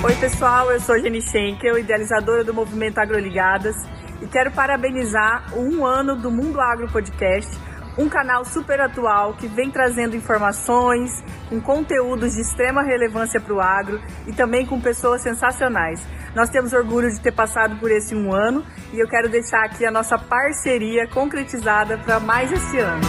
Oi 0.03 0.15
pessoal, 0.15 0.73
eu 0.73 0.81
sou 0.81 0.99
Jenny 0.99 1.21
Schenkel, 1.21 1.79
idealizadora 1.79 2.43
do 2.43 2.55
Movimento 2.55 2.97
Agroligadas 2.97 3.77
e 4.23 4.27
quero 4.27 4.51
parabenizar 4.51 5.55
o 5.55 5.61
um 5.61 5.85
ano 5.85 6.17
do 6.17 6.31
Mundo 6.31 6.59
Agro 6.59 6.91
Podcast, 6.91 7.55
um 7.99 8.09
canal 8.09 8.43
super 8.43 8.81
atual 8.81 9.35
que 9.35 9.49
vem 9.49 9.71
trazendo 9.71 10.17
informações, 10.17 11.23
com 11.51 11.61
conteúdos 11.61 12.33
de 12.37 12.41
extrema 12.41 12.83
relevância 12.83 13.39
para 13.39 13.53
o 13.53 13.61
agro 13.61 14.01
e 14.27 14.33
também 14.33 14.65
com 14.65 14.81
pessoas 14.81 15.21
sensacionais. 15.21 16.01
Nós 16.35 16.49
temos 16.49 16.73
orgulho 16.73 17.11
de 17.11 17.21
ter 17.21 17.33
passado 17.33 17.77
por 17.77 17.91
esse 17.91 18.15
um 18.15 18.33
ano 18.33 18.65
e 18.93 18.99
eu 18.99 19.07
quero 19.07 19.29
deixar 19.29 19.65
aqui 19.65 19.85
a 19.85 19.91
nossa 19.91 20.19
parceria 20.19 21.07
concretizada 21.07 21.99
para 21.99 22.19
mais 22.19 22.51
esse 22.51 22.79
ano. 22.79 23.03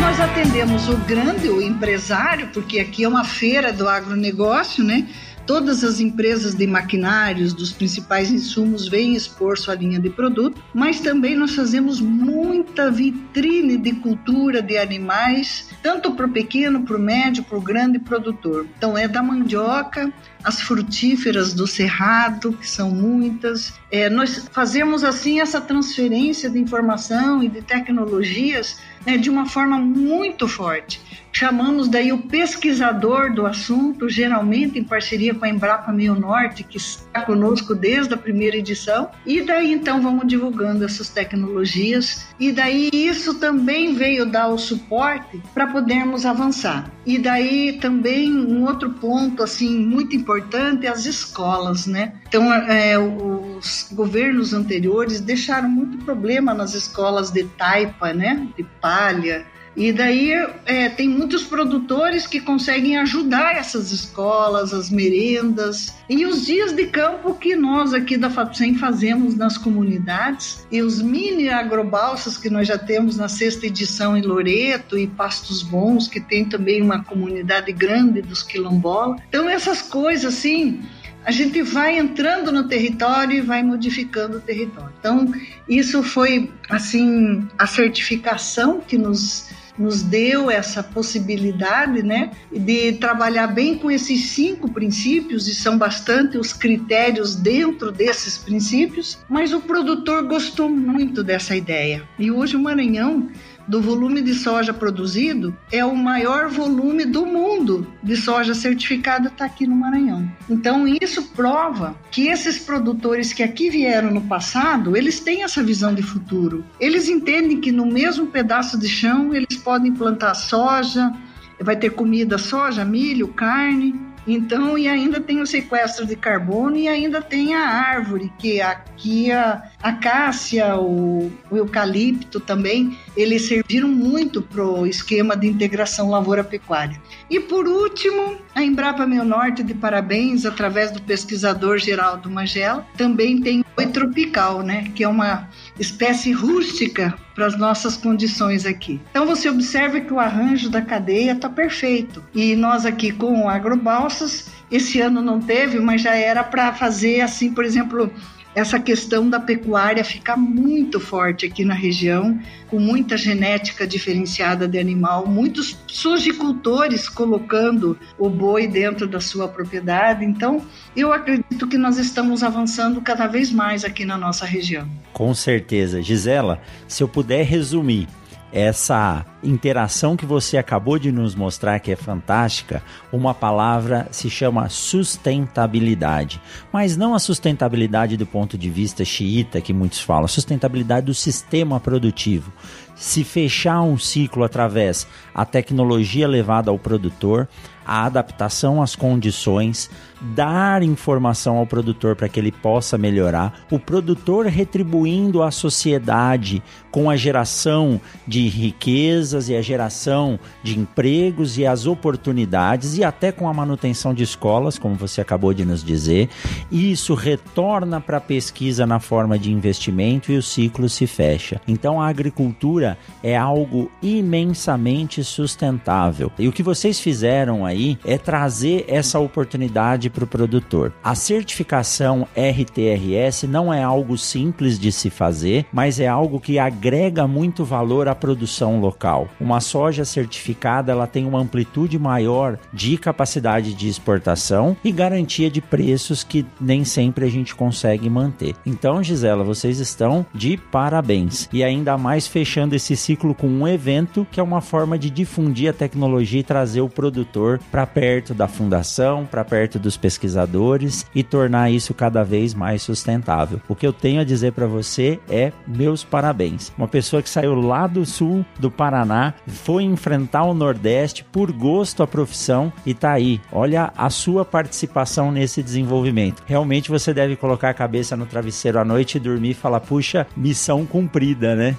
Nós 0.00 0.20
atendemos 0.20 0.88
o 0.88 0.96
grande, 0.96 1.48
o 1.48 1.62
empresário, 1.62 2.48
porque 2.52 2.80
aqui 2.80 3.04
é 3.04 3.08
uma 3.08 3.24
feira 3.24 3.72
do 3.72 3.88
agronegócio, 3.88 4.82
né? 4.82 5.06
Todas 5.50 5.82
as 5.82 5.98
empresas 5.98 6.54
de 6.54 6.64
maquinários 6.64 7.52
dos 7.52 7.72
principais 7.72 8.30
insumos 8.30 8.86
vêm 8.86 9.16
expor 9.16 9.58
sua 9.58 9.74
linha 9.74 9.98
de 9.98 10.08
produto, 10.08 10.62
mas 10.72 11.00
também 11.00 11.34
nós 11.34 11.56
fazemos 11.56 12.00
muita 12.00 12.88
vitrine 12.88 13.76
de 13.76 13.94
cultura 13.94 14.62
de 14.62 14.78
animais, 14.78 15.68
tanto 15.82 16.12
para 16.12 16.26
o 16.26 16.30
pequeno, 16.30 16.84
para 16.84 16.96
o 16.96 17.00
médio, 17.00 17.42
para 17.42 17.58
o 17.58 17.60
grande 17.60 17.98
produtor. 17.98 18.64
Então 18.78 18.96
é 18.96 19.08
da 19.08 19.24
mandioca, 19.24 20.12
as 20.44 20.60
frutíferas 20.60 21.52
do 21.52 21.66
cerrado, 21.66 22.52
que 22.52 22.68
são 22.68 22.92
muitas. 22.92 23.74
É, 23.90 24.08
nós 24.08 24.48
fazemos 24.52 25.02
assim 25.02 25.40
essa 25.40 25.60
transferência 25.60 26.48
de 26.48 26.60
informação 26.60 27.42
e 27.42 27.48
de 27.48 27.60
tecnologias 27.60 28.78
né, 29.06 29.16
de 29.16 29.30
uma 29.30 29.46
forma 29.46 29.78
muito 29.78 30.46
forte. 30.46 31.00
Chamamos 31.32 31.88
daí 31.88 32.12
o 32.12 32.18
pesquisador 32.18 33.32
do 33.32 33.46
assunto, 33.46 34.08
geralmente 34.08 34.78
em 34.78 34.84
parceria 34.84 35.34
com 35.34 35.44
a 35.44 35.48
Embrapa 35.48 35.92
Meio 35.92 36.14
Norte, 36.14 36.64
que 36.64 36.76
está 36.76 37.22
conosco 37.22 37.74
desde 37.74 38.14
a 38.14 38.16
primeira 38.16 38.56
edição, 38.56 39.08
e 39.24 39.40
daí 39.40 39.72
então 39.72 40.02
vamos 40.02 40.26
divulgando 40.26 40.84
essas 40.84 41.08
tecnologias, 41.08 42.26
e 42.38 42.50
daí 42.50 42.90
isso 42.92 43.38
também 43.38 43.94
veio 43.94 44.26
dar 44.26 44.48
o 44.48 44.58
suporte 44.58 45.40
para 45.54 45.68
podermos 45.68 46.26
avançar. 46.26 46.90
E 47.04 47.18
daí 47.18 47.78
também 47.80 48.32
um 48.32 48.64
outro 48.66 48.90
ponto 48.90 49.42
assim 49.42 49.78
muito 49.78 50.14
importante 50.14 50.86
é 50.86 50.90
as 50.90 51.06
escolas, 51.06 51.86
né? 51.86 52.14
Então 52.28 52.52
é, 52.52 52.98
os 52.98 53.88
governos 53.92 54.52
anteriores 54.52 55.20
deixaram 55.20 55.68
muito 55.68 56.04
problema 56.04 56.52
nas 56.52 56.74
escolas 56.74 57.30
de 57.30 57.44
taipa, 57.44 58.12
né? 58.12 58.48
De 58.56 58.62
palha 58.80 59.46
e 59.76 59.92
daí 59.92 60.32
é, 60.66 60.88
tem 60.88 61.08
muitos 61.08 61.44
produtores 61.44 62.26
que 62.26 62.40
conseguem 62.40 62.98
ajudar 62.98 63.54
essas 63.56 63.92
escolas, 63.92 64.74
as 64.74 64.90
merendas 64.90 65.94
e 66.08 66.26
os 66.26 66.44
dias 66.44 66.72
de 66.72 66.86
campo 66.86 67.34
que 67.34 67.54
nós 67.54 67.94
aqui 67.94 68.16
da 68.16 68.28
FAPSEM 68.28 68.74
fazemos 68.74 69.36
nas 69.36 69.56
comunidades 69.56 70.66
e 70.72 70.82
os 70.82 71.00
mini 71.00 71.48
agrobalsas 71.48 72.36
que 72.36 72.50
nós 72.50 72.66
já 72.66 72.76
temos 72.76 73.16
na 73.16 73.28
sexta 73.28 73.66
edição 73.66 74.16
em 74.16 74.22
Loreto 74.22 74.98
e 74.98 75.06
Pastos 75.06 75.62
Bons, 75.62 76.08
que 76.08 76.20
tem 76.20 76.44
também 76.44 76.82
uma 76.82 77.04
comunidade 77.04 77.72
grande 77.72 78.22
dos 78.22 78.42
quilombolas. 78.42 79.20
Então 79.28 79.48
essas 79.48 79.80
coisas 79.80 80.34
assim 80.34 80.80
a 81.24 81.30
gente 81.30 81.62
vai 81.62 81.98
entrando 81.98 82.50
no 82.50 82.66
território 82.66 83.36
e 83.36 83.40
vai 83.40 83.62
modificando 83.62 84.38
o 84.38 84.40
território. 84.40 84.92
Então, 84.98 85.32
isso 85.68 86.02
foi 86.02 86.50
assim 86.68 87.46
a 87.58 87.66
certificação 87.66 88.80
que 88.80 88.96
nos 88.96 89.50
nos 89.80 90.02
deu 90.02 90.50
essa 90.50 90.82
possibilidade, 90.82 92.02
né, 92.02 92.30
de 92.52 92.92
trabalhar 92.92 93.46
bem 93.46 93.78
com 93.78 93.90
esses 93.90 94.26
cinco 94.26 94.70
princípios 94.70 95.48
e 95.48 95.54
são 95.54 95.78
bastante 95.78 96.36
os 96.36 96.52
critérios 96.52 97.34
dentro 97.34 97.90
desses 97.90 98.36
princípios, 98.36 99.18
mas 99.26 99.54
o 99.54 99.60
produtor 99.60 100.24
gostou 100.28 100.68
muito 100.68 101.24
dessa 101.24 101.56
ideia. 101.56 102.06
E 102.18 102.30
hoje 102.30 102.56
o 102.56 102.60
Maranhão 102.60 103.30
do 103.66 103.80
volume 103.80 104.20
de 104.22 104.34
soja 104.34 104.72
produzido 104.72 105.56
é 105.70 105.84
o 105.84 105.94
maior 105.94 106.48
volume 106.48 107.04
do 107.04 107.24
mundo 107.26 107.86
de 108.02 108.16
soja 108.16 108.54
certificada 108.54 109.28
está 109.28 109.44
aqui 109.44 109.66
no 109.66 109.76
Maranhão. 109.76 110.30
Então 110.48 110.86
isso 110.86 111.22
prova 111.30 111.94
que 112.10 112.28
esses 112.28 112.58
produtores 112.58 113.32
que 113.32 113.42
aqui 113.42 113.70
vieram 113.70 114.10
no 114.10 114.22
passado, 114.22 114.96
eles 114.96 115.20
têm 115.20 115.42
essa 115.42 115.62
visão 115.62 115.94
de 115.94 116.02
futuro. 116.02 116.64
Eles 116.78 117.08
entendem 117.08 117.60
que 117.60 117.72
no 117.72 117.86
mesmo 117.86 118.26
pedaço 118.26 118.78
de 118.78 118.88
chão 118.88 119.34
eles 119.34 119.56
podem 119.56 119.92
plantar 119.92 120.34
soja, 120.34 121.12
vai 121.60 121.76
ter 121.76 121.90
comida 121.90 122.38
soja, 122.38 122.84
milho, 122.84 123.28
carne, 123.28 123.94
Então, 124.32 124.78
e 124.78 124.86
ainda 124.86 125.20
tem 125.20 125.40
o 125.40 125.46
sequestro 125.46 126.06
de 126.06 126.14
carbono 126.14 126.76
e 126.76 126.86
ainda 126.86 127.20
tem 127.20 127.52
a 127.54 127.66
árvore, 127.68 128.32
que 128.38 128.60
aqui 128.60 129.32
a 129.32 129.62
acácia, 129.82 130.76
o, 130.76 131.32
o 131.50 131.56
eucalipto 131.56 132.38
também, 132.38 132.96
eles 133.16 133.46
serviram 133.46 133.88
muito 133.88 134.40
para 134.40 134.64
o 134.64 134.86
esquema 134.86 135.36
de 135.36 135.48
integração 135.48 136.10
lavoura-pecuária. 136.10 137.00
E 137.28 137.40
por 137.40 137.66
último, 137.66 138.36
a 138.54 138.62
Embrapa 138.62 139.04
Meio 139.04 139.24
Norte 139.24 139.64
de 139.64 139.74
parabéns, 139.74 140.46
através 140.46 140.92
do 140.92 141.02
pesquisador 141.02 141.78
Geraldo 141.78 142.30
Magela, 142.30 142.86
também 142.96 143.40
tem 143.40 143.64
oi 143.76 143.86
tropical, 143.88 144.62
né, 144.62 144.84
que 144.94 145.02
é 145.02 145.08
uma 145.08 145.48
espécie 145.80 146.30
rústica 146.30 147.14
para 147.34 147.46
as 147.46 147.56
nossas 147.56 147.96
condições 147.96 148.66
aqui. 148.66 149.00
Então 149.10 149.26
você 149.26 149.48
observa 149.48 149.98
que 149.98 150.12
o 150.12 150.20
arranjo 150.20 150.68
da 150.68 150.82
cadeia 150.82 151.32
está 151.32 151.48
perfeito. 151.48 152.22
E 152.34 152.54
nós 152.54 152.84
aqui 152.84 153.10
com 153.10 153.44
o 153.44 153.48
agrobalsas, 153.48 154.50
esse 154.70 155.00
ano 155.00 155.22
não 155.22 155.40
teve, 155.40 155.80
mas 155.80 156.02
já 156.02 156.14
era 156.14 156.44
para 156.44 156.72
fazer 156.74 157.22
assim, 157.22 157.52
por 157.52 157.64
exemplo, 157.64 158.12
essa 158.54 158.78
questão 158.78 159.28
da 159.28 159.38
pecuária 159.38 160.04
ficar 160.04 160.36
muito 160.36 160.98
forte 160.98 161.46
aqui 161.46 161.64
na 161.64 161.74
região, 161.74 162.38
com 162.68 162.78
muita 162.78 163.16
genética 163.16 163.86
diferenciada 163.86 164.66
de 164.66 164.78
animal, 164.78 165.26
muitos 165.26 165.76
sojicultores 165.86 167.08
colocando 167.08 167.98
o 168.18 168.28
boi 168.28 168.66
dentro 168.66 169.06
da 169.06 169.20
sua 169.20 169.48
propriedade. 169.48 170.24
Então, 170.24 170.62
eu 170.96 171.12
acredito 171.12 171.66
que 171.68 171.78
nós 171.78 171.98
estamos 171.98 172.42
avançando 172.42 173.00
cada 173.00 173.26
vez 173.26 173.50
mais 173.50 173.84
aqui 173.84 174.04
na 174.04 174.18
nossa 174.18 174.44
região. 174.44 174.88
Com 175.12 175.34
certeza. 175.34 176.02
Gisela, 176.02 176.60
se 176.88 177.02
eu 177.02 177.08
puder 177.08 177.44
resumir, 177.44 178.08
essa 178.52 179.24
interação 179.42 180.16
que 180.16 180.26
você 180.26 180.58
acabou 180.58 180.98
de 180.98 181.10
nos 181.12 181.34
mostrar, 181.34 181.78
que 181.80 181.92
é 181.92 181.96
fantástica, 181.96 182.82
uma 183.12 183.32
palavra 183.32 184.08
se 184.10 184.28
chama 184.28 184.68
sustentabilidade. 184.68 186.40
Mas 186.72 186.96
não 186.96 187.14
a 187.14 187.18
sustentabilidade 187.18 188.16
do 188.16 188.26
ponto 188.26 188.58
de 188.58 188.68
vista 188.68 189.04
xiita, 189.04 189.60
que 189.60 189.72
muitos 189.72 190.00
falam, 190.00 190.24
a 190.24 190.28
sustentabilidade 190.28 191.06
do 191.06 191.14
sistema 191.14 191.80
produtivo. 191.80 192.52
Se 192.94 193.24
fechar 193.24 193.80
um 193.80 193.96
ciclo 193.96 194.44
através 194.44 195.06
a 195.34 195.46
tecnologia 195.46 196.28
levada 196.28 196.70
ao 196.70 196.78
produtor, 196.78 197.48
a 197.86 198.04
adaptação 198.04 198.82
às 198.82 198.94
condições, 198.94 199.90
dar 200.20 200.82
informação 200.82 201.56
ao 201.56 201.66
produtor 201.66 202.14
para 202.14 202.28
que 202.28 202.38
ele 202.38 202.52
possa 202.52 202.98
melhorar, 202.98 203.66
o 203.70 203.78
produtor 203.78 204.46
retribuindo 204.46 205.42
à 205.42 205.50
sociedade 205.50 206.62
com 206.90 207.08
a 207.08 207.16
geração 207.16 208.00
de 208.26 208.48
riquezas 208.48 209.48
e 209.48 209.56
a 209.56 209.62
geração 209.62 210.38
de 210.62 210.78
empregos 210.78 211.56
e 211.56 211.66
as 211.66 211.86
oportunidades 211.86 212.98
e 212.98 213.04
até 213.04 213.30
com 213.32 213.48
a 213.48 213.54
manutenção 213.54 214.12
de 214.12 214.22
escolas, 214.22 214.78
como 214.78 214.94
você 214.96 215.20
acabou 215.20 215.54
de 215.54 215.64
nos 215.64 215.84
dizer. 215.84 216.28
Isso 216.70 217.14
retorna 217.14 218.00
para 218.00 218.18
a 218.18 218.20
pesquisa 218.20 218.86
na 218.86 218.98
forma 218.98 219.38
de 219.38 219.52
investimento 219.52 220.32
e 220.32 220.36
o 220.36 220.42
ciclo 220.42 220.88
se 220.88 221.06
fecha. 221.06 221.60
Então 221.66 222.00
a 222.00 222.08
agricultura 222.08 222.98
é 223.22 223.36
algo 223.36 223.90
imensamente 224.02 225.22
sustentável. 225.22 226.32
E 226.38 226.48
o 226.48 226.52
que 226.52 226.62
vocês 226.62 226.98
fizeram 226.98 227.64
aí 227.64 227.98
é 228.04 228.18
trazer 228.18 228.84
essa 228.88 229.18
oportunidade 229.18 230.09
para 230.10 230.24
o 230.24 230.26
produtor. 230.26 230.92
A 231.02 231.14
certificação 231.14 232.26
RTRS 232.36 233.46
não 233.46 233.72
é 233.72 233.82
algo 233.82 234.18
simples 234.18 234.78
de 234.78 234.92
se 234.92 235.10
fazer, 235.10 235.66
mas 235.72 236.00
é 236.00 236.06
algo 236.06 236.40
que 236.40 236.58
agrega 236.58 237.26
muito 237.26 237.64
valor 237.64 238.08
à 238.08 238.14
produção 238.14 238.80
local. 238.80 239.28
Uma 239.40 239.60
soja 239.60 240.04
certificada 240.04 240.92
ela 240.92 241.06
tem 241.06 241.26
uma 241.26 241.38
amplitude 241.38 241.98
maior 241.98 242.58
de 242.72 242.96
capacidade 242.96 243.74
de 243.74 243.88
exportação 243.88 244.76
e 244.84 244.92
garantia 244.92 245.50
de 245.50 245.60
preços 245.60 246.24
que 246.24 246.44
nem 246.60 246.84
sempre 246.84 247.24
a 247.24 247.30
gente 247.30 247.54
consegue 247.54 248.08
manter. 248.10 248.54
Então, 248.66 249.02
Gisela, 249.02 249.44
vocês 249.44 249.78
estão 249.78 250.26
de 250.34 250.56
parabéns. 250.56 251.48
E 251.52 251.62
ainda 251.62 251.96
mais 251.96 252.26
fechando 252.26 252.74
esse 252.74 252.96
ciclo 252.96 253.34
com 253.34 253.46
um 253.46 253.66
evento 253.66 254.26
que 254.30 254.40
é 254.40 254.42
uma 254.42 254.60
forma 254.60 254.98
de 254.98 255.10
difundir 255.10 255.70
a 255.70 255.72
tecnologia 255.72 256.40
e 256.40 256.44
trazer 256.44 256.80
o 256.80 256.88
produtor 256.88 257.60
para 257.70 257.86
perto 257.86 258.34
da 258.34 258.48
fundação, 258.48 259.26
para 259.26 259.44
perto 259.44 259.78
dos 259.78 259.96
pesquisadores 260.00 261.06
e 261.14 261.22
tornar 261.22 261.70
isso 261.70 261.94
cada 261.94 262.24
vez 262.24 262.54
mais 262.54 262.82
sustentável. 262.82 263.60
O 263.68 263.74
que 263.74 263.86
eu 263.86 263.92
tenho 263.92 264.20
a 264.20 264.24
dizer 264.24 264.52
para 264.52 264.66
você 264.66 265.18
é 265.28 265.52
meus 265.66 266.02
parabéns. 266.02 266.72
Uma 266.76 266.88
pessoa 266.88 267.22
que 267.22 267.28
saiu 267.28 267.54
lá 267.54 267.86
do 267.86 268.04
sul 268.04 268.44
do 268.58 268.70
Paraná, 268.70 269.34
foi 269.46 269.84
enfrentar 269.84 270.44
o 270.44 270.54
Nordeste 270.54 271.24
por 271.24 271.52
gosto 271.52 272.02
à 272.02 272.06
profissão 272.06 272.72
e 272.84 272.94
tá 272.94 273.12
aí. 273.12 273.40
Olha 273.52 273.92
a 273.96 274.10
sua 274.10 274.44
participação 274.44 275.30
nesse 275.30 275.62
desenvolvimento. 275.62 276.42
Realmente 276.46 276.90
você 276.90 277.12
deve 277.12 277.36
colocar 277.36 277.70
a 277.70 277.74
cabeça 277.74 278.16
no 278.16 278.26
travesseiro 278.26 278.78
à 278.78 278.84
noite 278.84 279.16
e 279.16 279.20
dormir 279.20 279.50
e 279.50 279.54
falar: 279.54 279.80
puxa, 279.80 280.26
missão 280.36 280.86
cumprida, 280.86 281.54
né? 281.54 281.76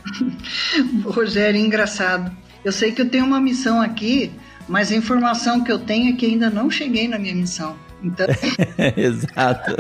Rogério, 1.05 1.59
engraçado. 1.59 2.31
Eu 2.63 2.71
sei 2.71 2.91
que 2.91 3.01
eu 3.01 3.09
tenho 3.09 3.25
uma 3.25 3.41
missão 3.41 3.81
aqui 3.81 4.31
mas 4.71 4.89
a 4.89 4.95
informação 4.95 5.63
que 5.63 5.71
eu 5.71 5.79
tenho 5.79 6.13
é 6.13 6.15
que 6.15 6.25
ainda 6.25 6.49
não 6.49 6.69
cheguei 6.69 7.05
na 7.05 7.19
minha 7.19 7.35
missão. 7.35 7.75
Então... 8.03 8.27
Exato. 8.97 9.75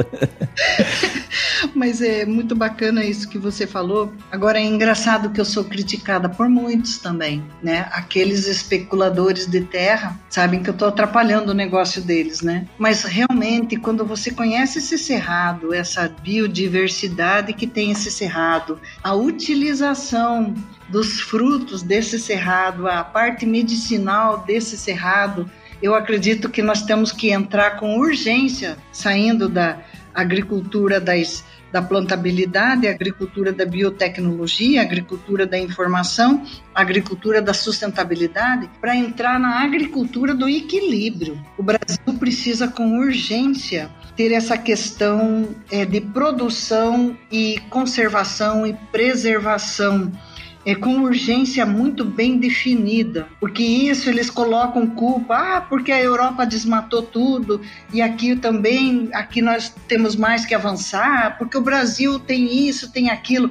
Mas 1.75 2.01
é 2.01 2.25
muito 2.25 2.55
bacana 2.55 3.03
isso 3.03 3.29
que 3.29 3.37
você 3.37 3.65
falou. 3.65 4.13
Agora 4.31 4.59
é 4.59 4.63
engraçado 4.63 5.29
que 5.29 5.39
eu 5.39 5.45
sou 5.45 5.63
criticada 5.63 6.29
por 6.29 6.49
muitos 6.49 6.97
também, 6.97 7.43
né? 7.61 7.87
Aqueles 7.91 8.47
especuladores 8.47 9.47
de 9.47 9.61
terra 9.61 10.19
sabem 10.29 10.61
que 10.61 10.69
eu 10.69 10.73
estou 10.73 10.87
atrapalhando 10.87 11.51
o 11.51 11.55
negócio 11.55 12.01
deles, 12.01 12.41
né? 12.41 12.67
Mas 12.77 13.03
realmente, 13.03 13.75
quando 13.77 14.05
você 14.05 14.31
conhece 14.31 14.79
esse 14.79 14.97
cerrado, 14.97 15.73
essa 15.73 16.07
biodiversidade 16.07 17.53
que 17.53 17.67
tem 17.67 17.91
esse 17.91 18.11
cerrado, 18.11 18.79
a 19.03 19.13
utilização 19.13 20.53
dos 20.89 21.21
frutos 21.21 21.81
desse 21.81 22.19
cerrado, 22.19 22.87
a 22.87 23.03
parte 23.03 23.45
medicinal 23.45 24.39
desse 24.45 24.77
cerrado, 24.77 25.49
eu 25.81 25.95
acredito 25.95 26.49
que 26.49 26.61
nós 26.61 26.83
temos 26.83 27.11
que 27.11 27.31
entrar 27.31 27.77
com 27.79 27.97
urgência, 27.97 28.77
saindo 28.91 29.49
da 29.49 29.79
agricultura 30.13 30.99
das, 30.99 31.43
da 31.71 31.81
plantabilidade, 31.81 32.87
agricultura 32.87 33.51
da 33.51 33.65
biotecnologia, 33.65 34.81
agricultura 34.81 35.47
da 35.47 35.57
informação, 35.57 36.45
agricultura 36.75 37.41
da 37.41 37.53
sustentabilidade, 37.53 38.69
para 38.79 38.95
entrar 38.95 39.39
na 39.39 39.63
agricultura 39.63 40.35
do 40.35 40.47
equilíbrio. 40.47 41.41
O 41.57 41.63
Brasil 41.63 42.13
precisa 42.19 42.67
com 42.67 42.99
urgência 42.99 43.89
ter 44.15 44.31
essa 44.33 44.57
questão 44.57 45.55
é, 45.71 45.85
de 45.85 46.01
produção 46.01 47.17
e 47.31 47.57
conservação 47.69 48.67
e 48.67 48.73
preservação 48.91 50.11
é, 50.65 50.75
com 50.75 51.01
urgência 51.01 51.65
muito 51.65 52.05
bem 52.05 52.37
definida, 52.37 53.27
porque 53.39 53.63
isso 53.63 54.09
eles 54.09 54.29
colocam 54.29 54.87
culpa, 54.87 55.35
ah, 55.35 55.61
porque 55.61 55.91
a 55.91 55.99
Europa 55.99 56.45
desmatou 56.45 57.01
tudo 57.01 57.61
e 57.93 58.01
aqui 58.01 58.35
também, 58.35 59.09
aqui 59.13 59.41
nós 59.41 59.73
temos 59.87 60.15
mais 60.15 60.45
que 60.45 60.53
avançar, 60.53 61.37
porque 61.37 61.57
o 61.57 61.61
Brasil 61.61 62.19
tem 62.19 62.67
isso, 62.67 62.91
tem 62.91 63.09
aquilo. 63.09 63.49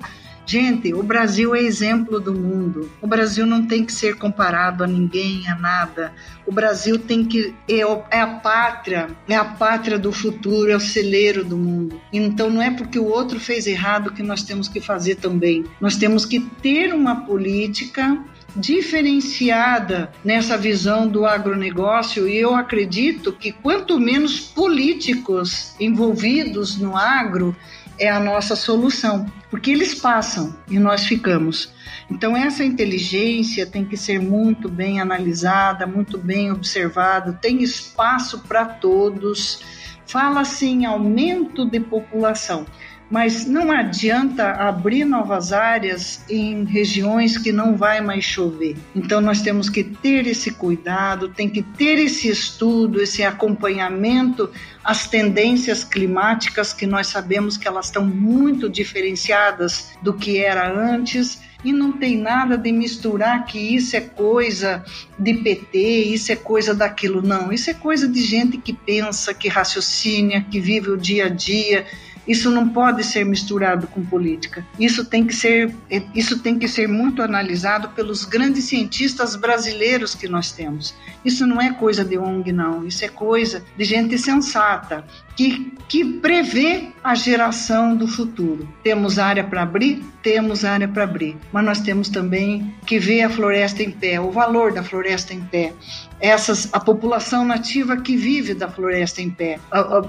Gente, 0.51 0.93
o 0.93 1.01
Brasil 1.05 1.55
é 1.55 1.63
exemplo 1.63 2.19
do 2.19 2.35
mundo. 2.35 2.91
O 3.01 3.07
Brasil 3.07 3.47
não 3.47 3.69
tem 3.69 3.85
que 3.85 3.93
ser 3.93 4.17
comparado 4.17 4.83
a 4.83 4.87
ninguém, 4.89 5.49
a 5.49 5.55
nada. 5.55 6.13
O 6.45 6.51
Brasil 6.51 6.99
tem 6.99 7.25
que 7.25 7.55
é, 7.69 7.83
é 8.11 8.21
a 8.21 8.27
pátria, 8.27 9.11
é 9.29 9.37
a 9.37 9.45
pátria 9.45 9.97
do 9.97 10.11
futuro, 10.11 10.69
é 10.69 10.75
o 10.75 10.81
celeiro 10.81 11.45
do 11.45 11.57
mundo. 11.57 12.01
Então 12.13 12.51
não 12.51 12.61
é 12.61 12.69
porque 12.69 12.99
o 12.99 13.07
outro 13.07 13.39
fez 13.39 13.69
errado 13.69 14.11
que 14.11 14.25
nós 14.25 14.43
temos 14.43 14.67
que 14.67 14.81
fazer 14.81 15.19
também. 15.19 15.65
Nós 15.81 15.97
temos 15.97 16.27
que 16.27 16.41
ter 16.41 16.93
uma 16.93 17.25
política 17.25 18.19
diferenciada 18.57 20.11
nessa 20.25 20.59
visão 20.59 21.07
do 21.07 21.25
agronegócio 21.25 22.27
e 22.29 22.37
eu 22.37 22.55
acredito 22.55 23.33
que 23.33 23.53
quanto 23.53 24.01
menos 24.01 24.41
políticos 24.41 25.75
envolvidos 25.79 26.77
no 26.77 26.97
agro 26.97 27.55
é 28.01 28.09
a 28.09 28.19
nossa 28.19 28.57
solução, 28.57 29.31
porque 29.51 29.71
eles 29.71 29.95
passam 29.95 30.57
e 30.69 30.79
nós 30.79 31.05
ficamos. 31.05 31.73
Então, 32.11 32.35
essa 32.35 32.65
inteligência 32.65 33.67
tem 33.67 33.85
que 33.85 33.97
ser 33.97 34.19
muito 34.19 34.69
bem 34.69 35.01
analisada, 35.01 35.87
muito 35.87 36.17
bem 36.17 36.51
observada, 36.51 37.35
tem 37.35 37.63
espaço 37.63 38.41
para 38.41 38.65
todos. 38.65 39.61
Fala-se 40.07 40.67
em 40.67 40.87
aumento 40.87 41.65
de 41.65 41.79
população 41.79 42.67
mas 43.11 43.45
não 43.45 43.73
adianta 43.73 44.53
abrir 44.53 45.05
novas 45.05 45.53
áreas 45.53 46.25
em 46.31 46.65
regiões 46.65 47.37
que 47.37 47.51
não 47.51 47.77
vai 47.77 48.01
mais 48.01 48.25
chover. 48.25 48.77
Então 48.95 49.21
nós 49.21 49.43
temos 49.43 49.69
que 49.69 49.83
ter 49.83 50.27
esse 50.29 50.53
cuidado, 50.53 51.29
tem 51.29 51.49
que 51.49 51.61
ter 51.63 51.99
esse 51.99 52.29
estudo, 52.29 53.03
esse 53.03 53.25
acompanhamento 53.25 54.49
às 54.85 55.09
tendências 55.09 55.83
climáticas 55.83 56.73
que 56.73 56.87
nós 56.87 57.09
sabemos 57.09 57.57
que 57.57 57.67
elas 57.67 57.87
estão 57.87 58.07
muito 58.07 58.69
diferenciadas 58.71 59.91
do 60.01 60.15
que 60.15 60.39
era 60.39 60.73
antes 60.73 61.41
E 61.63 61.73
não 61.73 61.93
tem 61.93 62.17
nada 62.17 62.57
de 62.57 62.73
misturar 62.73 63.45
que 63.45 63.59
isso 63.59 63.95
é 63.95 64.01
coisa 64.01 64.83
de 65.19 65.35
PT, 65.35 65.79
isso 65.79 66.33
é 66.33 66.37
coisa 66.37 66.75
daquilo. 66.75 67.21
Não, 67.21 67.53
isso 67.53 67.69
é 67.69 67.75
coisa 67.75 68.09
de 68.09 68.23
gente 68.23 68.57
que 68.57 68.73
pensa, 68.73 69.35
que 69.35 69.49
raciocina, 69.49 70.41
que 70.41 70.59
vive 70.59 70.91
o 70.91 70.97
dia 70.97 71.27
a 71.27 71.29
dia 71.29 71.85
isso 72.31 72.49
não 72.49 72.69
pode 72.69 73.03
ser 73.03 73.25
misturado 73.25 73.89
com 73.89 74.05
política. 74.05 74.65
Isso 74.79 75.05
tem 75.05 75.27
que 75.27 75.35
ser, 75.35 75.75
isso 76.15 76.39
tem 76.39 76.57
que 76.57 76.69
ser 76.69 76.87
muito 76.87 77.23
analisado 77.23 77.89
pelos 77.89 78.25
grandes 78.25 78.67
cientistas 78.67 79.35
brasileiros 79.35 80.15
que 80.15 80.29
nós 80.29 80.53
temos. 80.53 80.95
Isso 81.25 81.45
não 81.45 81.61
é 81.61 81.73
coisa 81.73 82.05
de 82.05 82.17
ONG, 82.17 82.53
não. 82.53 82.87
Isso 82.87 83.05
é 83.05 83.09
coisa 83.09 83.65
de 83.77 83.85
gente 83.85 84.17
sensata, 84.17 85.05
que, 85.35 85.73
que 85.89 86.05
prevê 86.05 86.91
a 87.03 87.17
geração 87.17 87.97
do 87.97 88.07
futuro. 88.07 88.69
Temos 88.85 89.19
área 89.19 89.43
para 89.43 89.63
abrir? 89.63 90.01
Temos 90.23 90.65
área 90.65 90.87
para 90.87 91.03
abrir. 91.03 91.37
Mas 91.53 91.65
nós 91.65 91.81
temos 91.81 92.09
também 92.09 92.73
que 92.87 93.01
ver 93.01 93.23
a 93.23 93.31
floresta 93.31 93.83
em 93.83 93.91
pé, 93.91 94.21
o 94.21 94.31
valor 94.31 94.73
da 94.73 94.85
floresta 94.85 95.35
em 95.35 95.41
pé 95.41 95.73
essas 96.21 96.69
a 96.73 96.79
população 96.79 97.45
nativa 97.45 97.97
que 97.97 98.17
vive 98.17 98.55
da 98.55 98.69
floresta 98.69 99.23
em 99.23 99.31
pé. 99.31 99.59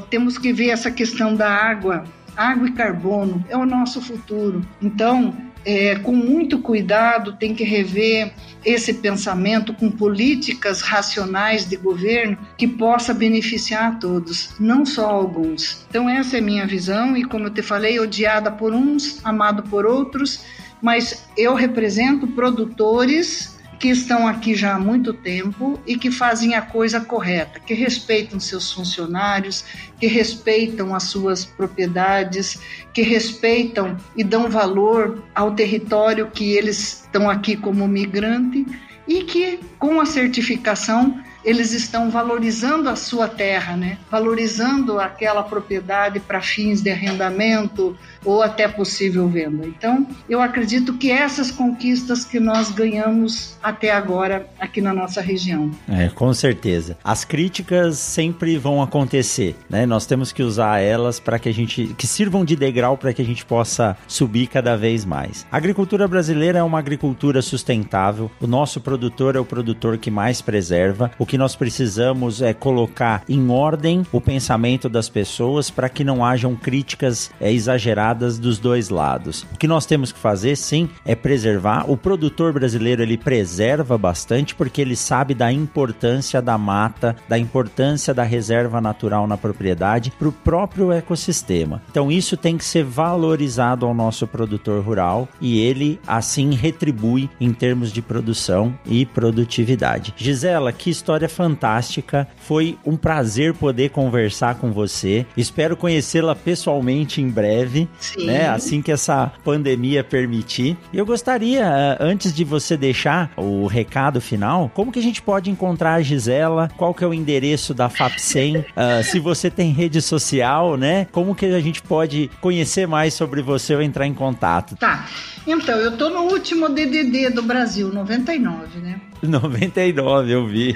Temos 0.10 0.38
que 0.38 0.52
ver 0.52 0.70
essa 0.70 0.92
questão 0.92 1.36
da 1.36 1.50
água, 1.50 2.04
água 2.36 2.68
e 2.68 2.72
carbono 2.72 3.44
é 3.50 3.58
o 3.58 3.66
nosso 3.66 4.02
futuro. 4.02 4.66
Então, 4.82 5.36
é, 5.64 5.96
com 5.96 6.12
muito 6.12 6.60
cuidado, 6.60 7.34
tem 7.34 7.54
que 7.54 7.64
rever 7.64 8.34
esse 8.66 8.96
pensamento 8.96 9.74
com 9.74 9.90
políticas 9.92 10.82
racionais 10.82 11.68
de 11.68 11.78
governo 11.78 12.38
que 12.58 12.68
possa 12.68 13.14
beneficiar 13.14 13.92
a 13.92 13.96
todos, 13.96 14.56
não 14.60 14.86
só 14.86 15.10
alguns. 15.10 15.86
Então, 15.90 16.10
essa 16.10 16.38
é 16.38 16.42
minha 16.42 16.66
visão, 16.66 17.16
e 17.16 17.24
como 17.24 17.46
eu 17.46 17.52
te 17.52 17.62
falei, 17.62 18.00
odiada 18.00 18.52
por 18.52 18.74
uns, 18.74 19.24
amado 19.24 19.64
por 19.64 19.86
outros, 19.86 20.44
mas 20.82 21.28
eu 21.38 21.54
represento 21.54 22.28
produtores 22.28 23.61
que 23.82 23.90
estão 23.90 24.28
aqui 24.28 24.54
já 24.54 24.76
há 24.76 24.80
muito 24.80 25.12
tempo 25.12 25.80
e 25.88 25.98
que 25.98 26.12
fazem 26.12 26.54
a 26.54 26.62
coisa 26.62 27.02
correta, 27.02 27.60
que 27.60 27.74
respeitam 27.74 28.40
seus 28.40 28.72
funcionários, 28.72 29.66
que 30.00 30.06
respeitam 30.06 30.94
as 30.94 31.04
suas 31.04 31.44
propriedades, 31.44 32.60
que 32.94 33.02
respeitam 33.02 33.98
e 34.16 34.24
dão 34.24 34.48
valor 34.48 35.24
ao 35.34 35.56
território 35.56 36.30
que 36.30 36.52
eles 36.54 37.02
estão 37.02 37.28
aqui 37.28 37.58
como 37.58 37.88
migrante 37.88 38.68
e 39.08 39.24
que 39.24 39.60
com 39.80 40.00
a 40.00 40.06
certificação 40.06 41.20
eles 41.44 41.74
estão 41.74 42.10
valorizando 42.10 42.90
a 42.90 42.96
sua 42.96 43.28
terra, 43.28 43.76
né? 43.76 43.98
valorizando 44.10 45.00
aquela 45.00 45.44
propriedade 45.44 46.20
para 46.20 46.42
fins 46.42 46.82
de 46.82 46.90
arrendamento 46.90 47.98
ou 48.24 48.42
até 48.42 48.68
possível 48.68 49.28
venda. 49.28 49.66
Então, 49.66 50.06
eu 50.30 50.42
acredito 50.42 50.94
que 50.94 51.12
essas 51.12 51.50
conquistas 51.50 52.24
que 52.24 52.40
nós 52.40 52.72
ganhamos 52.72 53.58
até 53.62 53.92
agora 53.92 54.48
aqui 54.60 54.80
na 54.80 54.94
nossa 54.94 55.22
região. 55.22 55.72
É, 55.90 56.08
com 56.10 56.34
certeza. 56.34 56.98
As 57.04 57.26
críticas 57.26 57.98
sempre 57.98 58.58
vão 58.58 58.82
acontecer, 58.82 59.56
né? 59.70 59.86
Nós 59.86 60.06
temos 60.06 60.32
que 60.32 60.44
usar 60.44 60.80
elas 60.80 61.20
para 61.20 61.40
que 61.40 61.50
a 61.50 61.54
gente 61.54 61.96
que 61.98 62.06
sirvam 62.06 62.46
de 62.46 62.56
degrau 62.56 62.98
para 62.98 63.14
que 63.14 63.22
a 63.22 63.26
gente 63.26 63.46
possa 63.46 63.98
subir 64.08 64.48
cada 64.48 64.76
vez 64.76 65.04
mais. 65.04 65.46
A 65.52 65.58
agricultura 65.58 66.08
brasileira 66.08 66.60
é 66.60 66.64
uma 66.64 66.80
agricultura 66.80 67.42
sustentável. 67.42 68.30
O 68.40 68.48
nosso 68.48 68.80
produtor 68.80 69.36
é 69.36 69.40
o 69.40 69.46
produtor 69.46 69.98
que 69.98 70.12
mais 70.12 70.42
preserva. 70.42 71.12
O 71.18 71.26
que 71.32 71.38
nós 71.38 71.56
precisamos 71.56 72.42
é 72.42 72.54
colocar 72.54 73.24
em 73.30 73.50
ordem 73.50 74.06
o 74.12 74.20
pensamento 74.20 74.90
das 74.90 75.08
pessoas 75.08 75.72
para 75.72 75.88
que 75.88 76.04
não 76.04 76.26
hajam 76.26 76.58
críticas 76.58 77.32
é, 77.40 77.50
exageradas 77.50 78.38
dos 78.38 78.60
dois 78.60 78.90
lados. 78.90 79.44
O 79.54 79.58
que 79.58 79.66
nós 79.66 79.86
temos 79.86 80.12
que 80.12 80.20
fazer, 80.20 80.58
sim, 80.58 80.90
é 81.06 81.16
preservar. 81.16 81.90
O 81.90 81.96
produtor 81.96 82.52
brasileiro 82.52 83.02
ele 83.02 83.18
preserva 83.18 83.98
bastante 83.98 84.54
porque 84.54 84.82
ele 84.82 84.94
sabe 84.94 85.34
da 85.34 85.50
importância 85.54 86.42
da 86.42 86.58
mata, 86.58 87.16
da 87.30 87.40
importância 87.40 88.14
da 88.14 88.24
reserva 88.24 88.82
natural 88.82 89.26
na 89.26 89.38
propriedade 89.38 90.12
para 90.12 90.28
o 90.28 90.34
próprio 90.34 90.92
ecossistema. 90.92 91.82
Então 91.90 92.12
isso 92.12 92.36
tem 92.36 92.58
que 92.58 92.66
ser 92.66 92.84
valorizado 92.84 93.86
ao 93.86 93.94
nosso 93.94 94.28
produtor 94.28 94.84
rural 94.84 95.30
e 95.40 95.62
ele 95.62 95.98
assim 96.06 96.54
retribui 96.56 97.30
em 97.40 97.54
termos 97.54 97.90
de 97.90 98.02
produção 98.02 98.78
e 98.86 99.06
produtividade. 99.06 100.14
Gisela, 100.18 100.74
que 100.74 100.90
história 100.90 101.21
história 101.22 101.30
fantástica. 101.30 102.28
Foi 102.38 102.78
um 102.86 102.96
prazer 102.96 103.54
poder 103.54 103.90
conversar 103.90 104.56
com 104.56 104.72
você. 104.72 105.26
Espero 105.38 105.78
conhecê-la 105.78 106.36
pessoalmente 106.36 107.22
em 107.22 107.30
breve, 107.30 107.88
Sim. 108.00 108.26
né? 108.26 108.50
Assim 108.50 108.82
que 108.82 108.92
essa 108.92 109.32
pandemia 109.44 110.04
permitir. 110.04 110.78
Eu 110.94 111.06
gostaria, 111.06 111.64
eh, 111.64 111.98
antes 112.00 112.34
de 112.34 112.44
você 112.44 112.76
deixar 112.76 113.32
o 113.38 113.68
recado 113.68 114.20
final, 114.20 114.72
como 114.74 114.92
que 114.92 115.00
a 115.00 115.04
gente 115.04 115.22
pode 115.22 115.50
encontrar 115.50 115.96
a 115.96 116.02
Gisela? 116.02 116.70
Qual 116.78 116.94
que 116.94 117.04
é 117.04 117.08
o 117.08 117.14
endereço 117.14 117.74
da 117.74 117.90
FAPSEM? 117.90 118.58
uh, 118.58 119.04
se 119.04 119.20
você 119.20 119.50
tem 119.50 119.72
rede 119.72 120.02
social, 120.02 120.78
né? 120.78 121.06
Como 121.12 121.36
que 121.36 121.46
a 121.46 121.60
gente 121.60 121.82
pode 121.82 122.30
conhecer 122.40 122.88
mais 122.88 123.14
sobre 123.14 123.42
você 123.42 123.76
ou 123.76 123.82
entrar 123.82 124.08
em 124.08 124.14
contato? 124.14 124.76
Tá. 124.76 125.08
Então, 125.46 125.78
eu 125.78 125.98
tô 125.98 126.10
no 126.10 126.22
último 126.22 126.70
DDD 126.70 127.32
do 127.32 127.42
Brasil, 127.42 127.92
99, 127.92 128.80
né? 128.80 129.02
99, 129.28 130.32
eu 130.32 130.48
vi. 130.48 130.74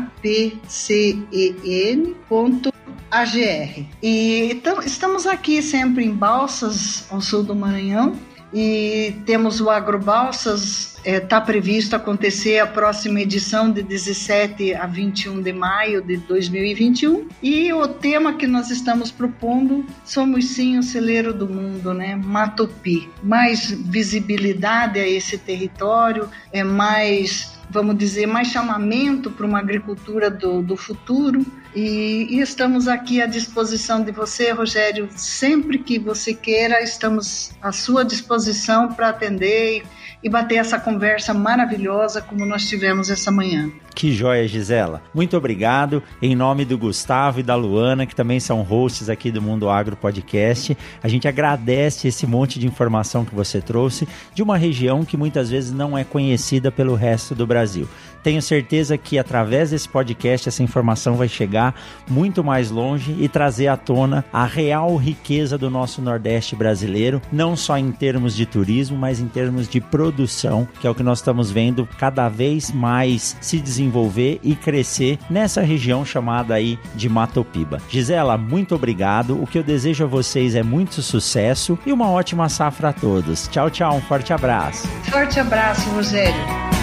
E 4.03 4.63
estamos 4.85 5.27
aqui 5.27 5.63
sempre 5.63 6.05
em 6.05 6.15
Balsas, 6.15 7.07
ao 7.11 7.21
sul 7.21 7.43
do 7.43 7.57
Maranhão 7.57 8.17
e 8.53 9.15
temos 9.27 9.61
o 9.61 9.69
Agrobalsas, 9.69 10.97
está 10.99 11.11
é, 11.11 11.21
tá 11.21 11.41
previsto 11.41 11.95
acontecer 11.95 12.59
a 12.59 12.67
próxima 12.67 13.21
edição 13.21 13.71
de 13.71 13.83
17 13.83 14.75
a 14.75 14.87
21 14.87 15.43
de 15.43 15.53
maio 15.53 16.03
de 16.03 16.17
2021. 16.17 17.29
E 17.43 17.73
o 17.73 17.87
tema 17.87 18.35
que 18.35 18.47
nós 18.47 18.71
estamos 18.71 19.11
propondo, 19.11 19.85
somos 20.05 20.47
sim 20.47 20.79
o 20.79 20.83
celeiro 20.83 21.33
do 21.33 21.49
mundo, 21.49 21.93
né? 21.93 22.17
Matopi. 22.17 23.09
Mais 23.23 23.71
visibilidade 23.71 24.99
a 24.99 25.07
esse 25.07 25.39
território, 25.39 26.29
é 26.53 26.65
mais 26.65 27.58
vamos 27.71 27.97
dizer, 27.97 28.27
mais 28.27 28.49
chamamento 28.49 29.31
para 29.31 29.47
uma 29.47 29.59
agricultura 29.59 30.31
do, 30.31 30.63
do 30.63 30.77
futuro. 30.77 31.45
E, 31.75 32.27
e, 32.31 32.41
estamos 32.41 32.89
aqui 32.89 33.21
à 33.21 33.27
disposição 33.27 34.03
de 34.03 34.11
você, 34.11 34.51
Rogério. 34.53 35.09
Sempre 35.15 35.79
que 35.79 35.99
você 35.99 36.33
queira, 36.33 36.83
estamos 36.83 37.53
à 37.61 37.73
sua 37.73 38.05
disposição 38.05 38.93
para 38.93 39.11
atender 39.11 39.85
e 40.23 40.29
bater 40.29 40.57
essa 40.57 40.79
conversa 40.79 41.33
maravilhosa 41.33 42.21
como 42.21 42.45
nós 42.45 42.69
tivemos 42.69 43.11
essa 43.11 43.31
manhã. 43.31 43.71
Que 43.95 44.13
joia, 44.13 44.47
Gisela. 44.47 45.03
Muito 45.13 45.37
obrigado. 45.37 46.03
Em 46.23 46.37
nome 46.37 46.65
do 46.65 46.79
Gustavo 46.79 47.41
e 47.41 47.43
da 47.43 47.57
Luana, 47.57 48.07
que 48.07 48.15
também 48.15 48.39
são 48.39 48.63
hosts 48.63 49.09
aqui 49.09 49.31
do 49.31 49.43
Mundo 49.43 49.69
Agro 49.69 49.97
Podcast, 49.97 50.79
a 51.03 51.09
gente 51.09 51.27
agradece 51.27 52.07
esse 52.07 52.27
monte 52.27 52.61
de 52.61 52.67
informação 52.67 53.25
que 53.25 53.35
você 53.35 53.61
trouxe 53.61 54.07
de 54.33 54.43
uma 54.43 54.57
região 54.57 55.05
que 55.05 55.17
muitas 55.17 55.51
vezes 55.51 55.73
não 55.73 55.99
é 55.99 56.05
conhecida 56.05 56.71
pelo 56.71 56.95
resto 56.95 57.35
do 57.35 57.47
Brasil. 57.47 57.89
Tenho 58.29 58.43
certeza 58.43 58.99
que 58.99 59.19
através 59.19 59.71
desse 59.71 59.89
podcast 59.89 60.51
essa 60.51 60.63
informação 60.63 61.15
vai 61.15 61.29
chegar 61.29 61.75
muito 62.07 62.45
mais 62.45 62.71
longe 62.71 63.17
e 63.19 63.27
trazer 63.27 63.69
à 63.69 63.77
tona 63.79 64.23
a 64.31 64.45
real 64.45 64.95
riqueza 64.97 65.57
do 65.57 65.71
nosso 65.71 66.03
Nordeste 66.03 66.55
brasileiro, 66.55 67.23
não 67.33 67.57
só 67.57 67.79
em 67.79 67.91
termos 67.91 68.37
de 68.37 68.45
turismo, 68.45 68.99
mas 68.99 69.19
em 69.19 69.29
termos 69.29 69.67
de 69.67 69.81
produção, 69.81 70.69
que 70.79 70.87
é 70.87 70.91
o 70.91 70.95
que 70.95 71.03
nós 71.03 71.21
estamos 71.21 71.51
vendo 71.51 71.89
cada 71.99 72.29
vez 72.29 72.71
mais 72.71 73.35
se 73.41 73.59
desenvolver 73.59 74.39
e 74.43 74.55
crescer 74.55 75.19
nessa 75.31 75.63
região 75.63 76.05
chamada 76.05 76.53
aí 76.53 76.79
de 76.95 77.09
Matopiba. 77.09 77.81
Gisela, 77.89 78.37
muito 78.37 78.75
obrigado. 78.75 79.43
O 79.43 79.47
que 79.47 79.57
eu 79.57 79.63
desejo 79.63 80.05
a 80.05 80.07
vocês 80.07 80.55
é 80.55 80.63
muito 80.63 81.01
sucesso 81.01 81.79
e 81.87 81.95
uma 81.95 82.11
ótima 82.11 82.51
safra 82.51 82.91
a 82.91 82.93
todos. 82.93 83.49
Tchau, 83.49 83.71
tchau. 83.71 83.97
Um 83.97 84.03
forte 84.03 84.35
abraço. 84.35 84.87
Forte 85.05 85.41
abraço, 85.41 85.89
Rogério. 85.89 86.78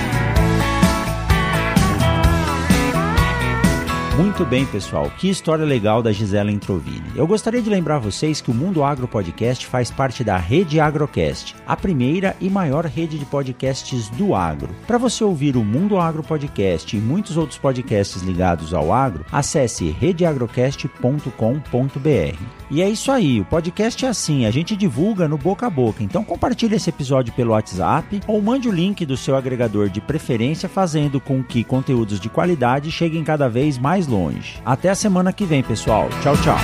Muito 4.17 4.45
bem, 4.45 4.65
pessoal. 4.65 5.11
Que 5.17 5.29
história 5.29 5.65
legal 5.65 6.01
da 6.01 6.09
Gisela 6.09 6.49
Introvini. 6.49 7.03
Eu 7.17 7.27
gostaria 7.27 7.61
de 7.61 7.69
lembrar 7.69 7.99
vocês 7.99 8.39
que 8.39 8.49
o 8.49 8.53
Mundo 8.53 8.81
Agro 8.81 9.09
Podcast 9.09 9.67
faz 9.67 9.91
parte 9.91 10.23
da 10.23 10.37
Rede 10.37 10.79
Agrocast, 10.79 11.53
a 11.67 11.75
primeira 11.75 12.33
e 12.39 12.49
maior 12.49 12.85
rede 12.85 13.19
de 13.19 13.25
podcasts 13.25 14.07
do 14.11 14.33
agro. 14.33 14.73
Para 14.87 14.97
você 14.97 15.21
ouvir 15.21 15.57
o 15.57 15.65
Mundo 15.65 15.99
Agro 15.99 16.23
Podcast 16.23 16.95
e 16.95 16.99
muitos 17.01 17.35
outros 17.35 17.59
podcasts 17.59 18.21
ligados 18.21 18.73
ao 18.73 18.93
agro, 18.93 19.25
acesse 19.33 19.91
redeagrocast.com.br. 19.91 22.64
E 22.69 22.81
é 22.81 22.89
isso 22.89 23.11
aí, 23.11 23.39
o 23.39 23.45
podcast 23.45 24.05
é 24.05 24.09
assim, 24.09 24.45
a 24.45 24.51
gente 24.51 24.75
divulga 24.75 25.27
no 25.27 25.37
boca 25.37 25.67
a 25.67 25.69
boca. 25.69 26.03
Então 26.03 26.23
compartilhe 26.23 26.75
esse 26.75 26.89
episódio 26.89 27.33
pelo 27.33 27.51
WhatsApp 27.51 28.21
ou 28.27 28.41
mande 28.41 28.67
o 28.67 28.71
link 28.71 29.05
do 29.05 29.15
seu 29.15 29.35
agregador 29.35 29.89
de 29.89 30.01
preferência, 30.01 30.67
fazendo 30.67 31.19
com 31.19 31.43
que 31.43 31.63
conteúdos 31.63 32.19
de 32.19 32.29
qualidade 32.29 32.91
cheguem 32.91 33.23
cada 33.23 33.47
vez 33.47 33.77
mais 33.77 34.07
longe. 34.07 34.61
Até 34.65 34.89
a 34.89 34.95
semana 34.95 35.31
que 35.31 35.45
vem, 35.45 35.61
pessoal. 35.61 36.09
Tchau, 36.21 36.35
tchau. 36.37 36.57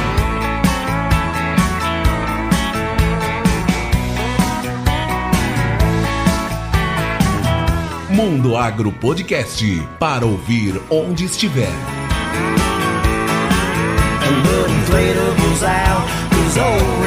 Mundo 8.10 8.58
Agro 8.58 8.92
Podcast 8.92 9.66
para 9.98 10.26
ouvir 10.26 10.80
onde 10.90 11.26
estiver. 11.26 11.72
out. 15.64 16.08
These 16.32 16.58
old 16.58 17.02